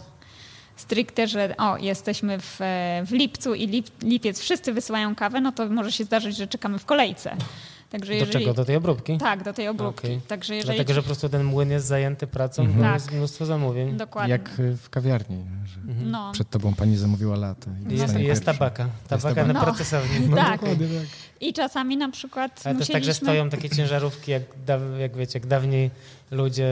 [0.76, 5.52] stricte, że o, jesteśmy w, e, w lipcu i lip, lipiec wszyscy wysyłają kawę, no
[5.52, 7.36] to może się zdarzyć, że czekamy w kolejce.
[7.90, 8.54] Także Do jeżeli, czego?
[8.54, 9.18] Do tej obróbki?
[9.18, 10.08] tak, do tej obróbki.
[10.08, 10.22] Okej.
[10.28, 10.76] Także jeżeli...
[10.76, 12.94] Dlatego, że po prostu ten młyn jest zajęty pracą, bo Tak.
[12.94, 13.98] jest mnóstwo zamówień.
[13.98, 14.32] Dokładnie.
[14.32, 16.12] Jak y, w kawiarni, że Mhm.
[16.12, 16.32] No.
[16.32, 17.72] przed tobą pani zamówiła latę.
[17.90, 18.86] i I jest, jest tabaka.
[19.08, 19.62] Tabaka na No.
[19.64, 20.30] procesowni.
[20.36, 20.60] Tak.
[20.62, 21.08] Dokładnie tak.
[21.42, 22.94] I czasami na przykład Ale też musieliśmy...
[22.94, 24.42] tak, że stoją takie ciężarówki, jak,
[25.00, 25.92] jak wiecie, jak dawniej
[26.32, 26.68] ludzie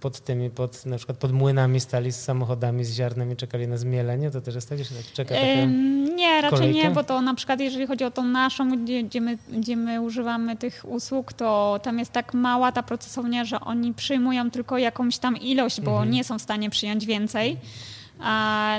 [0.00, 3.76] pod tymi, pod, na przykład pod młynami stali z samochodami, z ziarnem i czekali na
[3.76, 5.62] zmielenie, to też jest tak, że tak czeka takie...
[5.62, 6.88] Ym, Nie, raczej kolejkę?
[6.88, 10.00] nie, bo to na przykład jeżeli chodzi o tą naszą, gdzie, gdzie, my, gdzie my
[10.00, 15.18] używamy tych usług, to tam jest tak mała ta procesownia, że oni przyjmują tylko jakąś
[15.18, 16.10] tam ilość, bo Mhm.
[16.10, 17.56] nie są w stanie przyjąć więcej.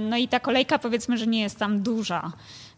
[0.02, 2.32] No i ta kolejka powiedzmy, że nie jest tam duża.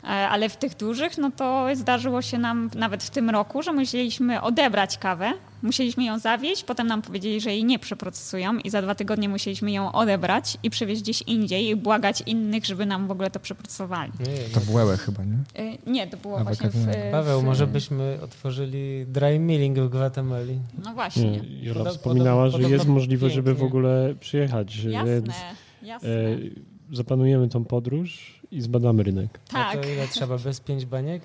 [0.03, 3.73] E, Ale w tych dużych, no to zdarzyło się nam nawet w tym roku, że
[3.73, 5.33] musieliśmy odebrać kawę,
[5.63, 9.71] musieliśmy ją zawieźć, potem nam powiedzieli, że jej nie przeprocesują i za dwa tygodnie musieliśmy
[9.71, 14.11] ją odebrać i przewieźć gdzieś indziej i błagać innych, żeby nam w ogóle to przeprocesowali.
[14.19, 15.37] Nie, To w Łełę chyba, nie?
[15.55, 19.79] E, Nie, to było A, właśnie w, e, Paweł, w, może byśmy otworzyli dry milling
[19.79, 20.59] w Gwatemali.
[20.85, 25.35] No właśnie, Nie, Jola Podob- wspominała, że jest możliwość, żeby w ogóle przyjechać, jasne, więc
[25.81, 26.09] jasne.
[26.09, 26.37] e,
[26.91, 29.39] zaplanujemy tą podróż i zbadamy rynek.
[29.47, 29.77] tak.
[29.77, 30.37] A to ile trzeba?
[30.37, 31.21] Bez pięć baniek?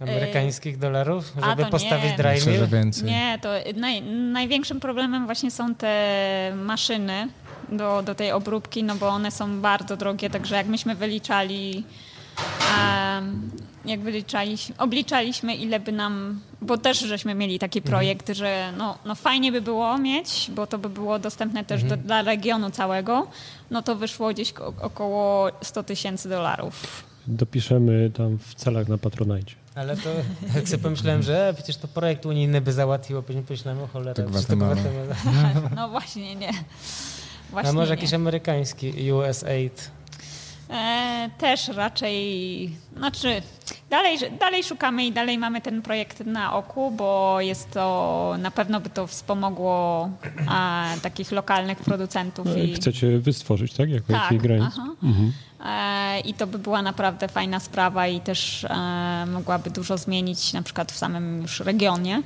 [0.00, 1.32] Amerykańskich dolarów?
[1.42, 2.46] a Żeby to postawić nie.
[2.46, 2.66] Myślę, mill?
[2.68, 3.04] więcej.
[3.04, 7.28] Nie, to naj, największym problemem właśnie są te maszyny
[7.72, 11.84] do, do tej obróbki, no bo one są bardzo drogie, także jak myśmy wyliczali,
[12.78, 13.50] em,
[13.86, 19.14] jak wyliczaliśmy, obliczaliśmy ile by nam, bo też żeśmy mieli taki projekt, że no, no
[19.14, 23.26] fajnie by było mieć, bo to by było dostępne też do, dla regionu całego,
[23.70, 27.04] no to wyszło gdzieś ko- około 100 tysięcy dolarów.
[27.26, 29.52] Dopiszemy tam w celach na Patronite.
[29.74, 30.08] Ale to
[30.54, 34.14] jak sobie pomyślałem, że e, przecież to projekt unijny by załatwiło, później pomyślałem, o cholera,
[34.14, 34.82] To przecież to Gwatemala.
[35.76, 36.48] No właśnie nie.
[36.48, 37.96] A Właśnie może nie.
[38.00, 39.90] jakiś amerykański USAID?
[40.70, 43.42] E, też raczej, znaczy
[43.90, 48.80] dalej, dalej szukamy i dalej mamy ten projekt na oku, bo jest to, na pewno
[48.80, 50.10] by to wspomogło
[50.48, 52.46] a, takich lokalnych producentów.
[52.46, 53.90] No, i, Chcecie wystworzyć, tak?
[53.90, 54.64] Jako tak, granic?
[54.66, 54.86] aha.
[55.02, 55.32] Mhm.
[55.64, 60.62] E, I to by była naprawdę fajna sprawa i też e, mogłaby dużo zmienić na
[60.62, 62.22] przykład w samym już regionie.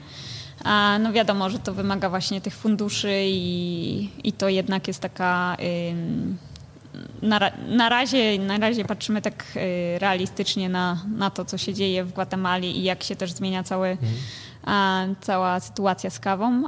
[0.65, 5.57] A no wiadomo, że to wymaga właśnie tych funduszy i, i to jednak jest taka...
[5.91, 6.39] Ym,
[7.23, 12.05] na, na, razie, na razie patrzymy tak y, realistycznie na, na to, co się dzieje
[12.05, 14.50] w Gwatemali i jak się też zmienia cały, a,
[15.20, 16.65] cała sytuacja z kawą,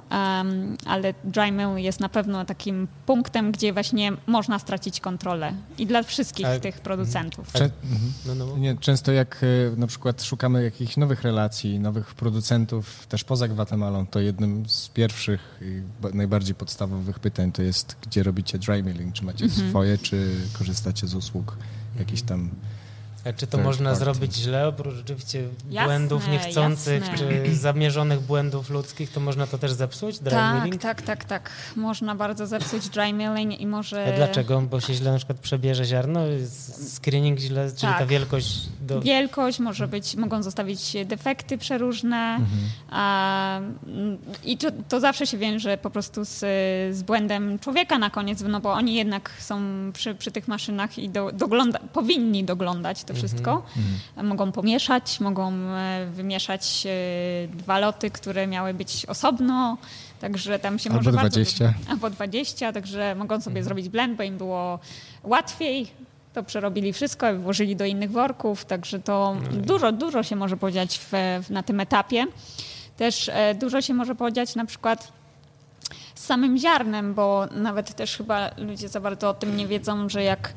[0.86, 6.02] ale dry mill jest na pewno takim punktem, gdzie właśnie można stracić kontrolę i dla
[6.02, 7.52] wszystkich Ale- tych producentów.
[7.52, 8.12] Cze- mhm.
[8.26, 9.40] No, no, Nie, często jak
[9.72, 14.88] e, na przykład szukamy jakichś nowych relacji, nowych producentów też poza Gwatemalą, to jednym z
[14.88, 19.14] pierwszych i ba- najbardziej podstawowych pytań to jest, gdzie robicie dry milling?
[19.14, 19.70] Czy macie Mhm.
[19.70, 21.56] swoje, czy korzystacie z usług
[21.98, 22.50] jakichś tam...
[23.24, 24.04] A czy to można party.
[24.04, 27.18] zrobić źle, oprócz rzeczywiście Jasne, błędów niechcących, jasne.
[27.18, 30.82] czy zamierzonych błędów ludzkich, to można to też zepsuć, dry Tak, milling?
[30.82, 31.50] tak, tak, tak.
[31.76, 34.14] Można bardzo zepsuć dry milling i może...
[34.14, 34.60] A dlaczego?
[34.60, 36.20] Bo się źle na przykład przebierze ziarno,
[36.96, 38.08] screening źle, czyli ta Tak.
[38.08, 39.00] wielkość do...
[39.00, 42.38] Wielkość, może być, mogą zostawić defekty przeróżne
[42.90, 46.38] a, mm, i to, to zawsze się wiąże po prostu z,
[46.96, 49.60] z błędem człowieka na koniec, no bo oni jednak są
[49.92, 53.62] przy, przy tych maszynach i do, dogląda, powinni doglądać to wszystko.
[54.22, 59.78] Mogą pomieszać, mogą e, wymieszać e, dwa loty, które miały być osobno,
[60.20, 61.36] także tam się Albo może bardzo...
[61.36, 61.74] 20.
[61.88, 64.78] Albo 20, także mogą sobie zrobić blend, bo im było
[65.24, 65.90] łatwiej.
[66.32, 71.10] To przerobili wszystko włożyli do innych worków, także to dużo, dużo się może podziać w,
[71.46, 72.26] w, na tym etapie.
[72.96, 75.12] Też e, dużo się może podziać na przykład
[76.14, 80.22] z samym ziarnem, bo nawet też chyba ludzie za bardzo o tym nie wiedzą, że
[80.22, 80.52] jak,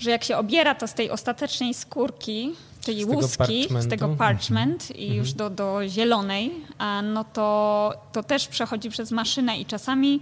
[0.00, 2.52] że jak się obiera to z tej ostatecznej skórki,
[2.84, 7.92] czyli Z tego łuski, z tego parchment i już do, do zielonej, a no to,
[8.12, 10.20] to też przechodzi przez maszynę i czasami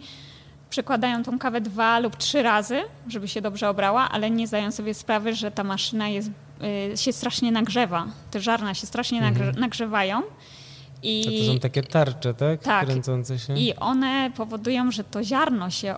[0.70, 4.94] przekładają tą kawę dwa lub trzy razy, żeby się dobrze obrała, ale nie zdają sobie
[4.94, 6.30] sprawy, że ta maszyna jest,
[6.92, 8.06] y, się strasznie nagrzewa.
[8.30, 10.22] Te żarna się strasznie nagrze- nagrzewają.
[11.02, 12.62] I, A to są takie tarcze, tak?
[12.62, 12.86] Tak.
[12.86, 13.58] Kręcące się.
[13.58, 15.94] I one powodują, że to ziarno się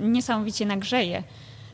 [0.00, 1.22] niesamowicie nagrzeje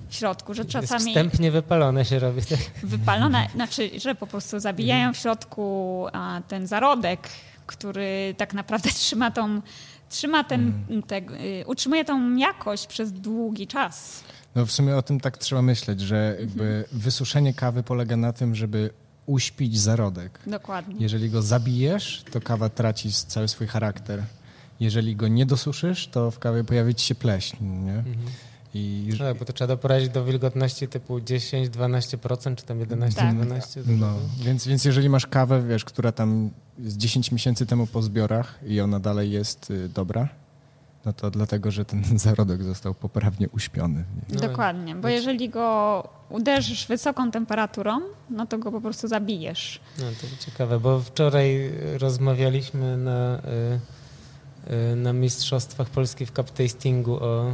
[0.09, 2.43] w środku, że Jest czasami wstępnie wypalone się robi.
[2.43, 2.59] Tak?
[2.83, 7.29] wypalone, znaczy, że po prostu zabijają w środku a, ten zarodek,
[7.67, 9.61] który tak naprawdę trzyma tą,
[10.11, 10.73] trzyma ten,
[11.07, 14.25] te, y, utrzymuje tą jakość przez długi czas.
[14.55, 18.55] No w sumie o tym tak trzeba myśleć, że jakby wysuszenie kawy polega na tym,
[18.55, 18.91] żeby
[19.27, 20.39] uśpić zarodek.
[20.47, 20.95] Dokładnie.
[20.99, 24.23] Jeżeli go zabijesz, to kawa traci cały swój charakter.
[24.81, 28.05] Jeżeli go nie dosuszysz, to w kawie pojawi ci się pleśń, nie?
[28.75, 33.75] I No, bo to trzeba doprowadzić do wilgotności typu 10-12%, czy tam 11-12%.
[33.75, 33.85] Tak.
[33.87, 38.59] no, więc, więc jeżeli masz kawę, wiesz, która tam jest 10 miesięcy temu po zbiorach
[38.67, 40.29] i ona dalej jest y, dobra,
[41.05, 44.05] no to dlatego, że ten zarodek został poprawnie uśpiony.
[44.29, 48.01] No, Dokładnie, bo jeżeli go uderzysz wysoką temperaturą,
[48.31, 49.81] no to go po prostu zabijesz.
[49.99, 57.15] No to ciekawe, bo wczoraj rozmawialiśmy na, y, y, na Mistrzostwach Polski w cup tastingu
[57.15, 57.53] o,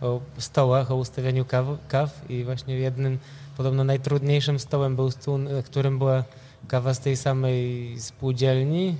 [0.00, 3.18] o stołach, o ustawianiu kaw, kaw i właśnie jednym,
[3.56, 6.24] podobno najtrudniejszym stołem był stół, na którym była
[6.68, 8.96] kawa z tej samej spółdzielni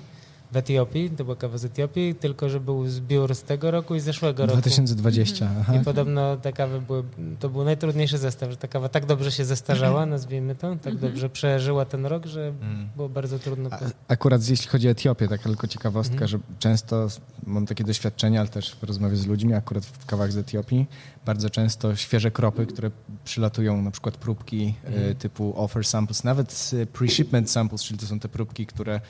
[0.53, 4.01] w Etiopii, to była kawa z Etiopii, tylko że był zbiór z tego roku i
[4.01, 4.53] z zeszłego roku.
[4.53, 5.75] 2020, aha.
[5.75, 7.05] I podobno te kawy były,
[7.41, 11.31] to był najtrudniejszy zestaw, że ta kawa tak dobrze się zestarzała, nazwijmy to, tak dobrze
[11.31, 12.53] przeżyła ten rok, że
[12.97, 13.71] było bardzo trudno.
[13.73, 17.09] A, akurat jeśli chodzi o Etiopię, taka tylko ciekawostka, że często
[17.47, 20.87] mam takie doświadczenia, ale też rozmawiam z ludźmi, akurat w kawach z Etiopii,
[21.27, 22.91] bardzo często świeże kropy, które
[23.25, 28.29] przylatują, na przykład próbki e, typu offer samples, nawet pre-shipment samples, czyli to są te
[28.29, 29.01] próbki, które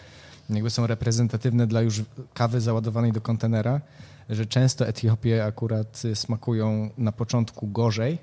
[0.51, 2.03] jakby są reprezentatywne dla już
[2.35, 3.81] kawy załadowanej do kontenera,
[4.31, 8.19] że często Etiopie akurat e, smakują na początku gorzej,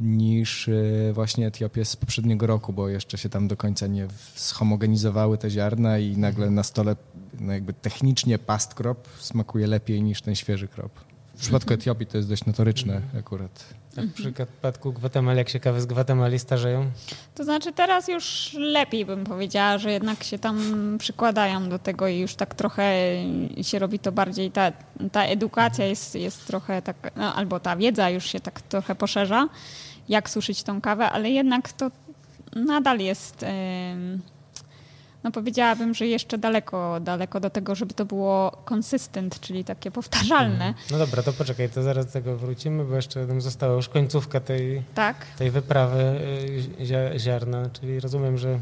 [0.00, 0.72] niż e,
[1.12, 5.98] właśnie Etiopie z poprzedniego roku, bo jeszcze się tam do końca nie schomogenizowały te ziarna
[5.98, 6.96] i nagle na stole
[7.40, 11.11] no jakby technicznie past crop smakuje lepiej niż ten świeży krop.
[11.42, 13.64] W przypadku Etiopii to jest dość notoryczne akurat.
[13.96, 16.90] A w przypadku Gwatemali, jak się kawy z Gwatemali starzeją?
[17.34, 20.58] To znaczy teraz już lepiej bym powiedziała, że jednak się tam
[20.98, 22.94] przykładają do tego i już tak trochę
[23.62, 24.72] się robi to bardziej, ta,
[25.12, 29.48] ta edukacja jest, jest trochę tak, no, albo ta wiedza już się tak trochę poszerza,
[30.08, 31.90] jak suszyć tą kawę, ale jednak to
[32.56, 34.20] nadal jest, ym,
[35.24, 40.74] no powiedziałabym, że jeszcze daleko, daleko do tego, żeby to było consistent, czyli takie powtarzalne,
[40.90, 44.40] No dobra, to poczekaj, to zaraz do tego wrócimy, bo jeszcze nam została już końcówka
[44.40, 45.16] tej, tak?
[45.38, 45.98] tej wyprawy
[46.80, 48.58] y, zia- ziarna, czyli rozumiem, że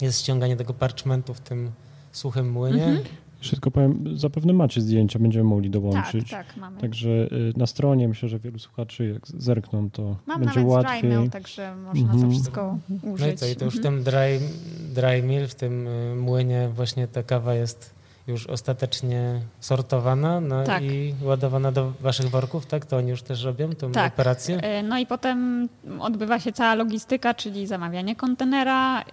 [0.00, 1.70] jest ściąganie tego parchmentu w tym
[2.12, 2.84] suchym młynie.
[2.84, 3.04] Mhm.
[3.42, 6.30] Jeszcze tylko powiem, zapewne macie zdjęcia, będziemy mogli Tak, dołączyć.
[6.30, 6.80] tak, mamy.
[6.80, 11.00] Także y, na stronie myślę, że wielu słuchaczy jak zerkną, to Mam będzie nawet łatwiej.
[11.00, 12.32] dry mill, także można to Mhm.
[12.32, 13.26] wszystko użyć.
[13.26, 13.94] No i co, i to już w Mhm.
[13.94, 14.40] tym dry,
[14.94, 17.94] dry mill, w tym y, młynie właśnie ta kawa jest
[18.26, 20.82] już ostatecznie sortowana no Tak.
[20.82, 22.86] i ładowana do waszych worków, tak?
[22.86, 24.12] To oni już też robią tą Tak.
[24.12, 24.56] operację?
[24.62, 25.68] E, No i potem
[26.00, 29.04] odbywa się cała logistyka, czyli zamawianie kontenera, e,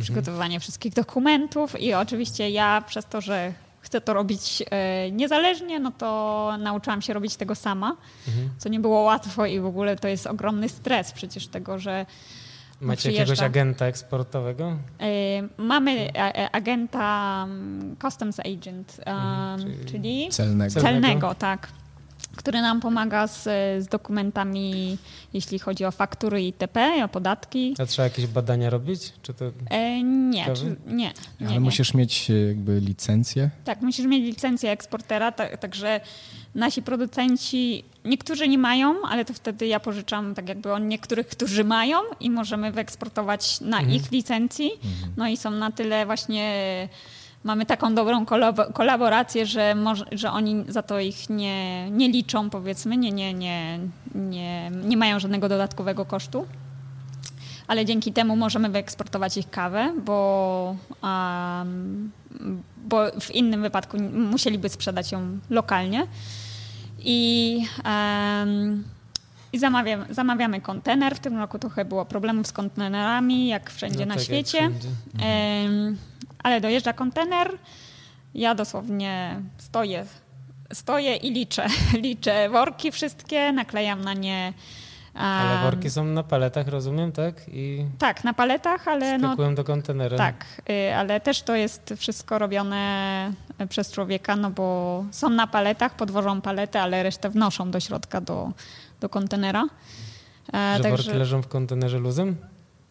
[0.00, 5.90] przygotowywanie wszystkich dokumentów i oczywiście ja przez to, że chcę to robić e, niezależnie, no
[5.98, 7.96] to nauczyłam się robić tego sama,
[8.28, 8.50] Mhm.
[8.58, 12.06] co nie było łatwo i w ogóle to jest ogromny stres przecież tego, że
[12.80, 13.20] Macie przyjeżdża.
[13.22, 14.76] jakiegoś agenta eksportowego?
[15.00, 15.06] e,
[15.56, 20.74] mamy a- a- agenta mm, Customs Agent, um, czyli- czyli Celnego.
[20.74, 21.68] Cel- celnego, tak,
[22.36, 23.42] który nam pomaga z,
[23.84, 24.98] z dokumentami,
[25.32, 27.74] jeśli chodzi o faktury itp., o podatki.
[27.78, 29.12] A trzeba jakieś badania robić?
[29.22, 29.44] Czy to...
[29.70, 31.60] E, nie, czy, nie, nie, Ale nie.
[31.60, 33.50] musisz mieć e, jakby licencję.
[33.64, 36.00] Tak, musisz mieć licencję eksportera, tak, także
[36.54, 41.64] nasi producenci, niektórzy nie mają, ale to wtedy ja pożyczam tak jakby od niektórych, którzy
[41.64, 43.94] mają i możemy wyeksportować na Mhm.
[43.96, 44.70] ich licencji.
[45.16, 46.52] No i są na tyle właśnie,
[47.44, 52.50] mamy taką dobrą kolab- kolaborację, że, może, że oni za to ich nie, nie liczą
[52.50, 53.78] powiedzmy, nie, nie, nie,
[54.14, 56.46] nie, nie mają żadnego dodatkowego kosztu.
[57.66, 62.10] Ale dzięki temu możemy wyeksportować ich kawę, bo, um,
[62.76, 66.06] bo w innym wypadku musieliby sprzedać ją lokalnie.
[67.04, 68.84] I, em,
[69.52, 71.16] i zamawiam, zamawiamy kontener.
[71.16, 74.58] W tym roku trochę było problemów z kontenerami, jak wszędzie No na tak, świecie.
[74.58, 74.88] wszędzie.
[75.18, 75.96] Em,
[76.42, 77.50] ale dojeżdża kontener.
[78.34, 80.06] Ja dosłownie stoję,
[80.72, 81.66] stoję i liczę.
[82.02, 84.52] Liczę worki wszystkie, naklejam na nie.
[85.14, 87.34] Ale worki są na paletach, rozumiem, tak?
[87.48, 90.16] I Tak, na paletach, ale no, skakują do kontenera.
[90.18, 93.32] tak, y, ale też to jest wszystko robione
[93.68, 98.50] przez człowieka, no bo są na paletach, podwożą paletę, ale resztę wnoszą do środka do,
[99.00, 99.64] do kontenera.
[100.54, 102.36] E, Że worki leżą w kontenerze luzem?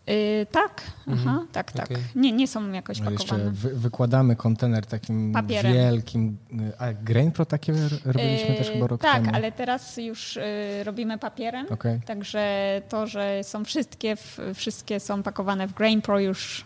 [0.10, 1.86] Y, tak, aha, Mhm, tak, tak.
[1.86, 1.98] okej.
[2.16, 3.52] Nie, nie są jakoś jeszcze pakowane.
[3.52, 5.74] wy, wykładamy kontener takim Papierem.
[5.74, 6.38] wielkim.
[6.80, 7.74] A Grain Pro takie
[8.06, 9.36] robiliśmy Y, też chyba rok tak, temu.
[9.36, 10.42] ale teraz już y,
[10.84, 11.68] robimy papierem.
[11.70, 12.00] Okej.
[12.06, 16.66] Także to, że są wszystkie, w, wszystkie są pakowane w Grain Pro już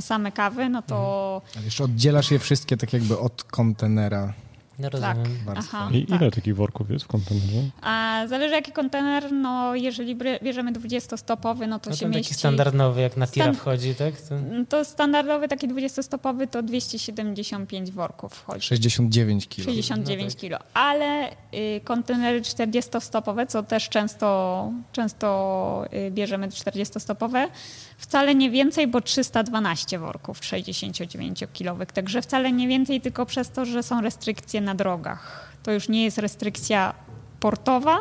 [0.00, 4.32] same kawy, no to Ale jeszcze oddzielasz je wszystkie tak jakby od kontenera.
[4.82, 4.92] Tak.
[4.92, 5.38] rozumiem.
[5.44, 5.78] warstwa.
[5.78, 6.20] Aha, I tak.
[6.20, 7.62] ile takich worków jest w kontenerze?
[7.82, 12.34] A zależy jaki kontener, no jeżeli bierzemy 20-stopowy, no to No się ten taki mieści...
[12.34, 14.14] standardowy, jak na tira Stan- wchodzi, tak?
[14.20, 14.34] To...
[14.68, 18.60] To standardowy taki 20-stopowy to 275 worków wchodzi.
[18.66, 19.64] 69 kg.
[19.64, 20.40] 69 No tak.
[20.40, 27.48] kilo, ale y, kontenery 40-stopowe, co też często, często y, bierzemy 40-stopowe,
[27.98, 33.82] wcale nie więcej, bo 312 worków 69-kilowych, także wcale nie więcej, tylko przez to, że
[33.82, 35.50] są restrykcje na drogach.
[35.62, 36.94] To już nie jest restrykcja
[37.40, 37.98] portowa,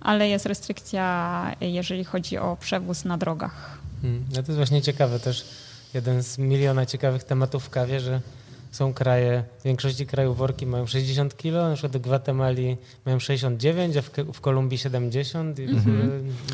[0.00, 3.78] ale jest restrykcja, jeżeli chodzi o przewóz na drogach.
[4.02, 4.24] Hmm.
[4.28, 5.46] No to jest właśnie ciekawe też.
[5.94, 8.20] Jeden z miliona ciekawych tematów w kawie, że
[8.74, 12.76] są kraje, w większości krajów worki mają 60 kg, na przykład w Gwatemali
[13.06, 15.58] mają 69, a w, w Kolumbii 70.
[15.58, 16.04] I w ogóle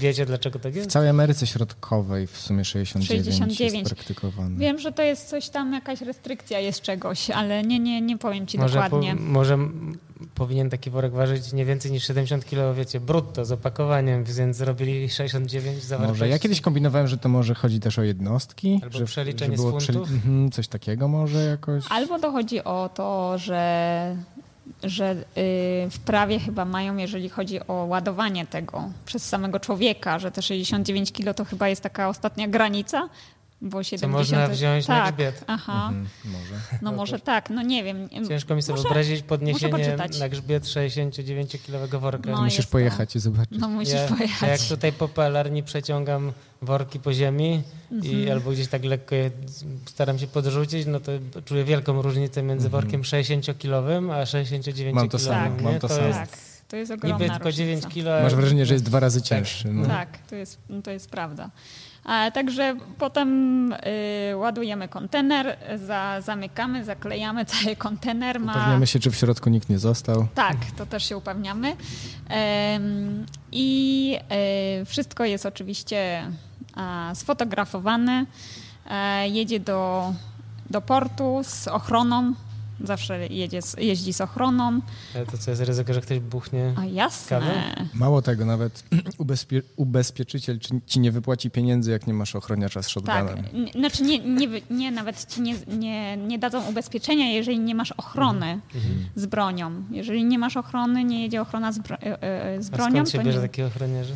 [0.00, 0.90] wiecie dlaczego tak W jest?
[0.90, 3.74] całej Ameryce Środkowej w sumie 69, 69.
[3.74, 4.58] jest praktykowane.
[4.58, 8.46] Wiem, że to jest coś tam, jakaś restrykcja jest czegoś, ale nie, nie, nie powiem
[8.46, 9.14] ci Może, po, dokładnie.
[9.14, 9.98] może m-
[10.34, 15.10] powinien taki worek ważyć nie więcej niż 70 kg, wiecie, brutto z opakowaniem, więc zrobili
[15.10, 16.20] 69 zawartości.
[16.20, 16.28] Może.
[16.28, 18.80] Ja kiedyś kombinowałem, że to może chodzi też o jednostki.
[18.82, 20.10] Albo że, przeliczenie że z było funtów?
[20.10, 21.84] mhm, coś takiego może jakoś.
[21.88, 24.16] Albo dochodzi o to, że,
[24.82, 25.16] że y,
[25.90, 31.12] w prawie chyba mają, jeżeli chodzi o ładowanie tego przez samego człowieka, że te 69
[31.12, 33.08] kilo to chyba jest taka ostatnia granica,
[33.62, 34.12] bo 70...
[34.12, 35.44] można to- wziąć na tak, grzbiet.
[35.46, 36.54] Aha, Mhm, może.
[36.82, 38.08] no może tak, no nie wiem.
[38.28, 42.30] Ciężko mi sobie Może- wyobrazić podniesienie na grzbiet 69-kilowego worka.
[42.30, 42.72] No, Musisz jest to.
[42.72, 43.58] pojechać i zobaczyć.
[43.58, 44.48] No musisz ja, pojechać.
[44.50, 46.32] Jak tutaj po pelarni przeciągam
[46.62, 48.32] worki po ziemi i Mhm.
[48.32, 49.30] albo gdzieś tak lekko je
[49.86, 51.12] staram się podrzucić, no to
[51.44, 52.82] czuję wielką różnicę między Mhm.
[52.82, 54.94] workiem 60-kilowym a 69-kilowym.
[54.94, 55.62] Mam to samo, nie?
[55.62, 56.06] mam to samo.
[56.06, 56.28] Jest Tak,
[56.68, 57.66] to jest ogromna niby tylko różnica.
[57.80, 58.10] 9 kilo.
[58.22, 59.28] Masz wrażenie, że jest dwa razy Tak.
[59.28, 59.68] cięższy.
[59.68, 59.86] No.
[59.86, 61.50] Tak, to jest, to jest prawda.
[62.04, 65.56] A, także potem y, ładujemy kontener,
[65.86, 68.40] za, zamykamy, zaklejamy cały kontener.
[68.40, 70.26] Ma, Upewniamy się, czy w środku nikt nie został.
[70.34, 71.76] Tak, to też się upewniamy.
[73.52, 76.22] I e, wszystko jest oczywiście
[77.14, 78.26] sfotografowane.
[78.90, 80.12] E, jedzie do,
[80.70, 82.34] do portu z ochroną.
[82.84, 84.80] Zawsze jedzie, z- jeździ z ochroną.
[85.14, 86.74] Ale to co jest ryzyko, że ktoś buchnie?
[86.78, 87.38] A jasne.
[87.40, 87.52] Kawę?
[87.94, 88.84] Mało tego, nawet
[89.18, 93.44] ubezpie ubezpieczyciel ci, ci nie wypłaci pieniędzy, jak nie masz ochroniacza z Tak, shotgunem.
[93.54, 97.92] N- znaczy nie, nie, nie nawet ci nie, nie, nie dadzą ubezpieczenia, jeżeli nie masz
[97.92, 98.94] ochrony Mhm.
[99.16, 99.70] z bronią.
[99.90, 103.10] Jeżeli nie masz ochrony, nie jedzie ochrona z, bro, e, e, z A bronią, skąd
[103.10, 103.42] się to bierze nie.
[103.48, 104.14] takie ochroniarze?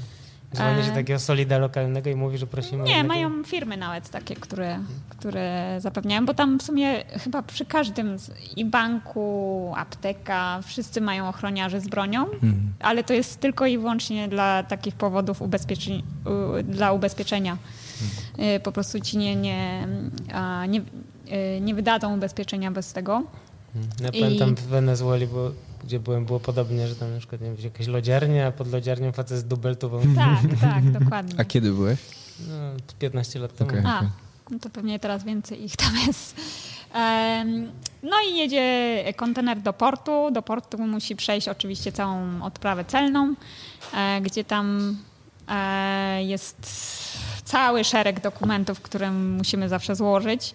[0.54, 3.76] Dzwoni się E, takiego solida lokalnego i mówi, że prosimy o Nie, jednego- mają firmy
[3.76, 4.78] nawet takie, które,
[5.08, 11.28] które zapewniają, bo tam w sumie chyba przy każdym z- i banku, apteka, wszyscy mają
[11.28, 12.72] ochroniarzy z bronią, Mhm.
[12.80, 16.02] ale to jest tylko i wyłącznie dla takich powodów ubezpieczeń,
[16.64, 17.56] dla ubezpieczenia.
[18.56, 19.88] Y, Po prostu ci nie, nie,
[20.32, 23.22] a, nie, y, nie wydadzą ubezpieczenia bez tego.
[24.02, 25.50] Ja I- pamiętam w Wenezueli, bo,
[25.84, 29.12] gdzie byłem, było podobnie, że tam na przykład nie wiem, jakaś lodziarnia, a pod lodziarnią
[29.12, 30.00] facet z dubeltową.
[30.16, 31.34] Tak, tak, dokładnie.
[31.40, 31.98] A kiedy byłeś?
[32.48, 32.54] No,
[32.98, 33.70] 15 lat temu.
[33.70, 33.82] Okej.
[33.86, 34.08] A, okej.
[34.50, 36.36] no to pewnie teraz więcej ich tam jest.
[38.02, 40.30] No i jedzie kontener do portu.
[40.30, 43.34] Do portu musi przejść oczywiście całą odprawę celną,
[43.94, 44.96] e, gdzie tam
[45.48, 46.58] e, jest
[47.44, 50.54] cały szereg dokumentów, które musimy zawsze złożyć.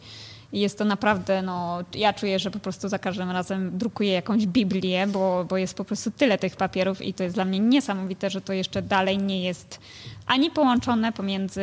[0.54, 5.08] Jest to naprawdę, no, ja czuję, że po prostu za każdym razem drukuję jakąś Biblię,
[5.08, 8.42] bo, bo jest po prostu tyle tych papierów i to jest dla mnie niesamowite, że
[8.42, 9.80] to jeszcze dalej nie jest
[10.26, 11.62] ani połączone pomiędzy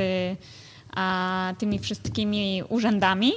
[0.95, 3.33] a, tymi wszystkimi urzędami,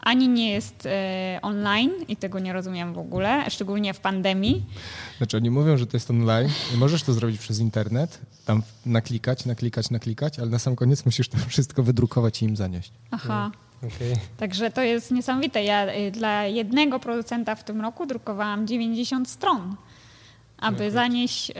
[0.00, 4.66] ani nie jest e, online i tego nie rozumiem w ogóle, szczególnie w pandemii.
[5.18, 9.46] Znaczy oni mówią, że to jest online i możesz to zrobić przez internet, tam naklikać,
[9.46, 12.92] naklikać, naklikać, ale na sam koniec musisz to wszystko wydrukować i im zanieść.
[13.10, 13.50] Aha.
[13.86, 14.16] Okej.
[14.36, 15.64] Także to jest niesamowite.
[15.64, 19.76] Ja y, dla jednego producenta w tym roku drukowałam 90 stron,
[20.58, 21.54] aby zanieść y,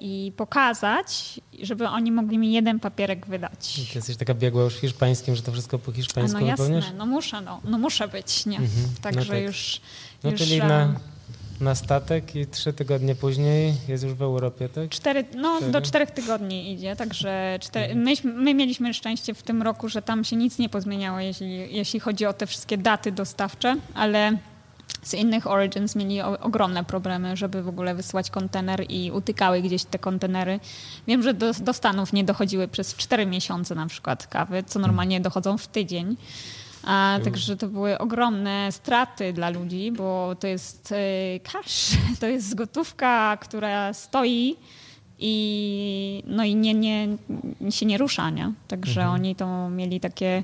[0.00, 3.74] i pokazać, żeby oni mogli mi jeden papierek wydać.
[3.92, 6.92] Ty jesteś taka biegła już hiszpańskim, że to wszystko po A hiszpańsku no jasne, wypełniasz?
[6.98, 8.56] no muszę, no, no muszę być, nie?
[8.58, 8.86] Mhm.
[9.02, 9.42] Także No tak.
[9.42, 9.80] już,
[10.24, 10.94] No już czyli na,
[11.60, 14.88] na statek i trzy tygodnie później jest już w Europie, tak?
[14.88, 15.72] Cztery, no, Cztery?
[15.72, 20.24] do czterech tygodni idzie, także cztery, myśmy, my mieliśmy szczęście w tym roku, że tam
[20.24, 24.38] się nic nie pozmieniało, jeśli, jeśli chodzi o te wszystkie daty dostawcze, ale
[25.02, 29.84] z innych Origins mieli o, ogromne problemy, żeby w ogóle wysłać kontener i utykały gdzieś
[29.84, 30.60] te kontenery.
[31.06, 35.20] Wiem, że do, do Stanów nie dochodziły przez cztery miesiące na przykład kawy, co normalnie
[35.20, 36.16] dochodzą w tydzień.
[36.88, 41.90] A, także to były ogromne straty dla ludzi, bo to jest e, cash,
[42.20, 44.56] to jest gotówka, która stoi
[45.18, 47.08] i, no i nie, nie,
[47.70, 48.52] się nie rusza, nie?
[48.68, 50.42] Także oni to mieli takie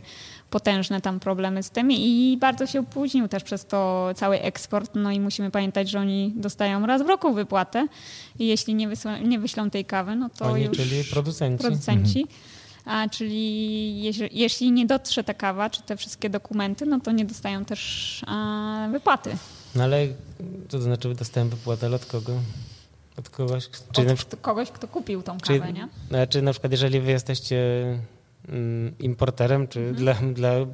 [0.50, 5.10] potężne tam problemy z tym i bardzo się opóźnił też przez to cały eksport, no
[5.10, 7.86] i musimy pamiętać, że oni dostają raz w roku wypłatę
[8.38, 11.62] i jeśli nie, wysła, nie wyślą tej kawy, no to Oni, już czyli producenci.
[11.62, 12.26] producenci.
[12.84, 17.24] A, czyli jeśli, jeśli nie dotrze ta kawa, czy te wszystkie dokumenty, no to nie
[17.24, 19.36] dostają też a, wypłaty.
[19.74, 20.06] No ale
[20.68, 22.32] to znaczy dostałem wypłatę, od kogo?
[23.18, 23.68] Od kogoś?
[23.92, 25.88] Czyli na, Od przykład- kogoś, kto kupił tą czyli, kawę, nie?
[26.08, 27.56] znaczy na przykład jeżeli wy jesteście
[29.00, 29.96] importerem, czy Mhm.
[29.96, 30.64] dla, dla y,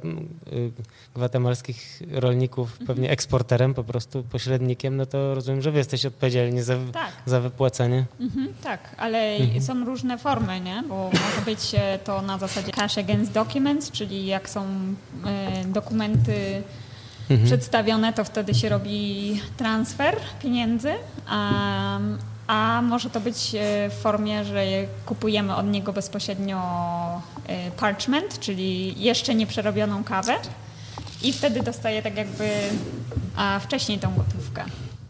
[1.15, 2.87] gwatemalskich rolników Mhm.
[2.87, 7.11] pewnie eksporterem, po prostu pośrednikiem, no to rozumiem, że wy jesteście odpowiedzialni za, Tak.
[7.25, 8.05] za wypłacenie.
[8.19, 10.83] Mhm, tak, ale są różne formy, nie?
[10.89, 14.65] Bo może być e, to na zasadzie cash against documents, czyli jak są
[15.25, 16.63] e, dokumenty
[17.29, 17.47] Mhm.
[17.47, 20.93] przedstawione, to wtedy się robi transfer pieniędzy,
[21.27, 21.99] a,
[22.51, 24.63] a może to być e, w formie, że
[25.05, 26.57] kupujemy od niego bezpośrednio
[27.47, 30.35] e, parchment, czyli jeszcze nie przerobioną kawę
[31.23, 32.49] i wtedy dostaje tak jakby
[33.35, 34.63] a, wcześniej tą gotówkę.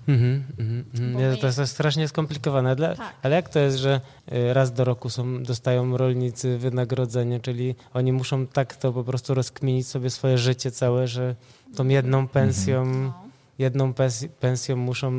[0.07, 1.13] Mhm, mhm, mhm.
[1.13, 2.75] Bo Nie, my- to jest strasznie skomplikowane.
[2.75, 3.13] Dla, Tak.
[3.23, 4.01] Ale jak to jest, że
[4.33, 9.33] y, raz do roku są, dostają rolnicy wynagrodzenie, czyli oni muszą tak to po prostu
[9.33, 11.35] rozkminić sobie swoje życie całe, że
[11.75, 13.30] tą jedną pensją, No.
[13.61, 15.11] Jedną pens- pensją muszą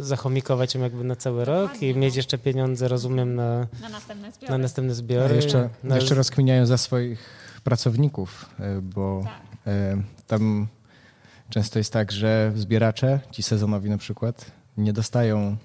[0.00, 2.00] zachomikować ją jakby na cały rok i no.
[2.00, 4.52] mieć jeszcze pieniądze, rozumiem, na, Na następne zbiory.
[4.52, 5.34] na następne zbiory.
[5.36, 7.22] jeszcze, na, jeszcze rozkminiają za swoich
[7.64, 8.46] pracowników,
[8.78, 9.72] y, bo Tak.
[9.72, 10.66] y, tam
[11.50, 15.56] często jest tak, że zbieracze, ci sezonowi na przykład, nie dostają,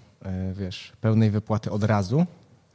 [0.51, 2.25] y, wiesz, pełnej wypłaty od razu,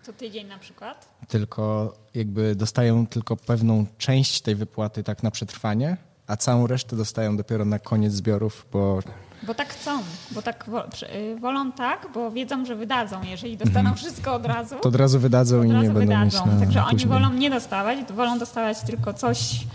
[0.03, 1.09] Co tydzień na przykład.
[1.29, 5.97] tylko jakby dostają tylko pewną część tej wypłaty tak na przetrwanie,
[6.29, 9.01] a całą resztę dostają dopiero na koniec zbiorów, bo
[9.43, 10.67] Bo tak chcą, bo tak
[11.15, 13.23] y, wolą tak, bo wiedzą, że wydadzą.
[13.23, 16.35] Jeżeli dostaną wszystko od razu, to od razu wydadzą od i nie razu będą mieć
[16.35, 16.53] wydadzą.
[16.53, 17.09] na Także oni później.
[17.09, 19.67] wolą nie dostawać, wolą dostawać tylko coś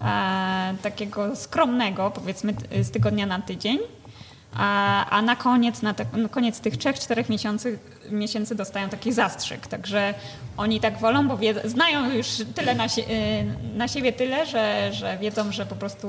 [0.00, 3.78] e, takiego skromnego, powiedzmy z tygodnia na tydzień.
[4.54, 7.78] A, a na koniec, na, te, na koniec tych trzech, czterech miesięcy,
[8.10, 9.66] miesięcy dostają taki zastrzyk.
[9.66, 10.14] Także
[10.56, 14.90] oni tak wolą, bo wiedzą, znają już tyle na, sie, y, na siebie tyle, że,
[14.92, 16.08] że wiedzą, że po prostu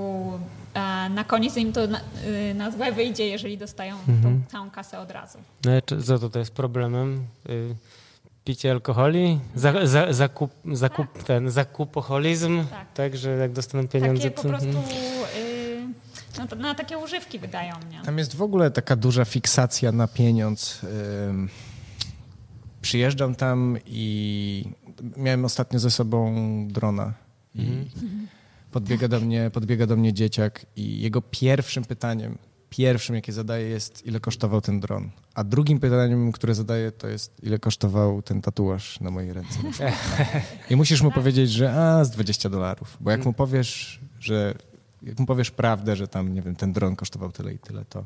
[0.73, 4.99] e, na koniec im to na, y, na złe wyjdzie, jeżeli dostają tą całą kasę
[4.99, 5.37] od razu.
[5.65, 5.71] No,
[6.19, 7.25] co to jest problemem?
[7.49, 7.75] Y,
[8.45, 12.93] Picie alkoholi, za, za, zakup, zakup, ten zakupoholizm, Tak.
[12.93, 13.17] tak.
[13.17, 14.49] że jak dostaną pieniądze, Takie po to...
[14.49, 15.93] prostu mhm.
[16.37, 18.01] no, to na takie używki wydają mnie.
[18.05, 20.81] Tam jest w ogóle taka duża fiksacja na pieniądz.
[21.29, 21.49] Ym,
[22.81, 24.65] Przyjeżdżam tam i
[25.17, 26.33] miałem ostatnio ze sobą
[26.67, 27.13] drona
[27.55, 27.85] i
[28.71, 32.37] podbiega, do mnie, podbiega do mnie dzieciak i jego pierwszym pytaniem,
[32.69, 35.09] pierwszym jakie zadaje jest, ile kosztował ten dron.
[35.33, 39.59] A drugim pytaniem, które zadaje, to jest, ile kosztował ten tatuaż na mojej ręce.
[40.69, 42.97] I musisz mu powiedzieć, że a, z 20 dolarów.
[42.99, 44.53] Bo jak mu powiesz, że
[45.01, 48.05] jak mu powiesz prawdę, że tam, nie wiem, ten dron kosztował tyle i tyle, to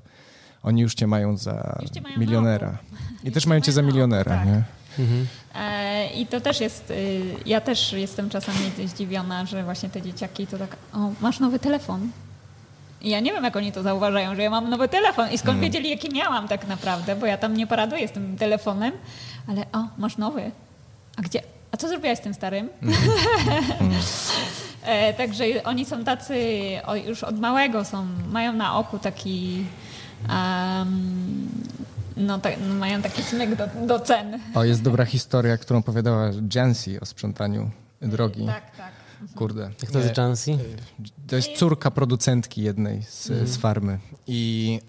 [0.65, 2.77] oni już cię mają za cię mają milionera.
[3.23, 4.45] I też mają cię za milionera, tak.
[4.45, 4.63] nie?
[4.99, 5.27] Mhm.
[5.55, 10.47] E, I to też jest, y, ja też jestem czasami zdziwiona, że właśnie te dzieciaki
[10.47, 12.09] to tak, o, masz nowy telefon.
[13.01, 15.59] I ja nie wiem, jak oni to zauważają, że ja mam nowy telefon i skąd
[15.59, 18.91] wiedzieli, jaki miałam tak naprawdę, bo ja tam nie paraduję z tym telefonem,
[19.47, 20.51] ale o, masz nowy.
[21.17, 21.41] A gdzie?
[21.71, 22.69] A co zrobiłaś z tym starym?
[24.83, 26.35] e, także oni są tacy,
[26.85, 29.65] o, już od małego są, mają na oku taki,
[32.17, 34.39] no, ta, no mają taki smek do, do cen.
[34.53, 37.71] O, jest dobra historia, którą opowiadała Jancy o sprzątaniu
[38.01, 38.45] drogi.
[38.45, 38.91] Tak, tak.
[39.35, 39.71] Kurde.
[39.81, 40.57] Jak to jest Jancy?
[41.27, 43.99] To jest córka producentki jednej z, z farmy.
[44.27, 44.79] I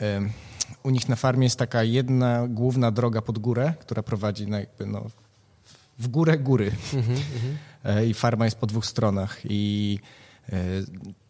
[0.82, 4.86] u nich na farmie jest taka jedna główna droga pod górę, która prowadzi na jakby
[4.86, 5.06] no,
[5.98, 6.72] w górę góry.
[7.84, 9.38] E, I farma jest po dwóch stronach.
[9.44, 9.98] I
[10.48, 10.56] e,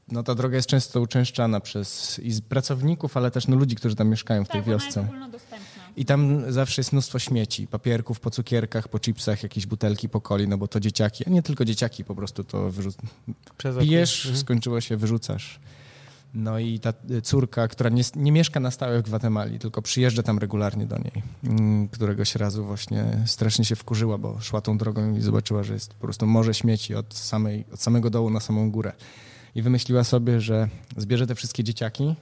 [0.09, 3.97] no, ta droga jest często uczęszczana przez i z pracowników, ale też no, ludzi, którzy
[3.97, 5.09] tam mieszkają w tej tak, ona wiosce.
[5.97, 10.49] I tam zawsze jest mnóstwo śmieci, papierków po cukierkach, po chipsach, jakieś butelki po coli,
[10.49, 12.97] no bo to dzieciaki, a nie tylko dzieciaki, po prostu to wyrzuc...
[13.81, 14.41] Pijesz, Mhm.
[14.41, 15.61] skończyło się, wyrzucasz.
[16.35, 16.93] No i ta
[17.23, 21.23] córka, która nie, nie mieszka na stałe w Gwatemali, tylko przyjeżdża tam regularnie do niej,
[21.45, 25.95] mm, któregoś razu właśnie strasznie się wkurzyła, bo szła tą drogą i zobaczyła, że jest
[25.95, 28.93] po prostu morze śmieci od, samej, od samego dołu na samą górę.
[29.57, 32.15] I wymyśliła sobie, że zbierze te wszystkie dzieciaki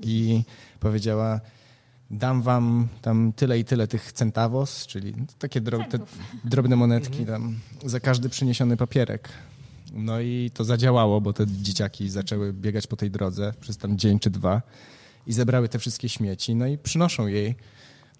[0.00, 0.42] i
[0.80, 1.40] powiedziała,
[2.10, 6.18] dam wam tam tyle i tyle tych centavos, czyli takie dro te Centów.
[6.44, 9.28] drobne monetki tam za każdy przyniesiony papierek.
[9.92, 14.18] No i to zadziałało, bo te dzieciaki zaczęły biegać po tej drodze przez tam dzień
[14.18, 14.62] czy dwa
[15.26, 17.54] i zebrały te wszystkie śmieci, no i przynoszą jej.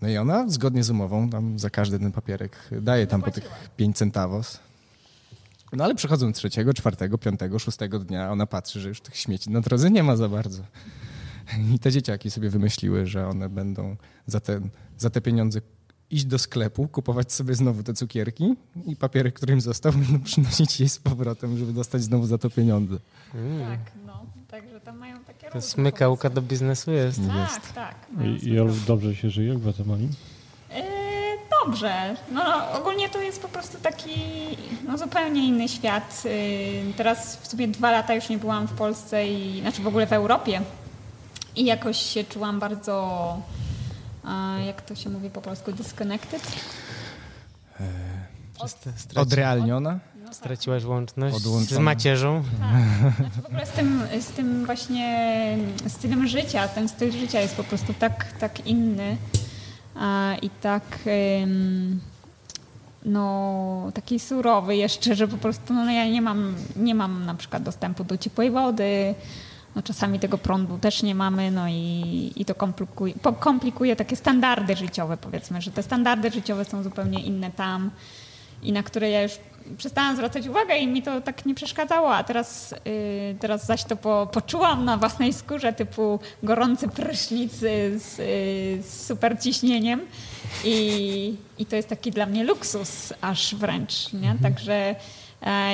[0.02, 3.50] No i ona zgodnie z umową tam za każdy ten papierek daje tam po tych
[3.76, 4.60] 5 centavos.
[5.76, 9.60] No ale przychodzą trzeciego, czwartego, piątego, szóstego dnia, ona patrzy, że już tych śmieci na
[9.60, 10.62] drodze nie ma za bardzo.
[11.74, 13.96] I te dzieciaki sobie wymyśliły, że one będą
[14.26, 14.60] za te,
[14.98, 15.60] za te pieniądze
[16.10, 18.54] iść do sklepu, kupować sobie znowu te cukierki
[18.86, 22.50] i papierek, który im został, będą przynosić jej z powrotem, żeby dostać znowu za to
[22.50, 22.96] pieniądze.
[23.68, 24.26] Tak, no.
[24.48, 27.20] Także tam mają takie To smykałka do biznesu jest.
[27.28, 27.94] Tak, tak.
[28.12, 28.60] mają I, i super.
[28.60, 30.08] Olu, dobrze się żyje w Gwatemali?
[31.66, 32.16] Dobrze.
[32.32, 34.10] No, ogólnie to jest po prostu taki
[34.88, 36.22] no, zupełnie inny świat.
[36.96, 40.12] Teraz w sumie dwa lata już nie byłam w Polsce, i, znaczy w ogóle w
[40.12, 40.60] Europie.
[41.56, 43.38] I jakoś się czułam bardzo,
[44.66, 46.42] jak to się mówi po polsku, disconnected.
[48.66, 49.98] Straci- Odrealniona?
[50.32, 51.36] Straciłaś łączność
[51.68, 52.42] z macierzą.
[52.60, 53.14] Tak.
[53.16, 55.38] Znaczy w ogóle z tym, z tym właśnie
[55.88, 59.16] stylem życia, ten styl życia jest po prostu tak, tak inny
[60.42, 60.98] i tak
[63.04, 67.62] no, taki surowy jeszcze, że po prostu no, ja nie mam, nie mam na przykład
[67.62, 69.14] dostępu do ciepłej wody,
[69.76, 74.76] no, czasami tego prądu też nie mamy, no i, i to komplikuje, komplikuje takie standardy
[74.76, 77.90] życiowe, powiedzmy, że te standardy życiowe są zupełnie inne tam
[78.62, 79.32] i na które ja już
[79.78, 83.96] przestałam zwracać uwagę i mi to tak nie przeszkadzało, a teraz, y, teraz zaś to
[83.96, 90.00] po, poczułam na własnej skórze, typu gorący prysznic y, z, y, z super ciśnieniem
[90.64, 94.36] i, i to jest taki dla mnie luksus aż wręcz, nie?
[94.42, 94.96] Także e,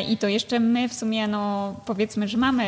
[0.08, 2.64] i to jeszcze my w sumie, no powiedzmy, że mamy,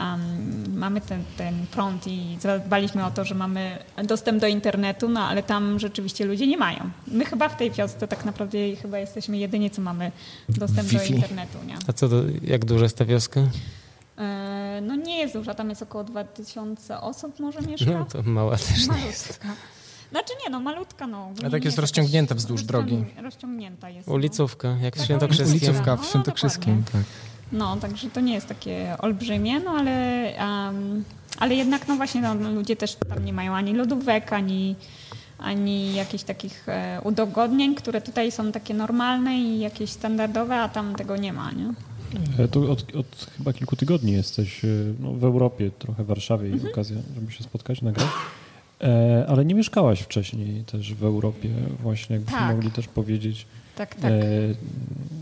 [0.00, 5.20] em, mamy ten, ten prąd i zadbaliśmy o to, że mamy dostęp do internetu, no
[5.20, 6.90] ale tam rzeczywiście ludzie nie mają.
[7.06, 10.12] My chyba w tej wiosce tak naprawdę chyba jesteśmy jedyni, co mamy
[10.48, 11.74] dostęp do internetu, nie?
[11.88, 13.40] A co to, jak duża jest ta wioska?
[14.18, 17.90] E, No nie jest duża, tam jest około 2000 osób może mieszka.
[17.90, 19.40] No to mała też nie jest.
[20.10, 21.30] Znaczy nie, no malutka, no.
[21.46, 23.04] A tak jest rozciągnięta wzdłuż drogi.
[23.22, 24.08] Rozciągnięta jest.
[24.08, 25.56] Ulicówka, jak w Taka Świętokrzyskim.
[25.56, 27.02] Ulicówka w No, Świętokrzyskim, tak.
[27.52, 31.04] No, także to nie jest takie olbrzymie, no ale, um,
[31.38, 34.76] ale jednak no właśnie no, no, ludzie też tam nie mają ani lodówek, ani,
[35.38, 40.94] ani jakichś takich e, udogodnień, które tutaj są takie normalne i jakieś standardowe, a tam
[40.94, 41.72] tego nie ma, nie?
[42.44, 44.68] E, Tu od, od chyba kilku tygodni jesteś e,
[45.00, 48.08] no, w Europie, trochę w Warszawie i okazja, żeby się spotkać, nagrać.
[48.80, 51.48] E, ale nie mieszkałaś wcześniej też w Europie,
[51.82, 52.54] właśnie jakbyśmy Tak.
[52.56, 53.46] mogli też powiedzieć.
[53.76, 54.12] Tak, tak.
[54.12, 54.16] E,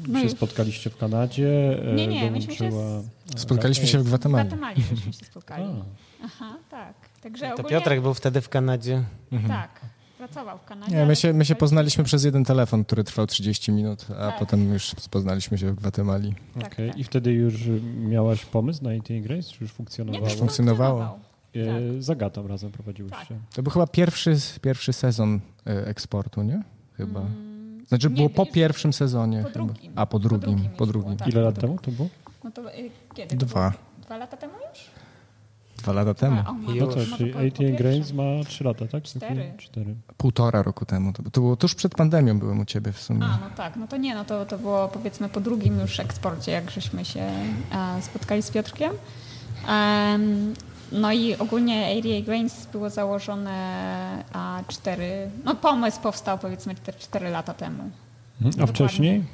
[0.09, 0.33] No się już.
[0.33, 3.03] spotkaliście w Kanadzie, e, Nie, nie, myśmy się dołączyła...
[3.37, 4.49] Spotkaliśmy się w W Gwatemali.
[4.49, 5.65] Gwatemali żeśmy się spotkali.
[5.65, 6.95] A, Aha, tak.
[7.23, 9.03] Także To ogólnie, Piotrek był wtedy w Kanadzie.
[9.33, 9.51] Mhm.
[9.53, 9.81] Tak.
[10.19, 10.97] pracował w Kanadzie.
[10.97, 14.39] Nie, my się, my się poznaliśmy przez jeden telefon, który trwał 30 minut, a Tak.
[14.39, 16.35] potem już poznaliśmy się w Gwatemali.
[16.61, 16.89] Tak, Okej.
[16.91, 16.99] tak.
[16.99, 17.55] I wtedy już
[17.99, 19.43] miałaś pomysł na AT Grace?
[19.43, 20.25] Czy już Nie, funkcjonowało?
[20.27, 21.19] też funkcjonowało.
[21.57, 23.19] E, Z Agatą razem prowadziłyście.
[23.29, 23.39] Tak.
[23.55, 26.63] To był chyba pierwszy, pierwszy sezon e, eksportu, nie?
[26.97, 27.21] Chyba.
[27.21, 29.39] Mm, Znaczy nie, było to po pierwszym sezonie.
[29.43, 29.65] po chyba.
[29.65, 29.93] drugim.
[29.97, 31.09] A po drugim, drugim po drugim.
[31.11, 31.29] było, tak.
[31.29, 32.09] Ile lat po temu to było?
[32.45, 33.37] No to y, kiedy?
[33.37, 33.71] to Dwa.
[33.71, 33.83] było?
[34.03, 34.85] Dwa lata temu już?
[35.77, 36.43] Dwa lata temu.
[36.47, 37.77] A, o, No to, może czyli po- po AT pierwszym.
[37.77, 39.03] Grace ma 3 lata, tak?
[39.03, 39.53] Cztery.
[39.59, 39.95] Cztery.
[40.17, 41.13] Półtora roku temu.
[41.13, 43.25] To, to było tuż przed pandemią byłem u ciebie w sumie.
[43.25, 46.53] A, no tak, no to nie, no to, to było powiedzmy po drugim już eksporcie,
[46.53, 48.93] jak żeśmy się e, spotkali z Piotrkiem.
[49.69, 50.55] Em,
[50.93, 53.55] no i ogólnie ADA Grains było założone
[54.33, 57.83] a, cztery, no pomysł powstał powiedzmy 4, lata temu.
[57.83, 57.93] Mhm.
[58.47, 58.67] A Dokładnie.
[58.75, 59.25] wcześniej?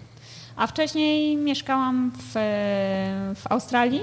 [0.56, 2.32] A wcześniej mieszkałam w,
[3.36, 4.00] w Australii.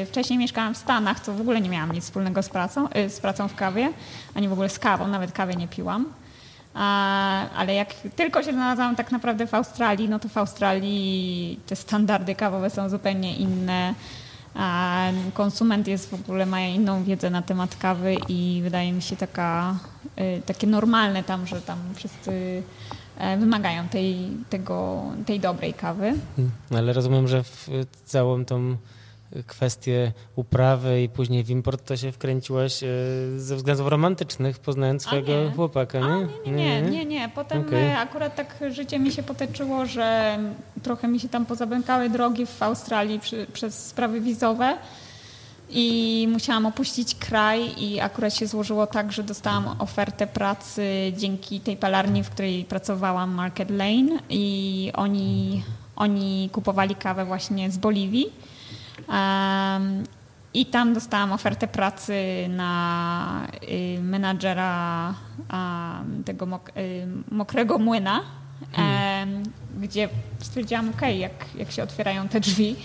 [0.00, 3.10] Yy, Wcześniej mieszkałam w Stanach, co w ogóle nie miałam nic wspólnego z pracą, yy,
[3.10, 3.92] z pracą w kawie,
[4.34, 6.06] ani w ogóle z kawą, nawet kawy nie piłam.
[7.56, 12.34] Ale jak tylko się znalazłam tak naprawdę w Australii, no to w Australii te standardy
[12.34, 13.94] kawowe są zupełnie inne.
[14.54, 19.16] A konsument jest w ogóle, ma inną wiedzę na temat kawy i wydaje mi się
[19.16, 19.78] taka,
[20.38, 22.62] y, takie normalne tam, że tam wszyscy
[23.18, 26.14] e, wymagają tej, tego, tej dobrej kawy.
[26.70, 27.68] Ale rozumiem, że w
[28.04, 28.76] całą tą
[29.46, 32.86] kwestię uprawy i później w import to się wkręciłaś e,
[33.36, 35.50] ze względów romantycznych, poznając swojego nie.
[35.50, 36.26] chłopaka, A, nie?
[36.46, 37.28] nie, nie, nie, nie, nie.
[37.34, 37.86] Potem Okej.
[37.86, 40.38] e, akurat tak życie mi się potoczyło, że
[40.82, 44.78] trochę mi się tam pozabękały drogi w Australii przy, przez sprawy wizowe
[45.70, 51.76] i musiałam opuścić kraj i akurat się złożyło tak, że dostałam ofertę pracy dzięki tej
[51.76, 55.62] palarni, w której pracowałam, Market Lane i oni,
[55.96, 58.32] oni kupowali kawę właśnie z Boliwii.
[60.54, 62.14] I tam dostałam ofertę pracy
[62.48, 65.14] na y, menadżera
[66.24, 68.20] tego y, mokrego młyna,
[68.72, 69.42] em,
[69.80, 70.08] gdzie
[70.38, 72.76] stwierdziłam, ok, jak, jak się otwierają te drzwi,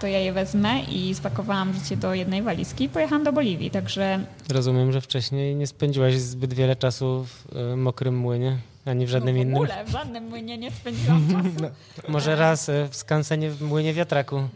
[0.00, 3.70] to ja je wezmę i spakowałam życie do jednej walizki i pojechałam do Boliwii.
[3.70, 8.58] Także Rozumiem, że wcześniej nie spędziłaś zbyt wiele czasu w e, mokrym młynie,
[8.88, 9.54] ani w żadnym no w innym.
[9.54, 11.72] ogóle w żadnym młynie nie spędziłam czasu.
[12.08, 14.48] Może raz e, w skansenie w młynie wiatraku,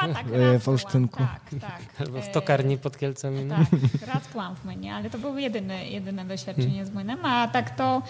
[0.00, 1.18] Chyba tak, E, raz w byłam, Olsztynku.
[1.18, 1.80] Tak, tak.
[2.00, 3.44] albo w E, tokarni pod Kielcami.
[3.44, 3.54] no.
[3.56, 7.76] Tak, raz byłam w młynie, ale to było jedyne, jedyne doświadczenie z młynem, a tak
[7.76, 8.02] to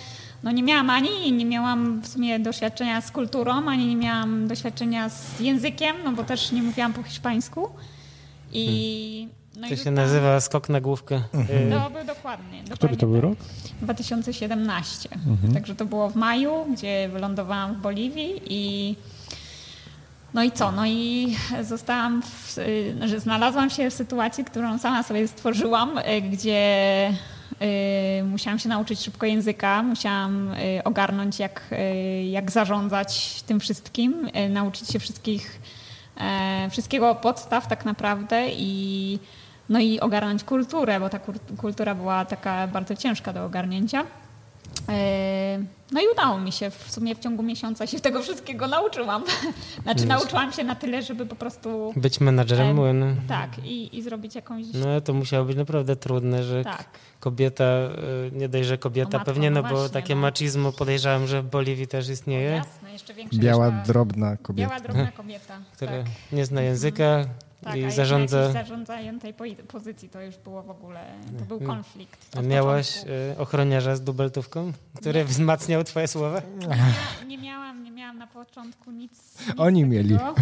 [0.42, 5.08] no nie miałam ani, nie miałam w sumie doświadczenia z kulturą, ani nie miałam doświadczenia
[5.08, 7.68] z językiem, no bo też nie mówiłam po hiszpańsku.
[8.52, 11.14] I, no To się nazywa skok na główkę.
[11.14, 12.62] E, To był dokładnie.
[12.62, 13.24] Który dokładnie to był tak.
[13.24, 13.38] rok?
[13.82, 15.08] 2017.
[15.54, 18.96] Także to było w maju, gdzie wylądowałam w Boliwii i
[20.34, 20.72] no i co?
[20.72, 26.20] No i zostałam, w, y, że znalazłam się w sytuacji, którą sama sobie stworzyłam, y,
[26.20, 27.12] gdzie
[28.24, 30.50] musiałam się nauczyć szybko języka, musiałam
[30.84, 31.74] ogarnąć jak,
[32.30, 35.60] jak zarządzać tym wszystkim, nauczyć się wszystkich,
[36.16, 39.18] e, wszystkiego od podstaw tak naprawdę i
[39.68, 41.18] no i ogarnąć kulturę, bo ta
[41.58, 44.04] kultura była taka bardzo ciężka do ogarnięcia.
[44.88, 45.58] E,
[45.92, 46.70] No i udało mi się.
[46.70, 49.24] W sumie w ciągu miesiąca się tego wszystkiego nauczyłam.
[49.82, 53.06] Znaczy nauczyłam się na tyle, żeby po prostu Być menadżerem Em, młynu.
[53.28, 54.64] tak i, i zrobić jakąś...
[54.74, 56.84] No to musiało być naprawdę trudne, że Tak.
[57.20, 57.90] kobieta, e,
[58.32, 60.20] nie dość, że kobieta, No matko, pewnie, no no bo właśnie, takie no.
[60.20, 64.68] macizmo podejrzewam, że w Boliwii też istnieje, Jasne, jeszcze większa Biała, liczba- drobna kobieta.
[64.70, 65.58] Biała, drobna kobieta.
[65.76, 66.06] która tak.
[66.32, 67.24] nie zna języka
[67.64, 68.38] Tak, i zarządza.
[68.38, 71.00] jakiejś zarządzającej po- pozycji to już było w ogóle,
[71.38, 72.36] to był konflikt.
[72.36, 73.12] A od Miałaś początku.
[73.32, 75.24] e, ochroniarza z dubeltówką, który Nie.
[75.24, 76.42] wzmacniał twoje słowa?
[76.58, 79.12] Nie, mia- nie miałam, nie miałam na początku nic.
[79.48, 80.18] nic Oni mieli.
[80.18, 80.34] takiego.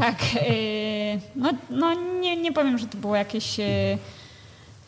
[0.00, 0.18] Tak.
[0.50, 3.98] y, no no nie, nie powiem, że to było jakieś, y,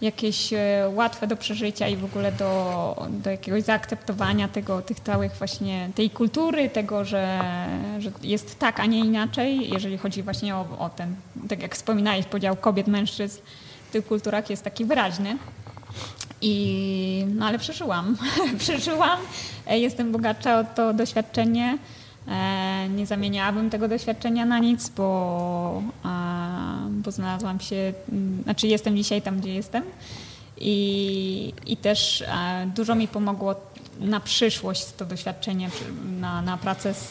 [0.00, 0.56] jakieś y,
[0.94, 6.10] łatwe do przeżycia i w ogóle do, do jakiegoś zaakceptowania tego, tych całych właśnie tej
[6.10, 7.40] kultury, tego, że,
[7.98, 11.14] że jest tak, a nie inaczej, jeżeli chodzi właśnie o, o ten,
[11.48, 13.40] tak jak wspominałeś, podział kobiet, mężczyzn
[13.88, 15.36] w tych kulturach jest taki wyraźny.
[16.42, 18.16] I, no ale przeżyłam.
[18.58, 19.18] przeżyłam.
[19.66, 21.78] E, Jestem bogatsza o to doświadczenie.
[22.28, 25.82] E, Nie zamieniałabym tego doświadczenia na nic, bo,
[26.90, 27.92] bo znalazłam się,
[28.44, 29.82] znaczy jestem dzisiaj tam, gdzie jestem.
[30.62, 32.24] I, i też
[32.76, 33.54] dużo mi pomogło
[34.00, 35.70] na przyszłość to doświadczenie,
[36.20, 37.10] na, na pracę z,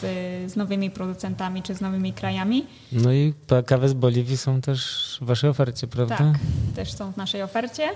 [0.52, 2.66] z nowymi producentami czy z nowymi krajami.
[2.92, 3.34] No i
[3.66, 6.16] kawy z Boliwii są też w waszej ofercie, prawda?
[6.16, 6.26] Tak,
[6.76, 7.88] też są w naszej ofercie.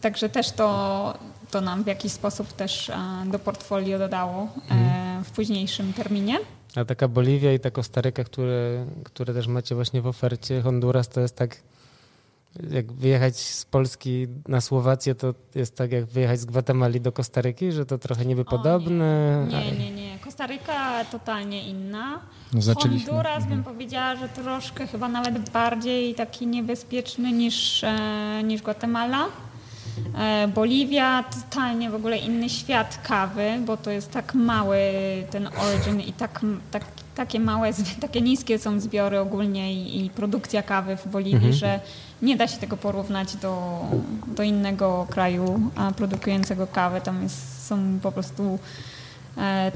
[0.00, 1.18] Także też to,
[1.50, 2.90] to nam w jakiś sposób też
[3.26, 6.38] do portfolio dodało e, w późniejszym terminie.
[6.76, 11.20] A taka Boliwia i ta Kostaryka, które, które też macie właśnie w ofercie, Honduras, to
[11.20, 11.56] jest tak
[12.70, 17.72] jak wyjechać z Polski na Słowację, to jest tak jak wyjechać z Gwatemali do Kostaryki,
[17.72, 19.46] że to trochę niby O, podobne.
[19.50, 20.18] Nie, nie, nie.
[20.18, 22.20] Kostaryka totalnie inna.
[22.52, 23.06] No, zaczęliśmy.
[23.06, 29.26] Honduras bym powiedziała, że troszkę chyba nawet bardziej taki niebezpieczny niż, e, niż Gwatemala.
[30.18, 34.78] E, Boliwia, totalnie w ogóle inny świat kawy, bo to jest tak mały
[35.30, 36.40] ten origin i tak,
[36.70, 37.70] tak, takie małe,
[38.00, 41.52] takie niskie są zbiory ogólnie i, i produkcja kawy w Boliwii, Mhm.
[41.52, 41.80] że
[42.22, 43.80] nie da się tego porównać do,
[44.26, 47.00] do innego kraju produkującego kawę.
[47.00, 48.58] Tam jest, są po prostu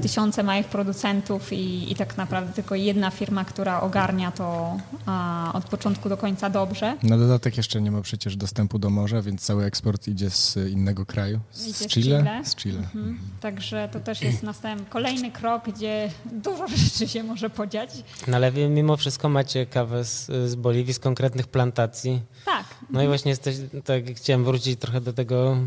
[0.01, 5.65] tysiące małych producentów i, i tak naprawdę tylko jedna firma, która ogarnia to a, od
[5.65, 6.97] początku do końca dobrze.
[7.03, 11.05] Na dodatek jeszcze nie ma przecież dostępu do morza, więc cały eksport idzie z innego
[11.05, 11.39] kraju.
[11.51, 12.17] Z Idzie z Chile?
[12.19, 12.45] Chile.
[12.45, 12.79] Z Chile.
[12.79, 13.19] Mhm.
[13.41, 17.89] Także to też jest następny, kolejny krok, gdzie dużo rzeczy się może podziać.
[18.27, 22.21] No ale wy mimo wszystko macie kawę z, z Boliwii, z konkretnych plantacji.
[22.45, 23.55] Tak, No i właśnie jesteś,
[23.85, 25.57] tak chciałem wrócić trochę do tego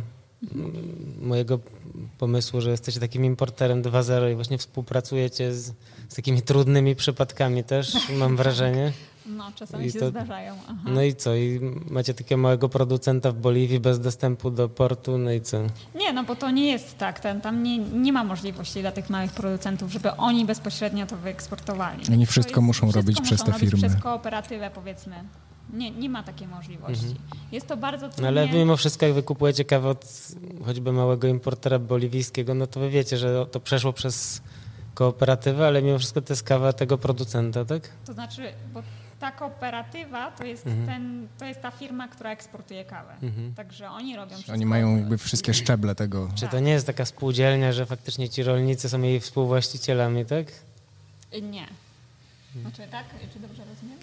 [1.22, 1.58] mojego
[2.18, 5.72] pomysłu, że jesteście takim importerem 2.0 i właśnie współpracujecie z,
[6.08, 8.92] z takimi trudnymi przypadkami też, mam wrażenie.
[9.26, 10.54] no czasami I się to- zdarzają.
[10.68, 10.90] Aha.
[10.94, 11.34] No i co?
[11.34, 11.60] I
[11.90, 15.58] macie takiego małego producenta w Boliwii bez dostępu do portu, no i co?
[15.94, 17.20] Nie, no bo to nie jest tak.
[17.20, 22.02] Ten, tam nie, nie ma możliwości dla tych małych producentów, żeby oni bezpośrednio to wyeksportowali.
[22.12, 23.88] Oni wszystko jest- muszą wszystko robić przez muszą te robić firmy.
[23.88, 25.16] Przez kooperatywę powiedzmy.
[25.72, 27.14] Nie, nie ma takiej możliwości.
[27.52, 28.28] Jest to bardzo No trudne.
[28.28, 30.04] ale wy mimo wszystko jak wy kupujecie kawę od
[30.66, 34.42] choćby małego importera boliwijskiego, no to wy wiecie, że to przeszło przez
[34.94, 37.88] kooperatywę, ale mimo wszystko to jest kawa tego producenta, tak?
[38.06, 38.82] To znaczy, bo
[39.20, 40.86] ta kooperatywa to jest, Mhm.
[40.86, 43.12] ten, to jest ta firma, która eksportuje kawę.
[43.22, 43.54] Mhm.
[43.54, 44.52] Także oni robią wszystko.
[44.52, 46.28] Oni mają jakby wszystkie szczeble tego.
[46.34, 50.46] Czy to nie jest taka spółdzielnia, że faktycznie ci rolnicy są jej współwłaścicielami, tak?
[51.42, 51.66] Nie.
[52.62, 53.04] Znaczy tak?
[53.34, 53.98] Czy dobrze rozumiem?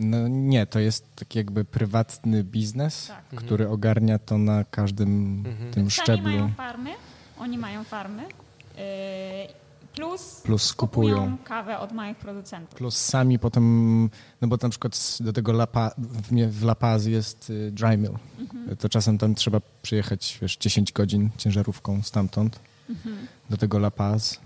[0.00, 3.24] No nie, to jest taki jakby prywatny biznes, Tak.
[3.40, 5.70] który ogarnia to na każdym Mhm.
[5.72, 6.22] tym szczeblu.
[6.30, 6.90] mają farmy,
[7.38, 8.82] oni mają farmy, yy,
[9.94, 11.36] plus, Plus kupują.
[11.44, 12.74] kawę od małych producentów.
[12.78, 14.02] Plus sami potem,
[14.40, 15.90] no bo na przykład do tego Lapa,
[16.48, 18.14] w La Paz jest y, dry mill.
[18.40, 18.76] Mhm.
[18.76, 22.58] To czasem tam trzeba przyjechać, wiesz, 10 godzin ciężarówką stamtąd
[22.90, 23.16] Mhm.
[23.50, 24.40] do tego La Paz,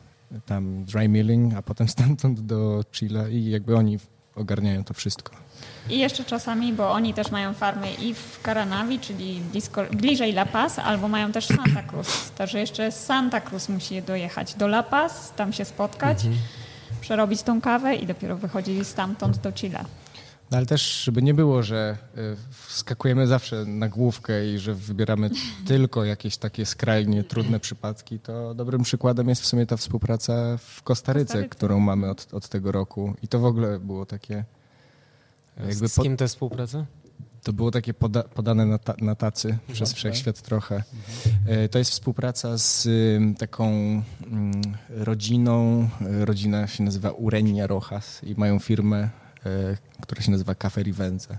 [0.47, 3.99] tam dry milling, a potem stamtąd do Chile i jakby oni
[4.37, 5.33] ogarniają to wszystko.
[5.91, 10.47] I jeszcze czasami, bo oni też mają farmy i w Caranavi, czyli blisko, bliżej La
[10.47, 12.09] Paz, albo mają też Santa Cruz.
[12.39, 16.43] Także jeszcze z Santa Cruz musi dojechać do La Paz, tam się spotkać, Mhm.
[17.01, 19.85] przerobić tą kawę i dopiero wychodzi stamtąd do Chile.
[20.53, 25.31] No ale też, żeby nie było, że y, wskakujemy zawsze na główkę i że wybieramy
[25.67, 30.83] tylko jakieś takie skrajnie trudne przypadki, to dobrym przykładem jest w sumie ta współpraca w
[30.83, 31.49] Kostaryce, Kostaryce.
[31.49, 33.15] którą mamy od, od tego roku.
[33.23, 34.45] I to w ogóle było takie...
[35.67, 36.87] Jakby z kim jest współpraca?
[37.43, 39.95] to było takie poda, podane na, ta, na tacy przez Dobrze.
[39.95, 40.83] wszechświat trochę.
[41.47, 42.89] E, To jest współpraca z
[43.39, 43.73] taką
[44.89, 45.89] rodziną.
[46.01, 49.09] Rodzina się nazywa Urenia Rojas i mają firmę,
[50.01, 51.39] która się nazywa Cafe Rivenze.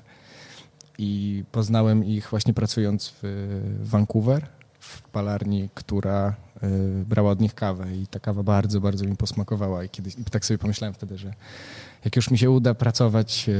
[0.98, 4.48] I poznałem ich właśnie pracując w Vancouver,
[4.80, 6.70] w palarni, która e,
[7.06, 10.46] brała od nich kawę i ta kawa bardzo, bardzo mi posmakowała i kiedyś i tak
[10.46, 11.34] sobie pomyślałem wtedy, że
[12.06, 13.54] jak już mi się uda pracować e,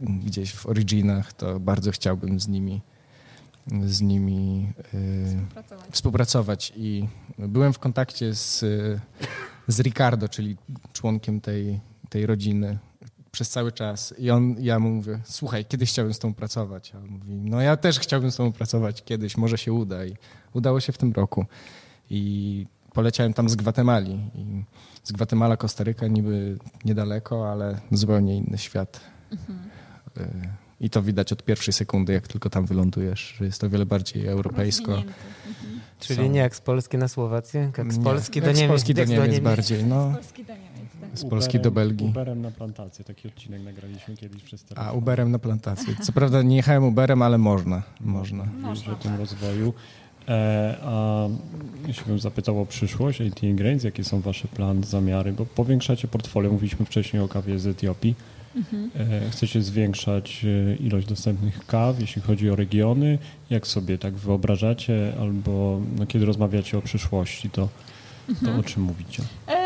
[0.00, 2.80] gdzieś w Originach, to bardzo chciałbym z nimi
[3.86, 5.90] z nimi e, Pracować.
[5.90, 7.08] współpracować i
[7.38, 8.64] byłem w kontakcie z,
[9.68, 10.56] z Ricardo, czyli
[10.92, 12.78] członkiem tej, tej rodziny
[13.32, 16.98] przez cały czas i on, ja mu mówię, słuchaj, kiedyś chciałbym z tobą pracować, a
[16.98, 20.16] on mówi, no ja też chciałbym z tobą pracować kiedyś, może się uda i
[20.52, 21.46] udało się w tym roku
[22.10, 24.64] i poleciałem tam z Gwatemali i
[25.04, 29.00] z Gwatemala Kostaryka niby niedaleko, ale zupełnie inny świat.
[30.16, 30.28] Y,
[30.80, 34.26] I to widać od pierwszej sekundy, jak tylko tam wylądujesz, że jest to wiele bardziej
[34.26, 34.94] europejsko.
[34.94, 35.14] Mhm.
[36.00, 38.66] Czyli Są- nie jak z Polski na Słowację, jak z Nie, Polski jak do Niemiec.
[38.66, 40.10] Z Polski do Niemiec bardziej, no.
[40.10, 40.71] Z Polski do Niemiec.
[41.02, 41.18] Tak.
[41.18, 42.08] Z Polski do Belgii.
[42.08, 44.88] Uberem na plantację, taki odcinek nagraliśmy kiedyś przez telefon.
[44.88, 45.94] A Uberem na plantację.
[46.02, 47.82] Co prawda nie jechałem Uberem, ale można.
[48.00, 48.44] Można.
[48.44, 49.20] Można, o tym tak.
[49.20, 49.74] rozwoju.
[50.28, 51.28] E, a
[51.86, 56.52] jeśli bym zapytał o przyszłość AT Grains, jakie są wasze plany, zamiary, bo powiększacie portfolio,
[56.52, 58.14] mówiliśmy wcześniej o kawie z Etiopii.
[58.56, 58.90] Mhm.
[58.96, 63.18] E, chcecie zwiększać e, ilość dostępnych kaw, jeśli chodzi o regiony.
[63.50, 67.68] Jak sobie tak wyobrażacie, albo no, kiedy rozmawiacie o przyszłości, to,
[68.44, 69.22] to o czym mówicie?
[69.48, 69.61] E,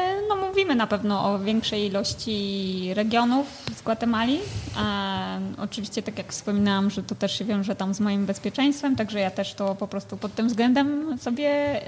[0.57, 3.47] mówimy na pewno o większej ilości regionów
[3.77, 4.39] z Gwatemali.
[4.83, 9.21] E, oczywiście, tak jak wspominałam, że to też się wiąże tam z moim bezpieczeństwem, także
[9.21, 11.81] ja też to po prostu pod tym względem sobie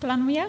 [0.00, 0.42] planuję.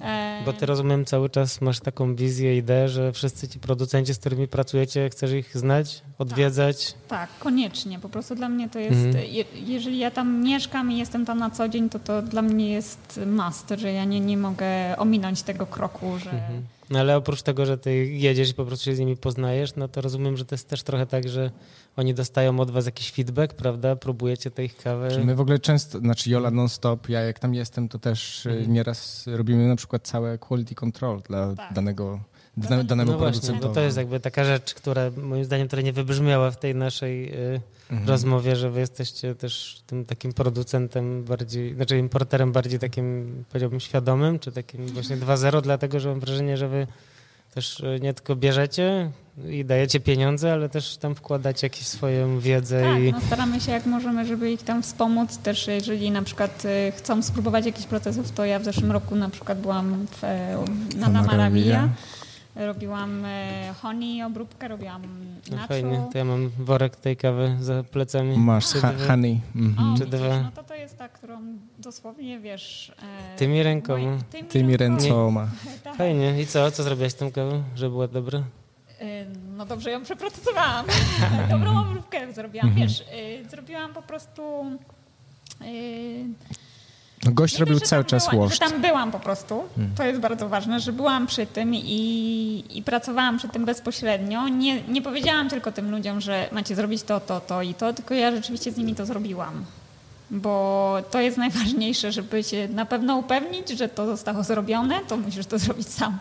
[0.00, 4.18] E, Bo ty rozumiem cały czas masz taką wizję, ideę, że wszyscy ci producenci, z
[4.18, 6.94] którymi pracujecie, chcesz ich znać, odwiedzać.
[7.08, 7.98] Tak, koniecznie.
[7.98, 9.24] Po prostu dla mnie to jest, Mhm.
[9.28, 12.70] je, jeżeli ja tam mieszkam i jestem tam na co dzień, to to dla mnie
[12.72, 16.30] jest must, że ja nie, nie mogę ominąć tego kroku, że...
[16.30, 16.62] Mhm.
[16.90, 19.88] No ale oprócz tego, że ty jedziesz i po prostu się z nimi poznajesz, no
[19.88, 21.50] to rozumiem, że to jest też trochę tak, że
[21.96, 23.96] oni dostają od was jakiś feedback, prawda?
[23.96, 25.08] Próbujecie tej ich kawy.
[25.10, 28.56] Czy my w ogóle często, znaczy Jola non-stop, ja jak tam jestem, to też Mhm.
[28.58, 28.74] mhm.
[28.74, 31.72] nieraz robimy na przykład całe quality control dla Tak.
[31.72, 32.20] danego,
[32.56, 33.68] Dane, danemu No właśnie, producentowi.
[33.68, 37.34] bo to jest jakby taka rzecz, która moim zdaniem trochę nie wybrzmiała w tej naszej
[37.54, 37.60] y,
[37.90, 38.08] Mhm.
[38.08, 44.38] rozmowie, że wy jesteście też tym takim producentem bardziej, znaczy importerem bardziej takim, powiedziałbym, świadomym,
[44.38, 46.86] czy takim właśnie 2.0, dlatego że mam wrażenie, że wy
[47.54, 49.10] też y, nie tylko bierzecie
[49.48, 53.72] i dajecie pieniądze, ale też tam wkładacie jakąś swoją wiedzę Tak, i no staramy się
[53.72, 55.38] jak możemy, żeby ich tam wspomóc.
[55.38, 59.30] Też jeżeli na przykład y, chcą spróbować jakichś procesów, to ja w zeszłym roku na
[59.30, 60.58] przykład byłam w, e,
[60.96, 61.88] na Amaravilla.
[62.56, 65.02] Robiłam e, honey obróbkę, robiłam
[65.50, 65.68] no nacho.
[65.68, 68.38] fajnie, to ja mam worek tej kawy za plecami.
[68.38, 69.40] Masz ha- honey.
[69.56, 69.92] Mhm.
[69.94, 70.40] O, Czy dwa?
[70.42, 71.40] no to to jest ta, którą
[71.78, 72.92] dosłownie, wiesz...
[73.34, 73.98] e, Tymi rękoma.
[73.98, 75.46] moi- tymi, Tymi rękoma.
[75.84, 75.94] Tak.
[75.96, 76.42] Fajnie.
[76.42, 76.70] I co?
[76.70, 78.42] Co zrobiłaś z tą kawą, żeby była dobra?
[79.00, 79.24] E,
[79.56, 80.86] No dobrze ją przeprocesowałam.
[81.50, 82.68] Dobrą obróbkę zrobiłam.
[82.68, 82.88] Mhm.
[82.88, 84.42] Wiesz, e, zrobiłam po prostu...
[87.24, 88.28] No gość robił że cały czas.
[88.50, 89.62] Że tam byłam po prostu.
[89.96, 94.48] To jest bardzo ważne, że byłam przy tym i, i pracowałam przy tym bezpośrednio.
[94.48, 98.14] Nie, nie powiedziałam tylko tym ludziom, że macie zrobić to, to, to i to, tylko
[98.14, 99.64] ja rzeczywiście z nimi to zrobiłam.
[100.30, 105.46] Bo to jest najważniejsze, żeby się na pewno upewnić, że to zostało zrobione, to musisz
[105.46, 106.18] to zrobić sam.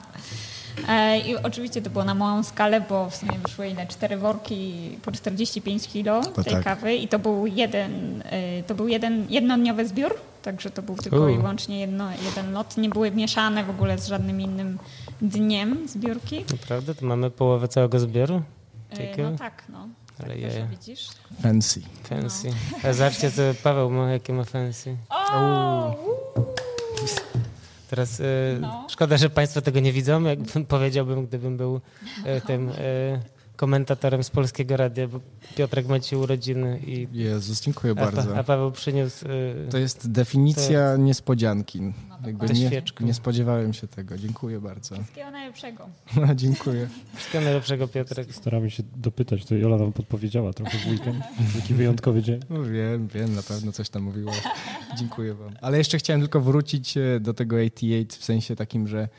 [0.89, 3.87] E, I oczywiście to było na małą skalę, bo w sumie wyszły ile?
[3.87, 4.73] Cztery worki
[5.05, 6.63] po 45 kilo O tej tak.
[6.63, 11.29] kawy i to był jeden, e, to był jeden jednodniowy zbiór, także to był tylko
[11.29, 11.37] i U.
[11.37, 12.77] wyłącznie jedno, jeden lot.
[12.77, 14.79] Nie były mieszane w ogóle z żadnym innym
[15.21, 16.45] dniem zbiórki.
[16.51, 16.95] Naprawdę?
[16.95, 18.41] To mamy połowę całego zbioru?
[18.93, 19.31] E, Ciekawe.
[19.31, 19.87] No tak, no.
[20.17, 20.65] Tak Ale proszę, jaja.
[20.67, 21.07] widzisz.
[21.41, 21.81] Fancy.
[22.03, 22.49] Fancy.
[22.83, 24.95] A zobaczcie, co Paweł ma, jakie ma fancy.
[25.09, 25.95] O!
[26.05, 26.45] uuu.
[27.93, 28.23] Teraz e,
[28.59, 28.87] No.
[28.89, 30.23] szkoda, że Państwo tego nie widzą.
[30.23, 31.81] Jakbym powiedziałbym, gdybym był
[32.25, 32.73] e, tym e,
[33.55, 35.19] komentatorem z polskiego radia, bo
[35.55, 38.37] Piotrek ma dzisiaj urodziny i Jezus, dziękuję a, pa, bardzo.
[38.37, 39.25] a Paweł przyniósł.
[39.67, 41.79] E, To jest definicja niespodzianki.
[42.25, 44.17] Jakby Ze nie, nie spodziewałem się tego.
[44.17, 44.95] Dziękuję bardzo.
[44.95, 45.87] Wszystkiego najlepszego.
[46.27, 46.87] No, dziękuję.
[47.15, 48.35] wszystkiego najlepszego, Piotrek.
[48.35, 51.23] Staramy się dopytać, to Jola nam podpowiedziała trochę w weekend.
[51.55, 52.39] Taki wyjątkowy dzień.
[52.49, 54.31] No wiem, wiem, na pewno coś tam mówiło.
[54.99, 55.53] Dziękuję wam.
[55.61, 59.09] Ale jeszcze chciałem tylko wrócić e, do tego 88 w sensie takim, że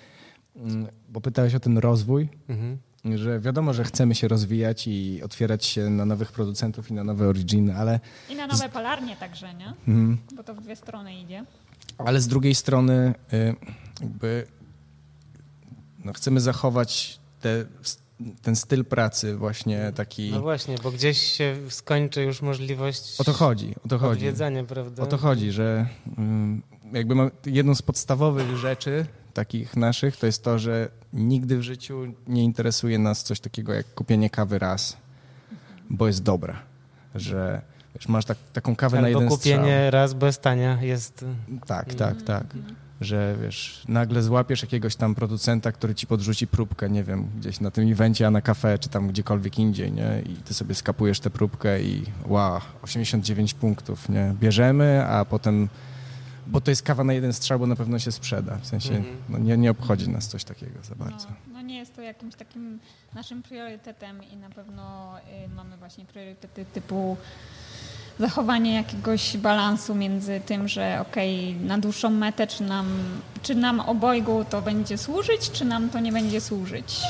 [0.57, 2.79] mm, bo pytałeś o ten rozwój, Mhm.
[3.05, 7.29] Że wiadomo, że chcemy się rozwijać i otwierać się na nowych producentów i na nowe
[7.29, 8.01] originy, ale,
[8.31, 9.75] I na nowe polarnie także, nie?
[9.89, 11.45] mm, Bo to w dwie strony idzie.
[11.99, 13.55] ale z drugiej strony y,
[14.01, 14.47] jakby
[16.05, 17.65] no, chcemy zachować te,
[18.43, 20.31] ten styl pracy właśnie taki...
[20.31, 24.13] No właśnie, bo gdzieś się skończy już możliwość O to chodzi, o to chodzi.
[24.13, 25.03] odwiedzania, prawda?
[25.03, 25.87] O to chodzi, że
[26.19, 26.63] ym,
[26.93, 27.15] jakby
[27.47, 32.99] jedną z podstawowych rzeczy takich naszych to jest to, że nigdy w życiu nie interesuje
[32.99, 34.97] nas coś takiego jak kupienie kawy raz,
[35.91, 36.63] bo jest dobra.
[37.15, 37.63] Że
[37.95, 41.15] wiesz, masz tak, taką kawę na Albo jeden kupienie raz bez tania jest...
[41.15, 41.67] strzał.
[41.67, 42.45] Tak, tak, tak.
[43.01, 47.71] Że wiesz, nagle złapiesz jakiegoś tam producenta, który ci podrzuci próbkę, nie wiem, gdzieś na
[47.71, 50.23] tym evencie, a na kafe, czy tam gdziekolwiek indziej, nie?
[50.27, 54.35] I ty sobie skapujesz tę próbkę i wow, 89 punktów, nie?
[54.41, 55.69] Bierzemy, a potem
[56.47, 58.57] bo to jest kawa na jeden strzał, bo na pewno się sprzeda.
[58.59, 59.17] W sensie Mhm.
[59.29, 61.27] no, nie, nie obchodzi nas coś takiego za bardzo.
[61.29, 62.79] No, no nie jest to jakimś takim
[63.15, 67.17] naszym priorytetem i na pewno y, mamy właśnie priorytety typu
[68.19, 72.87] zachowanie jakiegoś balansu między tym, że okej, na dłuższą metę, czy nam,
[73.43, 77.01] czy nam obojgu to będzie służyć, czy nam to nie będzie służyć.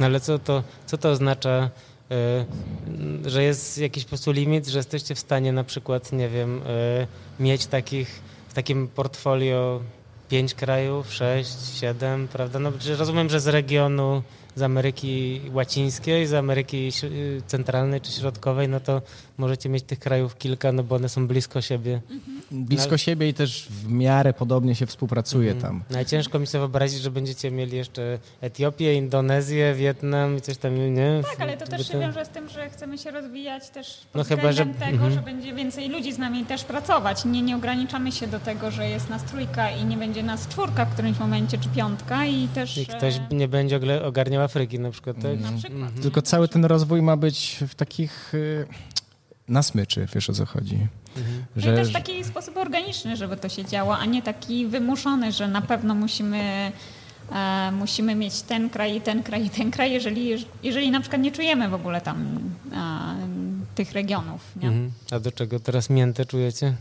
[0.00, 1.70] No ale co to, co to oznacza,
[3.24, 6.62] y, że jest jakiś po prostu limit, że jesteście w stanie na przykład, nie wiem,
[6.62, 8.20] y, mieć takich,
[8.58, 9.80] takim portfolio
[10.28, 12.58] pięć krajów, sześć, siedem, prawda?
[12.58, 14.22] No, rozumiem, że z regionu,
[14.54, 19.02] z Ameryki Łacińskiej, z Ameryki y, Centralnej czy Środkowej, no to
[19.38, 22.00] możecie mieć tych krajów kilka, no bo one są blisko siebie.
[22.50, 25.62] Blisko No, siebie i też w miarę podobnie się współpracuje Mhm.
[25.72, 25.84] tam.
[25.90, 31.20] Najciężko mi sobie wyobrazić, że będziecie mieli jeszcze Etiopię, Indonezję, Wietnam i coś tam, nie?
[31.30, 34.24] Tak, ale to też się wiąże z tym, że chcemy się rozwijać też pod No
[34.24, 35.12] chyba, że- tego, mhm.
[35.12, 37.24] że będzie więcej ludzi z nami też pracować.
[37.24, 40.84] Nie, nie ograniczamy się do tego, że jest nas trójka i nie będzie nas czwórka
[40.84, 42.78] w którymś momencie, czy piątka i też...
[42.78, 45.40] I ktoś e, nie będzie ogarniał Afryki na przykład, tak?
[45.40, 46.00] Na przykład.
[46.02, 48.66] Tylko cały ten rozwój ma być w takich y,
[49.48, 50.86] na smyczy, wiesz o co chodzi.
[51.56, 55.48] No i też taki sposób organiczny, żeby to się działo, a nie taki wymuszony, że
[55.48, 56.72] na pewno musimy
[57.32, 61.22] e, musimy mieć ten kraj i ten kraj i ten kraj, jeżeli, jeżeli na przykład
[61.22, 62.38] nie czujemy w ogóle tam
[62.72, 64.40] e, tych regionów.
[64.56, 64.68] Nie?
[64.68, 64.92] Mhm.
[65.10, 66.74] A do czego teraz miętę czujecie?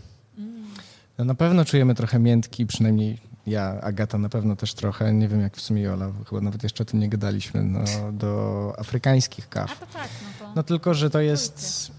[1.17, 3.17] No na pewno czujemy trochę miętki, przynajmniej
[3.47, 6.83] ja, Agata na pewno też trochę, nie wiem jak w sumie Jola, chyba nawet jeszcze
[6.83, 7.79] o tym nie gadaliśmy, no,
[8.11, 9.79] do afrykańskich A kaw.
[9.79, 10.53] to tak, no to...
[10.55, 11.91] No tylko, że to jest,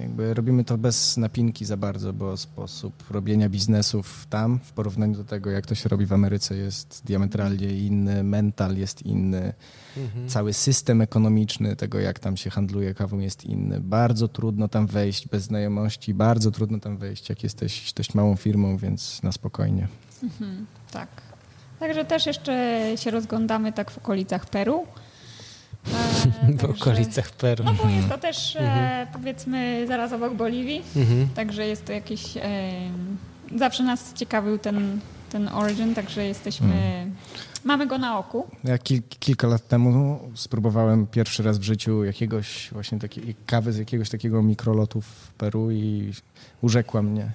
[0.00, 5.24] jakby robimy to bez napinki za bardzo, bo sposób robienia biznesów tam w porównaniu do
[5.24, 9.52] tego, jak to się robi w Ameryce jest diametralnie inny, mental jest inny,
[9.96, 10.28] Mhm.
[10.28, 13.80] cały system ekonomiczny tego, jak tam się handluje kawą jest inny.
[13.80, 18.76] Bardzo trudno tam wejść bez znajomości, bardzo trudno tam wejść, jak jesteś dość małą firmą,
[18.76, 19.88] więc na spokojnie.
[20.22, 21.08] Mhm, tak.
[21.78, 24.86] Także też jeszcze się rozglądamy tak w okolicach Peru.
[25.86, 27.64] E, W także- okolicach Peru.
[27.64, 31.28] No bo jest to też e, powiedzmy zaraz obok Boliwii, Mhm.
[31.34, 32.36] także jest to jakiś...
[32.36, 32.40] E,
[33.56, 35.00] zawsze nas ciekawił ten,
[35.30, 37.06] ten origin, także jesteśmy...
[37.64, 38.46] Mamy go na oku.
[38.64, 43.78] Ja kil, kilka lat temu spróbowałem pierwszy raz w życiu jakiegoś właśnie takiej kawy z
[43.78, 46.12] jakiegoś takiego mikrolotu w Peru i
[46.62, 47.32] urzekła mnie.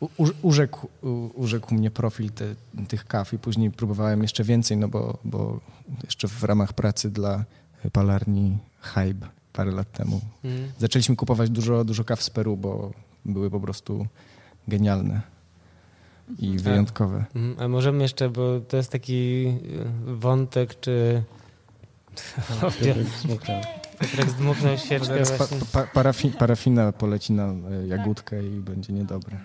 [0.00, 2.44] U, u, urzekł, u, urzekł mnie profil te,
[2.88, 5.60] tych kaw i później próbowałem jeszcze więcej, no bo, bo
[6.04, 7.44] jeszcze w ramach pracy dla
[7.92, 10.72] palarni Hybe parę lat temu Mhm.
[10.78, 12.90] zaczęliśmy kupować dużo, dużo kaw z Peru, bo
[13.24, 14.06] były po prostu
[14.68, 15.20] genialne
[16.38, 17.24] i wyjątkowe.
[17.34, 17.56] Mhm.
[17.60, 19.46] A możemy jeszcze, bo to jest taki
[20.06, 21.22] e, wątek, czy...
[22.60, 23.60] Piotrek smutny.
[24.00, 29.36] Piotrek zdmuchnął świeczkę pa, pa, parafi, parafina poleci na e, jagódkę i będzie niedobre.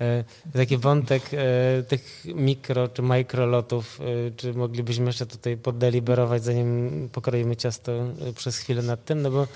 [0.00, 7.08] E, Taki wątek e, tych mikro czy mikrolotów, e, czy moglibyśmy jeszcze tutaj poddeliberować, zanim
[7.12, 7.92] pokroimy ciasto
[8.36, 9.46] przez chwilę nad tym, no bo,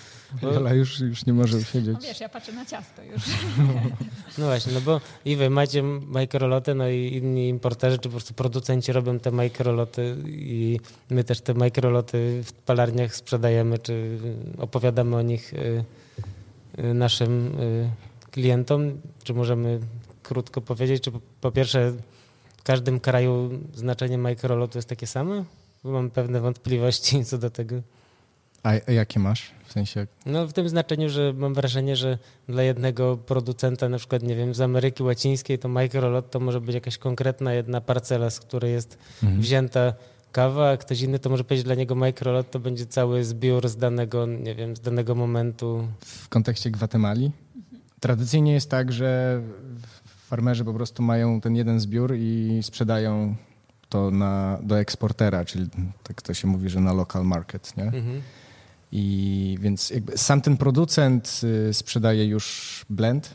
[0.42, 1.96] bo Jola już, już nie może No usiedzieć.
[2.02, 3.22] wiesz, ja patrzę na ciasto już.
[4.38, 5.82] no właśnie, no bo i wy macie
[6.20, 10.80] mikroloty, no i inni importerzy, czy po prostu producenci robią te mikroloty i
[11.10, 14.18] my też te mikroloty w palarniach sprzedajemy, czy
[14.58, 15.54] opowiadamy o nich
[16.94, 17.56] naszym
[18.30, 19.80] klientom, czy możemy
[20.24, 21.92] krótko powiedzieć, czy po, pierwsze
[22.56, 25.44] w każdym kraju znaczenie mikrolotu jest takie same?
[25.84, 27.76] Bo mam pewne wątpliwości co do tego.
[28.62, 29.50] A, a jakie masz?
[29.66, 32.18] W sensie, No w tym znaczeniu, że mam wrażenie, że
[32.48, 36.74] dla jednego producenta, na przykład, nie wiem, z Ameryki Łacińskiej, to microlot to może być
[36.74, 39.40] jakaś konkretna jedna parcela, z której jest Mhm.
[39.42, 39.92] wzięta
[40.32, 43.76] kawa, a ktoś inny to może powiedzieć dla niego microlot to będzie cały zbiór z
[43.76, 45.88] danego, nie wiem, z danego momentu.
[46.00, 47.30] w kontekście Gwatemali,
[48.00, 49.40] tradycyjnie jest tak, że
[50.24, 53.34] farmerzy po prostu mają ten jeden zbiór i sprzedają
[53.88, 55.68] to na, do eksportera, czyli
[56.02, 57.84] tak to się mówi, że na local market, nie?
[57.84, 58.22] Mhm.
[58.92, 63.34] I więc jakby sam ten producent y, sprzedaje już blend,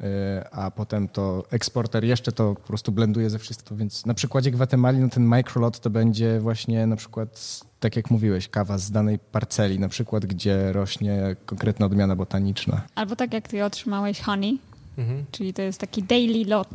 [0.00, 0.04] y,
[0.50, 3.76] a potem to eksporter jeszcze to po prostu blenduje ze wszystko.
[3.76, 8.48] Więc na przykładzie Gwatemali no ten microlot to będzie właśnie na przykład, tak jak mówiłeś,
[8.48, 12.82] kawa z danej parceli, na przykład gdzie rośnie konkretna odmiana botaniczna.
[12.94, 14.58] Albo tak jak ty otrzymałeś honey,
[14.98, 15.24] Mhm.
[15.30, 16.68] czyli to jest taki daily lot,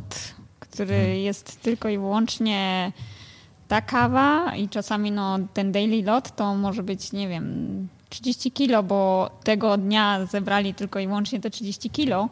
[0.59, 1.17] który Hmm.
[1.17, 2.91] jest tylko i wyłącznie
[3.67, 8.83] ta kawa i czasami no, ten daily lot to może być, nie wiem, 30 kilo,
[8.83, 12.29] bo tego dnia zebrali tylko i wyłącznie te 30 kilo.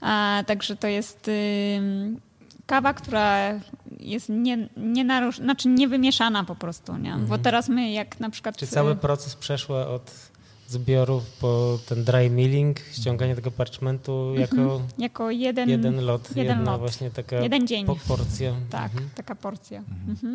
[0.00, 1.30] A, także to jest
[1.78, 2.20] ym,
[2.66, 3.60] kawa, która
[4.00, 7.16] jest nie, nie narusz, znaczy niewymieszana po prostu, nie?
[7.16, 8.56] Bo teraz my jak na przykład...
[8.56, 10.29] Czy cały y, proces przeszła od
[10.72, 16.70] zbiorów po ten dry milling, ściąganie tego parchmentu jako jako jeden, jeden lot, jeden jedna
[16.72, 16.80] lot.
[16.80, 17.86] właśnie taka jeden dzień.
[17.86, 18.52] po- porcja.
[18.70, 19.10] Tak, Mhm.
[19.14, 19.82] taka porcja.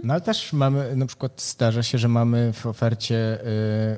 [0.03, 3.45] No ale też mamy, na przykład zdarza się, że mamy w ofercie y,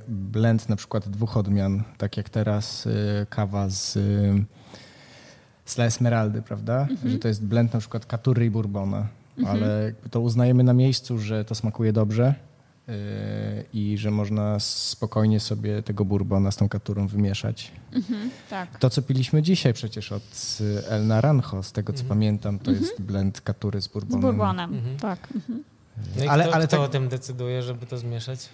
[0.08, 2.92] blend na przykład dwóch odmian, tak jak teraz y,
[3.30, 4.46] kawa z, y,
[5.66, 6.88] z La Esmeraldy, prawda?
[7.06, 9.08] Że to jest blend na przykład Katury i Bourbona,
[9.48, 12.34] ale to uznajemy na miejscu, że to smakuje dobrze
[13.74, 17.72] i że można spokojnie sobie tego Bourbona z tą Katurą wymieszać.
[18.50, 18.80] Tak.
[18.80, 23.02] To, co piliśmy dzisiaj przecież od y, El Naranjo, z tego co pamiętam, to jest
[23.02, 24.22] blend Katury z Z Bourbonem.
[24.22, 24.98] bourbonem, Mhm.
[24.98, 25.28] tak.
[25.36, 25.64] Mhm.
[26.18, 28.50] No i Ale- kto, ale kto tak- o tym decyduje, żeby to zmieszać?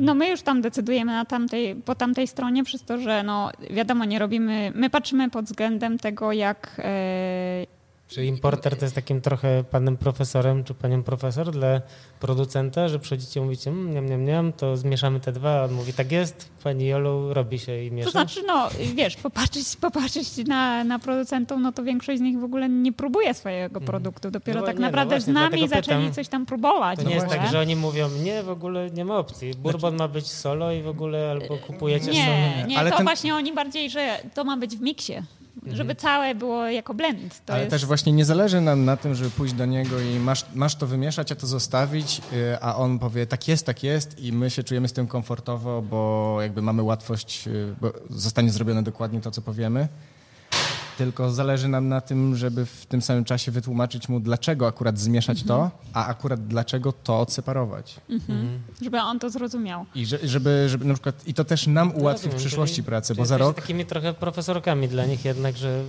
[0.00, 4.04] No my już tam decydujemy na tamtej, po tamtej stronie, przez to, że no wiadomo,
[4.04, 7.66] nie robimy, my patrzymy pod względem tego, jak e,
[8.10, 11.80] Czy importer to jest takim trochę panem profesorem, czy panią profesor dla
[12.20, 15.72] producenta, że przychodzicie i mówicie, mmm, niam, niam, niam, to zmieszamy te dwa, a on
[15.72, 18.06] mówi, tak jest, pani Jolu, robi się i miesza.
[18.06, 22.44] To znaczy, no wiesz, popatrzeć, popatrzeć na, na producentów, no to większość z nich w
[22.44, 24.30] ogóle nie próbuje swojego produktu.
[24.30, 26.14] Dopiero No tak nie, no naprawdę właśnie, z nami zaczęli pytam.
[26.14, 26.98] coś tam próbować.
[26.98, 27.40] To nie jest ogóle.
[27.40, 29.54] tak, że oni mówią, nie, w ogóle nie ma opcji.
[29.54, 32.16] Bourbon ma być solo i w ogóle albo kupujecie solo.
[32.16, 35.14] Nie, nie, Ale to ten- właśnie oni bardziej, że to ma być w miksie.
[35.66, 37.44] Żeby całe było jako blend.
[37.46, 37.70] To Ale jest...
[37.70, 40.86] też właśnie nie zależy nam na tym, żeby pójść do niego i masz, masz to
[40.86, 44.62] wymieszać, a to zostawić, y, a on powie tak jest, tak jest i my się
[44.64, 49.42] czujemy z tym komfortowo, bo jakby mamy łatwość, y, bo zostanie zrobione dokładnie to, co
[49.42, 49.88] powiemy.
[50.98, 55.42] Tylko zależy nam na tym, żeby w tym samym czasie wytłumaczyć mu, dlaczego akurat zmieszać
[55.42, 58.00] to, a akurat dlaczego to odseparować.
[58.10, 58.60] Mhm.
[58.82, 59.86] Żeby on to zrozumiał.
[59.94, 63.26] I że, żeby, żeby na przykład, i to też nam ułatwi w przyszłości pracę, bo
[63.26, 65.82] za rok takimi trochę profesorkami dla nich jednak, że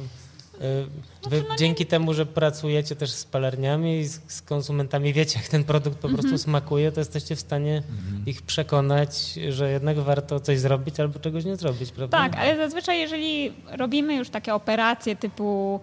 [0.62, 5.40] wy Znaczy, no dzięki temu, że pracujecie też z palarniami i z, z konsumentami, wiecie
[5.40, 7.84] jak ten produkt po prostu smakuje, to jesteście w stanie
[8.26, 12.18] ich przekonać, że jednak warto coś zrobić albo czegoś nie zrobić, prawda?
[12.18, 15.80] Tak, ale zazwyczaj jeżeli robimy już takie operacje typu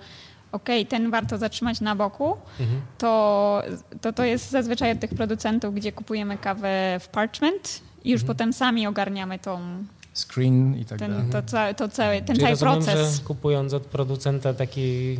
[0.53, 2.81] okej, ten warto zatrzymać na boku, Mhm.
[2.99, 3.63] to,
[4.01, 8.53] to to jest zazwyczaj od tych producentów, gdzie kupujemy kawę w parchment i już potem
[8.53, 9.61] sami ogarniamy tą,
[10.21, 11.17] screen i tak dalej.
[11.17, 13.17] ten, to, ca, to cały, ten Czyli cały rozumiem, proces.
[13.17, 15.19] że kupując od producenta taki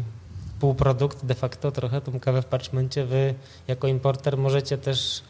[0.61, 3.35] półprodukt de facto trochę, tą kawę w parchmencie, wy
[3.69, 5.23] jako importer możecie też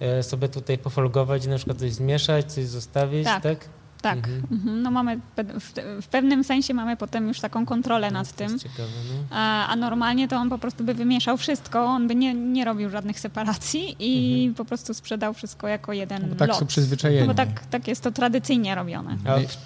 [0.00, 3.42] e, sobie tutaj pofolgować i na przykład coś zmieszać, coś zostawić, tak?
[3.42, 3.68] Tak.
[4.04, 4.42] Tak, Mhm.
[4.52, 4.82] mhm.
[4.82, 5.20] no mamy,
[5.60, 5.72] w,
[6.02, 8.58] w pewnym sensie mamy potem już taką kontrolę nad To tym.
[8.58, 9.36] ciekawe, no.
[9.36, 12.90] A, a normalnie to on po prostu by wymieszał wszystko, on by nie, nie robił
[12.90, 16.58] żadnych separacji i po prostu sprzedał wszystko jako jeden No bo tak lot.
[16.58, 17.20] są przyzwyczajeni.
[17.28, 19.16] No bo tak, tak jest to tradycyjnie robione.
[19.26, 19.56] A w,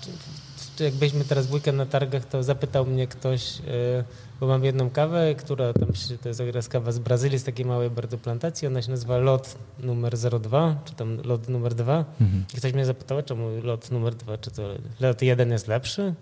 [0.85, 4.05] jak byliśmy teraz w weekend na targach, to zapytał mnie ktoś, e,
[4.41, 7.91] bo mam jedną kawę, która tam się, to jest kawa z Brazylii, z takiej małej
[7.91, 12.05] bardzo plantacji, ona się nazywa lot numer 02, czy tam lot numer 2.
[12.21, 12.45] Mhm.
[12.55, 14.63] I ktoś mnie zapytał, czemu lot numer 2, czy to
[15.01, 16.15] lot 1 jest lepszy?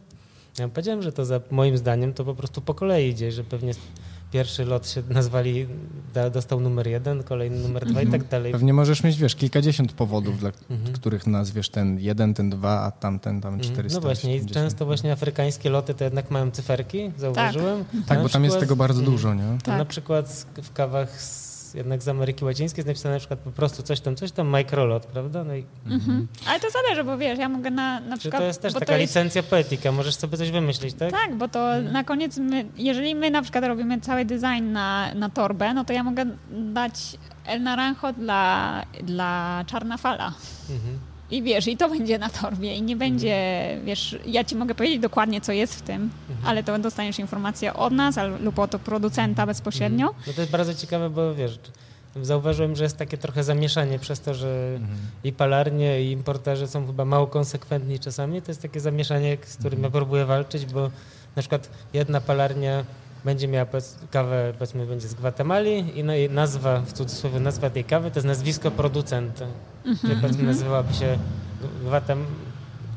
[0.59, 3.73] Ja powiedziałem, że to za, moim zdaniem to po prostu po kolei idzie, że pewnie
[4.33, 5.67] pierwszy lot się nazwali,
[6.15, 8.53] da, dostał numer 1, kolejny numer 2 i tak dalej.
[8.53, 10.93] Pewnie możesz mieć, wiesz, kilkadziesiąt powodów, dla Mhm.
[10.95, 13.73] których nazwiesz ten jeden, ten dwa, a tamten tam Mhm.
[13.75, 13.99] 400.
[13.99, 17.85] No właśnie, i często właśnie afrykańskie loty to jednak mają cyferki, zauważyłem.
[18.07, 19.17] Tak, Na bo tam jest przykład- tego bardzo Mhm.
[19.17, 19.59] dużo, nie?
[19.65, 19.79] Tak.
[19.79, 21.46] na przykład w kawach z,
[21.77, 25.07] jednak z Ameryki Łacińskiej jest napisane na przykład po prostu coś tam, coś tam, microlot,
[25.07, 25.45] prawda?
[25.45, 26.27] No i Mhm.
[26.49, 28.43] Ale to zależy, bo wiesz, ja mogę na, na czy przykład...
[28.43, 31.11] to jest też taka jest, licencja poetyka, możesz sobie coś wymyślić, tak?
[31.11, 35.31] Tak, bo to na koniec, my, jeżeli my na przykład robimy cały design na, na
[35.31, 37.17] torbę, no to ja mogę dać
[37.47, 40.33] El Naranjo dla, dla Czarna Fala.
[40.71, 40.99] Mhm.
[41.31, 43.37] I wiesz, i to będzie na torbie i nie będzie,
[43.85, 46.11] wiesz, ja ci mogę powiedzieć dokładnie, co jest w tym,
[46.45, 50.07] ale to dostaniesz informację od nas al- lub od producenta bezpośrednio.
[50.27, 51.59] No to jest bardzo ciekawe, bo wiesz,
[52.23, 54.79] zauważyłem, że jest takie trochę zamieszanie przez to, że
[55.25, 58.43] i palarnie, i importerzy są chyba mało konsekwentni czasami.
[58.43, 60.83] To jest takie zamieszanie, z którym ja próbuję walczyć, bo
[61.37, 62.85] na przykład jedna palarnia
[63.27, 63.67] będzie miała
[64.11, 68.17] kawę, powiedzmy, będzie z Gwatemali i no i nazwa, w cudzysłowie nazwa tej kawy to
[68.19, 69.47] jest nazwisko producenta.
[70.01, 71.19] Czyli powiedzmy nazywałaby się
[71.85, 72.25] Gwatem,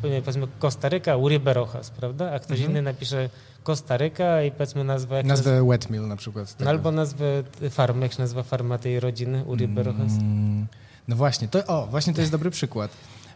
[0.02, 2.32] powiedzmy Kostaryka Uribe Rojas, prawda?
[2.32, 3.30] A ktoś inny napisze
[3.64, 5.16] Kostaryka i powiedzmy nazwę...
[5.18, 6.48] jak Nazwę Wetmill na przykład.
[6.52, 6.70] no, tego.
[6.70, 7.26] albo nazwę
[7.70, 10.12] farmy, jak się nazywa farma tej rodziny, Uribe Rojas.
[10.12, 10.68] Mm,
[11.08, 12.92] No właśnie, to, o, właśnie to jest dobry przykład,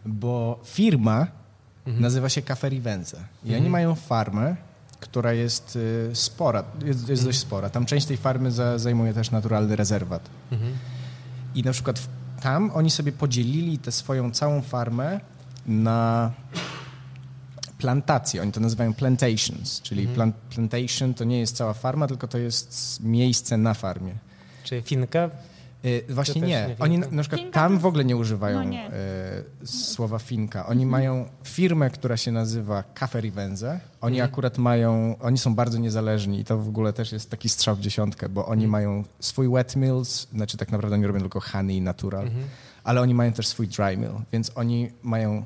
[0.06, 1.26] bo firma
[1.86, 2.02] Mhm.
[2.02, 4.56] nazywa się Cafe Rivenza i oni mają farmę,
[5.04, 7.24] która jest y, spora, jest, jest Mhm.
[7.26, 7.70] dość spora.
[7.70, 10.30] Tam część tej farmy za, zajmuje też naturalny rezerwat.
[10.52, 10.72] Mhm.
[11.54, 12.00] I na przykład
[12.42, 15.20] tam oni sobie podzielili tę swoją całą farmę
[15.66, 16.30] na
[17.78, 18.42] plantacje.
[18.42, 20.14] Oni to nazywają plantations, czyli Mhm.
[20.14, 24.14] plan, plantation to nie jest cała farma, tylko to jest miejsce na farmie.
[24.64, 25.30] Czy Finka?
[25.84, 26.48] Y, Właśnie nie.
[26.48, 27.16] nie Oni na, finka?
[27.16, 28.90] na przykład Finka tam w ogóle nie używają no nie.
[29.62, 30.66] y, słowa finka.
[30.66, 33.80] Oni mają firmę, która się nazywa Cafe Rivenze.
[34.00, 34.32] Oni Mhm.
[34.32, 37.80] akurat mają, oni są bardzo niezależni i to w ogóle też jest taki strzał w
[37.80, 38.70] dziesiątkę, bo oni Mhm.
[38.70, 42.44] mają swój wet mills, znaczy tak naprawdę nie robią tylko honey natural, Mhm.
[42.84, 45.44] ale oni mają też swój dry mill, więc oni mają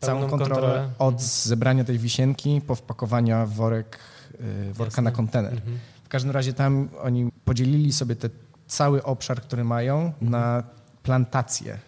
[0.00, 0.90] całą kontrolę, kontrolę.
[0.98, 1.28] od Mhm.
[1.30, 3.98] zebrania tej wisienki po wpakowania worek,
[4.40, 5.02] y, worka Jasne.
[5.02, 5.52] na kontener.
[5.52, 5.78] Mhm.
[6.04, 8.30] W każdym razie tam oni podzielili sobie te,
[8.68, 10.30] cały obszar, który mają, Mhm.
[10.30, 10.62] na
[11.02, 11.78] plantacje.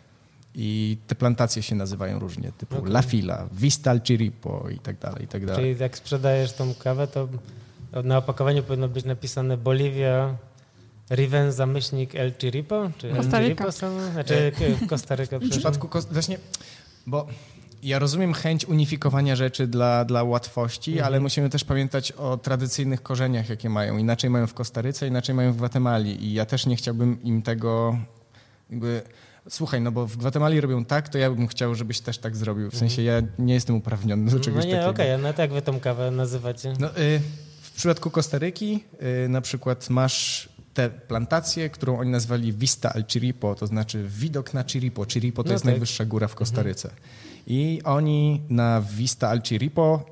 [0.55, 2.90] I te plantacje się nazywają różnie, typu Okej.
[2.93, 5.65] La Fila, Vistal Chiripo i tak dalej, i tak dalej.
[5.74, 7.28] Czyli jak sprzedajesz tą kawę, to
[8.05, 10.36] na opakowaniu powinno być napisane Boliwia,
[11.11, 12.90] Rivenza, myślnik El Chiripo?
[12.98, 13.31] Czy El.
[13.31, 14.01] Chiripo samo?
[14.12, 14.52] Znaczy
[14.89, 15.73] Kostaryka, W przepraszam.
[15.81, 16.39] przypadku, właśnie,
[17.07, 17.27] bo
[17.82, 21.07] ja rozumiem chęć unifikowania rzeczy dla, dla łatwości, Mhm.
[21.07, 23.98] ale musimy też pamiętać o tradycyjnych korzeniach, jakie mają.
[23.98, 27.98] Inaczej mają w Kostaryce, inaczej mają w Gwatemali i ja też nie chciałbym im tego
[28.70, 29.02] jakby...
[29.48, 32.70] Słuchaj, no bo w Gwatemali robią tak, to ja bym chciał, żebyś też tak zrobił.
[32.70, 34.90] W sensie ja nie jestem uprawniony do No czegoś nie, takiego.
[34.90, 36.73] okej, no to jak wy tą kawę nazywacie?
[36.81, 37.20] No, y,
[37.62, 38.85] w przypadku Kostaryki
[39.24, 44.55] y, na przykład masz tę plantację, którą oni nazwali Vista al Chiripo, to znaczy widok
[44.55, 45.05] na Chiripo.
[45.05, 45.73] Chiripo to No jest tak.
[45.73, 46.90] najwyższa góra w Kostaryce.
[47.51, 50.05] I oni na Vista al Chiripo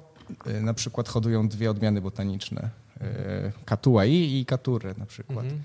[0.47, 2.71] y, na przykład hodują dwie odmiany botaniczne.
[3.01, 5.45] y, Katuai i Katurę na przykład.
[5.45, 5.63] Mhm.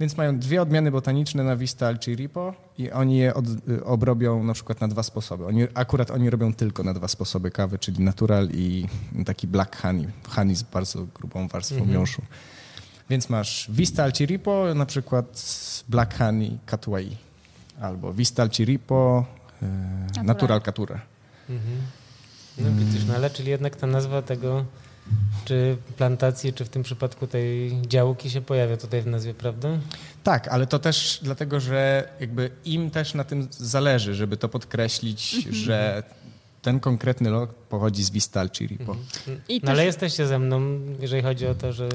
[0.00, 4.54] Więc mają dwie odmiany botaniczne na Vista Alchiripo i oni je od, y, obrobią na
[4.54, 5.46] przykład na dwa sposoby.
[5.46, 8.86] Oni, akurat oni robią tylko na dwa sposoby kawy, czyli natural i
[9.26, 10.06] taki black honey.
[10.28, 11.92] Honey z bardzo grubą warstwą Mhm.
[11.94, 12.22] miąższu.
[13.10, 15.42] Więc masz Vista Alchiripo, na przykład
[15.88, 17.16] black honey Katuai.
[17.80, 19.24] Albo Vista Alchiripo,
[20.24, 21.00] natural Katura.
[21.50, 21.76] Mhm.
[22.58, 24.64] No widzisz, no ale czyli jednak ta nazwa tego,
[25.44, 29.68] czy plantacji, czy w tym przypadku tej działki się pojawia tutaj w nazwie, prawda?
[30.24, 35.30] Tak, ale to też dlatego, że jakby im też na tym zależy, żeby to podkreślić,
[35.50, 36.02] że
[36.62, 38.92] ten konkretny lot pochodzi z Vista Alchiripo.
[38.92, 39.40] Mhm.
[39.48, 40.60] I No ale też- jesteście ze mną,
[41.00, 41.88] jeżeli chodzi o to, że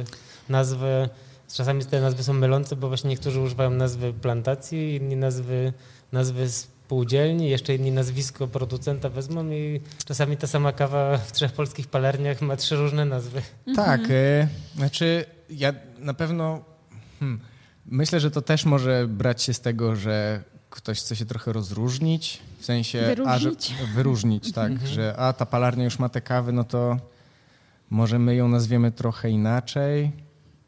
[0.50, 1.10] nazwy,
[1.54, 5.74] czasami te nazwy są mylące, bo właśnie niektórzy używają nazwy plantacji, inni nazwy,
[6.12, 6.48] nazwy
[6.94, 12.42] spółdzielni, jeszcze inni nazwisko producenta wezmą i czasami ta sama kawa w trzech polskich palarniach
[12.42, 13.42] ma trzy różne nazwy.
[13.76, 16.64] Tak, e, znaczy ja na pewno
[17.20, 17.40] hmm,
[17.86, 22.42] myślę, że to też może brać się z tego, że ktoś chce się trochę rozróżnić,
[22.60, 23.74] w sensie a, że, Wyróżnić.
[23.96, 26.98] wyróżnić, tak, że a ta palarnia już ma te kawy, no to
[27.90, 30.12] może my ją nazwiemy trochę inaczej.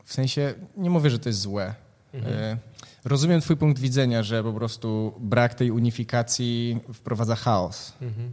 [0.06, 1.74] W sensie nie mówię, że to jest złe.
[2.14, 2.58] E,
[3.06, 7.94] Rozumiem twój punkt widzenia, że po prostu brak tej unifikacji wprowadza chaos.
[8.02, 8.32] Mhm.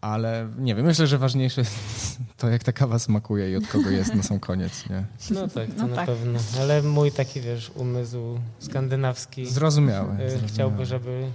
[0.00, 3.90] Ale nie wiem, myślę, że ważniejsze jest to, jak ta kawa smakuje i od kogo
[3.90, 5.04] jest na sam koniec, nie?
[5.30, 6.06] No tak, to No na tak.
[6.06, 6.38] pewno.
[6.60, 10.14] Ale mój taki, wiesz, umysł skandynawski Zrozumiałe.
[10.14, 10.48] y, zrozumiałe.
[10.48, 11.30] chciałby, żeby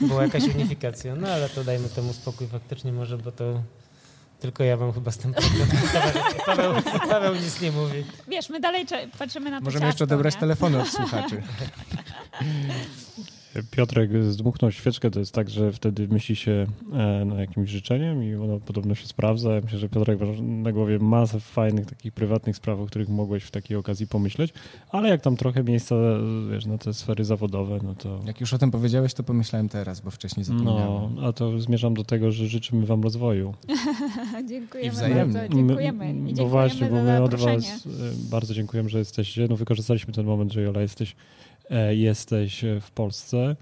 [0.00, 1.16] była jakaś unifikacja.
[1.16, 3.62] No ale to dajmy temu spokój faktycznie może, bo to
[4.44, 5.68] tylko ja mam chyba z tym problem.
[6.46, 6.74] Paweł,
[7.08, 8.04] Paweł nic nie mówi.
[8.28, 8.86] Wiesz, my dalej
[9.18, 10.40] patrzymy na to Możemy ciasto, jeszcze odebrać nie?
[10.40, 11.42] telefony od słuchaczy.
[13.70, 18.34] Piotrek zdmuchnął świeczkę, to jest tak, że wtedy myśli się e, nad jakimś życzeniem i
[18.34, 19.54] ono podobno się sprawdza.
[19.54, 23.44] Ja myślę, że Piotrek ma na głowie masę fajnych, takich prywatnych spraw, o których mogłeś
[23.44, 24.52] w takiej okazji pomyśleć,
[24.90, 25.94] ale jak tam trochę miejsca,
[26.50, 28.20] wiesz, na te sfery zawodowe, no to...
[28.26, 31.14] Jak już o tym powiedziałeś, to pomyślałem teraz, bo wcześniej zapomniałem.
[31.14, 33.54] No, a to zmierzam do tego, że życzymy wam rozwoju.
[34.48, 35.40] Dziękujemy I wzajemnie.
[35.40, 36.10] bardzo, dziękujemy.
[36.10, 39.46] I My, dziękujemy bo właśnie, bo za my od was e, bardzo dziękujemy, że jesteście.
[39.50, 41.16] No wykorzystaliśmy ten moment, że Jola jesteś,
[41.90, 43.56] jesteś e, w Polsce.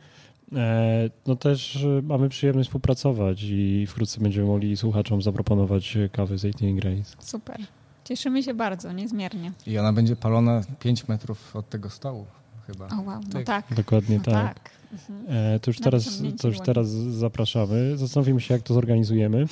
[0.57, 6.39] E, No też e, mamy przyjemność współpracować i wkrótce będziemy mogli słuchaczom zaproponować e, kawę
[6.39, 7.16] z 18 Grace.
[7.19, 7.59] Super.
[8.05, 9.53] Cieszymy się bardzo, niezmiernie.
[9.66, 12.27] I ona będzie palona 5 metrów od tego stołu
[12.66, 12.87] chyba.
[12.87, 13.45] O wow, no Tak.
[13.45, 13.74] tak.
[13.77, 14.55] Dokładnie No tak.
[14.61, 14.70] tak.
[14.93, 15.24] Mhm.
[15.55, 17.97] E, To już, teraz, to już teraz zapraszamy.
[17.97, 19.47] Zastanowimy się, jak to zorganizujemy.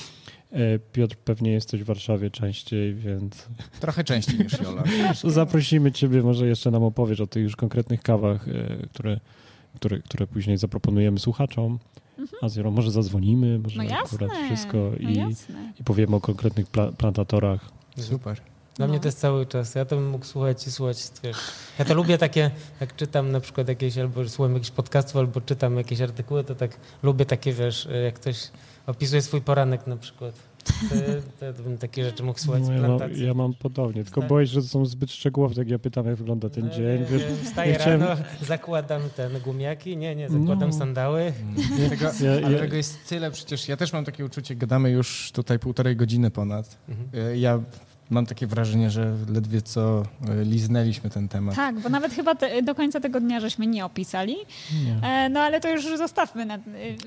[0.52, 3.46] E, Piotr, pewnie jesteś w Warszawie częściej, więc
[3.80, 4.82] Trochę częściej niż Jola.
[5.24, 9.20] Zaprosimy Ciebie, może jeszcze nam opowiesz o tych już konkretnych kawach, e, które,
[9.76, 11.78] które, które później zaproponujemy słuchaczom.
[12.42, 13.98] A z Jolą może zadzwonimy, może Mhm.
[14.00, 14.46] No akurat jasne.
[14.46, 15.72] wszystko no i, jasne.
[15.80, 17.60] i powiemy o konkretnych pla- plantatorach.
[17.98, 18.40] Super.
[18.76, 18.90] Dla No.
[18.92, 19.74] mnie to jest cały czas.
[19.74, 21.36] Ja to bym mógł słuchać i słuchać, wiesz.
[21.78, 22.50] Ja to lubię takie,
[22.80, 26.76] jak czytam na przykład jakieś, albo słucham jakichś podcastów, albo czytam jakieś artykuły, to tak
[27.02, 28.36] lubię takie, wiesz, jak ktoś
[28.86, 30.34] opisuje swój poranek na przykład.
[31.40, 34.28] To, to bym takie rzeczy mógł słuchać No, ja, mam, ja mam podobnie, tylko Tak.
[34.28, 37.04] boję się, że to są zbyt szczegółowe, jak ja pytam, jak wygląda ten No, dzień.
[37.10, 40.76] Wiesz, Wstaję ja chciałem- rano, zakładam ten gumiaki, nie, nie, zakładam No.
[40.78, 41.32] sandały.
[41.88, 45.32] Tego, Ja- ale ja- tego jest tyle, przecież ja też mam takie uczucie, gadamy już
[45.34, 46.78] tutaj półtorej godziny ponad.
[46.88, 47.36] Mhm.
[47.38, 47.60] Ja
[48.10, 51.56] mam takie wrażenie, że ledwie co e, liznęliśmy ten temat.
[51.56, 54.36] Tak, bo nawet chyba te, do końca tego dnia żeśmy nie opisali.
[54.84, 55.08] nie.
[55.08, 56.46] E, no ale to już zostawmy.
[56.46, 56.58] Na, e,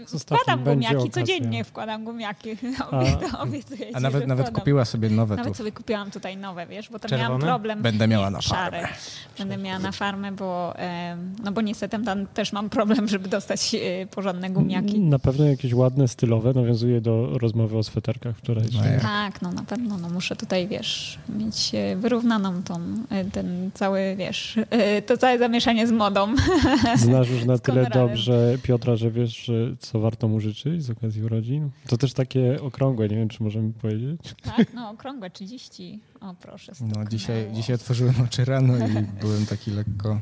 [0.07, 1.11] Zostawmy, wkładam gumiaki, okazja.
[1.11, 2.49] codziennie wkładam gumiaki.
[2.79, 4.61] A- Obie- Obiecuję ci, A nawet, że nawet wkładam.
[4.61, 5.57] kupiła sobie nowe Nawet tu.
[5.57, 7.27] sobie kupiłam tutaj nowe, wiesz, bo tam Czerwone?
[7.29, 7.81] miałam problem.
[7.81, 8.81] Będę miała na szare.
[8.81, 8.95] farmę.
[9.37, 13.75] Będę miała na farmę, bo, em, no bo niestety tam też mam problem, żeby dostać
[13.75, 14.99] e, porządne gumiaki.
[14.99, 18.81] Na pewno jakieś ładne, stylowe, nawiązuje do rozmowy o sweterkach wczorajszej.
[18.95, 19.01] No?
[19.01, 20.92] Tak, no na pewno, no muszę tutaj, wiesz,
[21.29, 22.79] mieć e, wyrównaną tą,
[23.09, 26.35] e, ten cały, wiesz, e, to całe zamieszanie z modą.
[26.95, 31.23] Znasz już na tyle dobrze Piotra, że wiesz, że co warto mu życzyć z okazji
[31.23, 31.69] urodzin?
[31.87, 34.19] To też takie okrągłe, nie wiem, czy możemy powiedzieć.
[34.43, 35.99] Tak, no okrągłe 30.
[36.21, 36.71] O proszę.
[36.81, 38.91] No, dzisiaj, dzisiaj otworzyłem oczy rano i
[39.21, 40.19] byłem taki lekko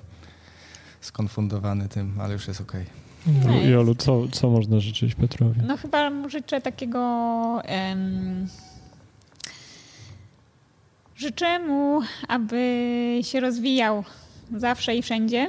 [1.02, 2.86] skonfundowany tym, ale już jest okej.
[3.46, 3.68] No jest.
[3.68, 5.62] Jolu, co, co można życzyć Petrowi?
[5.68, 7.00] No chyba mu życzę takiego.
[7.64, 8.48] em,
[11.22, 14.04] życzę mu, aby się rozwijał
[14.58, 15.48] zawsze i wszędzie,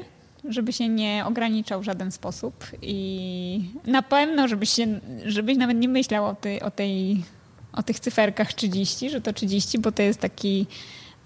[0.49, 5.89] żeby się nie ograniczał w żaden sposób i na pewno, żebyś, się, żebyś nawet nie
[5.89, 7.25] myślał o, tej, o, tej,
[7.73, 10.67] o tych cyferkach 30, że to 30, bo to jest taki.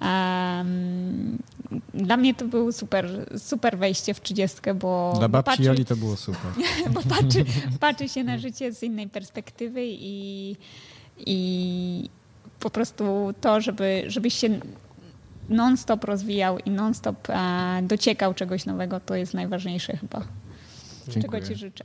[0.00, 1.38] em,
[1.94, 5.12] dla mnie to był super, super wejście w 30, bo.
[5.18, 6.50] Dla babci patrzy- Joli to było super.
[6.94, 7.44] bo patrzy,
[7.80, 10.56] patrzy się na życie z innej perspektywy i,
[11.26, 12.10] i
[12.60, 14.48] po prostu to, żeby, żebyś się
[15.48, 20.22] non-stop rozwijał i non-stop e, dociekał czegoś nowego, to jest najważniejsze chyba.
[21.08, 21.22] Dziękuję.
[21.22, 21.84] Czego ci życzę.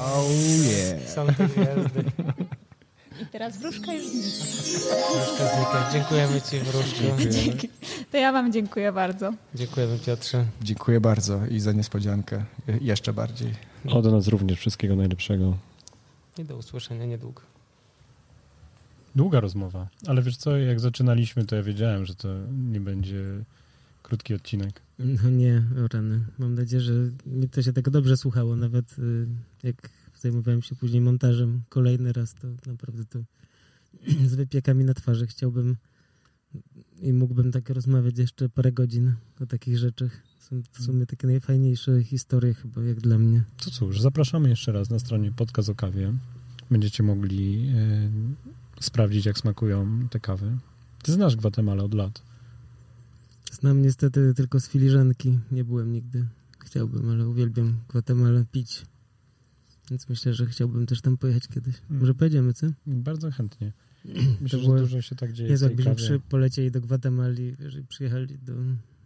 [0.00, 0.22] Oh
[0.70, 1.08] yeah.
[1.10, 2.04] Są te gwiazdy.
[3.22, 4.96] I teraz wróżka już znika.
[5.14, 5.90] Wróżka znika.
[5.92, 6.56] Dziękujemy Ci.
[7.30, 7.68] Dzięki.
[8.12, 9.32] To ja wam dziękuję bardzo.
[9.54, 10.44] Dziękujemy Piotrze.
[10.62, 12.44] Dziękuję bardzo i za niespodziankę.
[12.68, 13.54] Je- Jeszcze bardziej.
[13.90, 15.56] Od nas również wszystkiego najlepszego.
[16.38, 17.42] I do usłyszenia niedługo.
[19.16, 23.44] Długa rozmowa, ale wiesz co, jak zaczynaliśmy, to ja wiedziałem, że to nie będzie
[24.02, 24.82] krótki odcinek.
[24.98, 26.20] No nie, o rany.
[26.38, 26.92] Mam nadzieję, że
[27.26, 29.26] mi to się tak dobrze słuchało, nawet y,
[29.62, 29.90] jak
[30.20, 33.18] zajmowałem się później montażem kolejny raz, to naprawdę to
[34.30, 35.76] z wypiekami na twarzy chciałbym
[37.00, 40.22] i mógłbym tak rozmawiać jeszcze parę godzin o takich rzeczach.
[40.38, 43.44] Są w sumie takie najfajniejsze historie chyba, jak dla mnie.
[43.64, 46.12] To cóż, zapraszamy jeszcze raz na stronie Podcast o kawie.
[46.70, 48.10] Będziecie mogli e,
[48.84, 50.58] sprawdzić, jak smakują te kawy.
[51.02, 52.22] Ty znasz Gwatemalę od lat.
[53.52, 56.26] Znam niestety tylko z filiżanki, nie byłem nigdy.
[56.58, 58.86] Chciałbym, ale uwielbiam Gwatemalę pić.
[59.90, 61.74] Więc myślę, że chciałbym też tam pojechać kiedyś.
[61.90, 62.00] Mm.
[62.00, 62.66] Może pojedziemy, co?
[62.86, 63.72] Bardzo chętnie.
[64.40, 67.82] Myślę, To że było- dużo się tak dzieje Jezu, jakbyśmy przy, polecieli do Gwatemali, że
[67.82, 68.52] przyjechali do,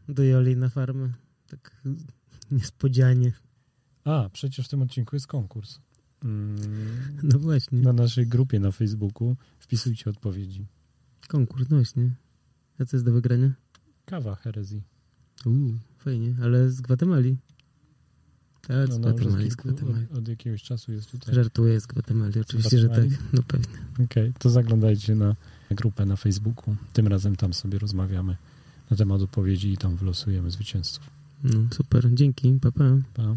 [0.09, 1.13] do Joli na farmę.
[1.49, 1.83] Tak
[2.51, 3.33] niespodzianie.
[4.05, 5.79] A, przecież w tym odcinku jest konkurs.
[6.25, 6.57] Mm,
[7.23, 10.67] No właśnie, na naszej grupie na Facebooku wpisujcie odpowiedzi.
[11.29, 12.11] konkurs, no właśnie.
[12.79, 13.53] A co jest do wygrania?
[14.07, 14.83] Kawa herezji.
[15.47, 17.37] Uuu, fajnie, ale z Gwatemali.
[18.69, 20.07] Tak, z No, no, już Gwatemali, od, z Gwatemali.
[20.13, 21.35] od, od jakiegoś czasu jest tutaj.
[21.35, 23.07] Żartuję z Gwatemali, oczywiście, że tak.
[23.09, 23.29] Gwatemali?
[23.33, 24.05] No pewnie.
[24.05, 25.37] Okej, to zaglądajcie na
[25.71, 26.77] grupę na Facebooku.
[26.93, 28.37] Tym razem tam sobie rozmawiamy
[28.91, 31.11] na temat odpowiedzi i tam wylosujemy zwycięzców.
[31.45, 32.85] No super, dzięki, pa pa.
[33.15, 33.35] Pa.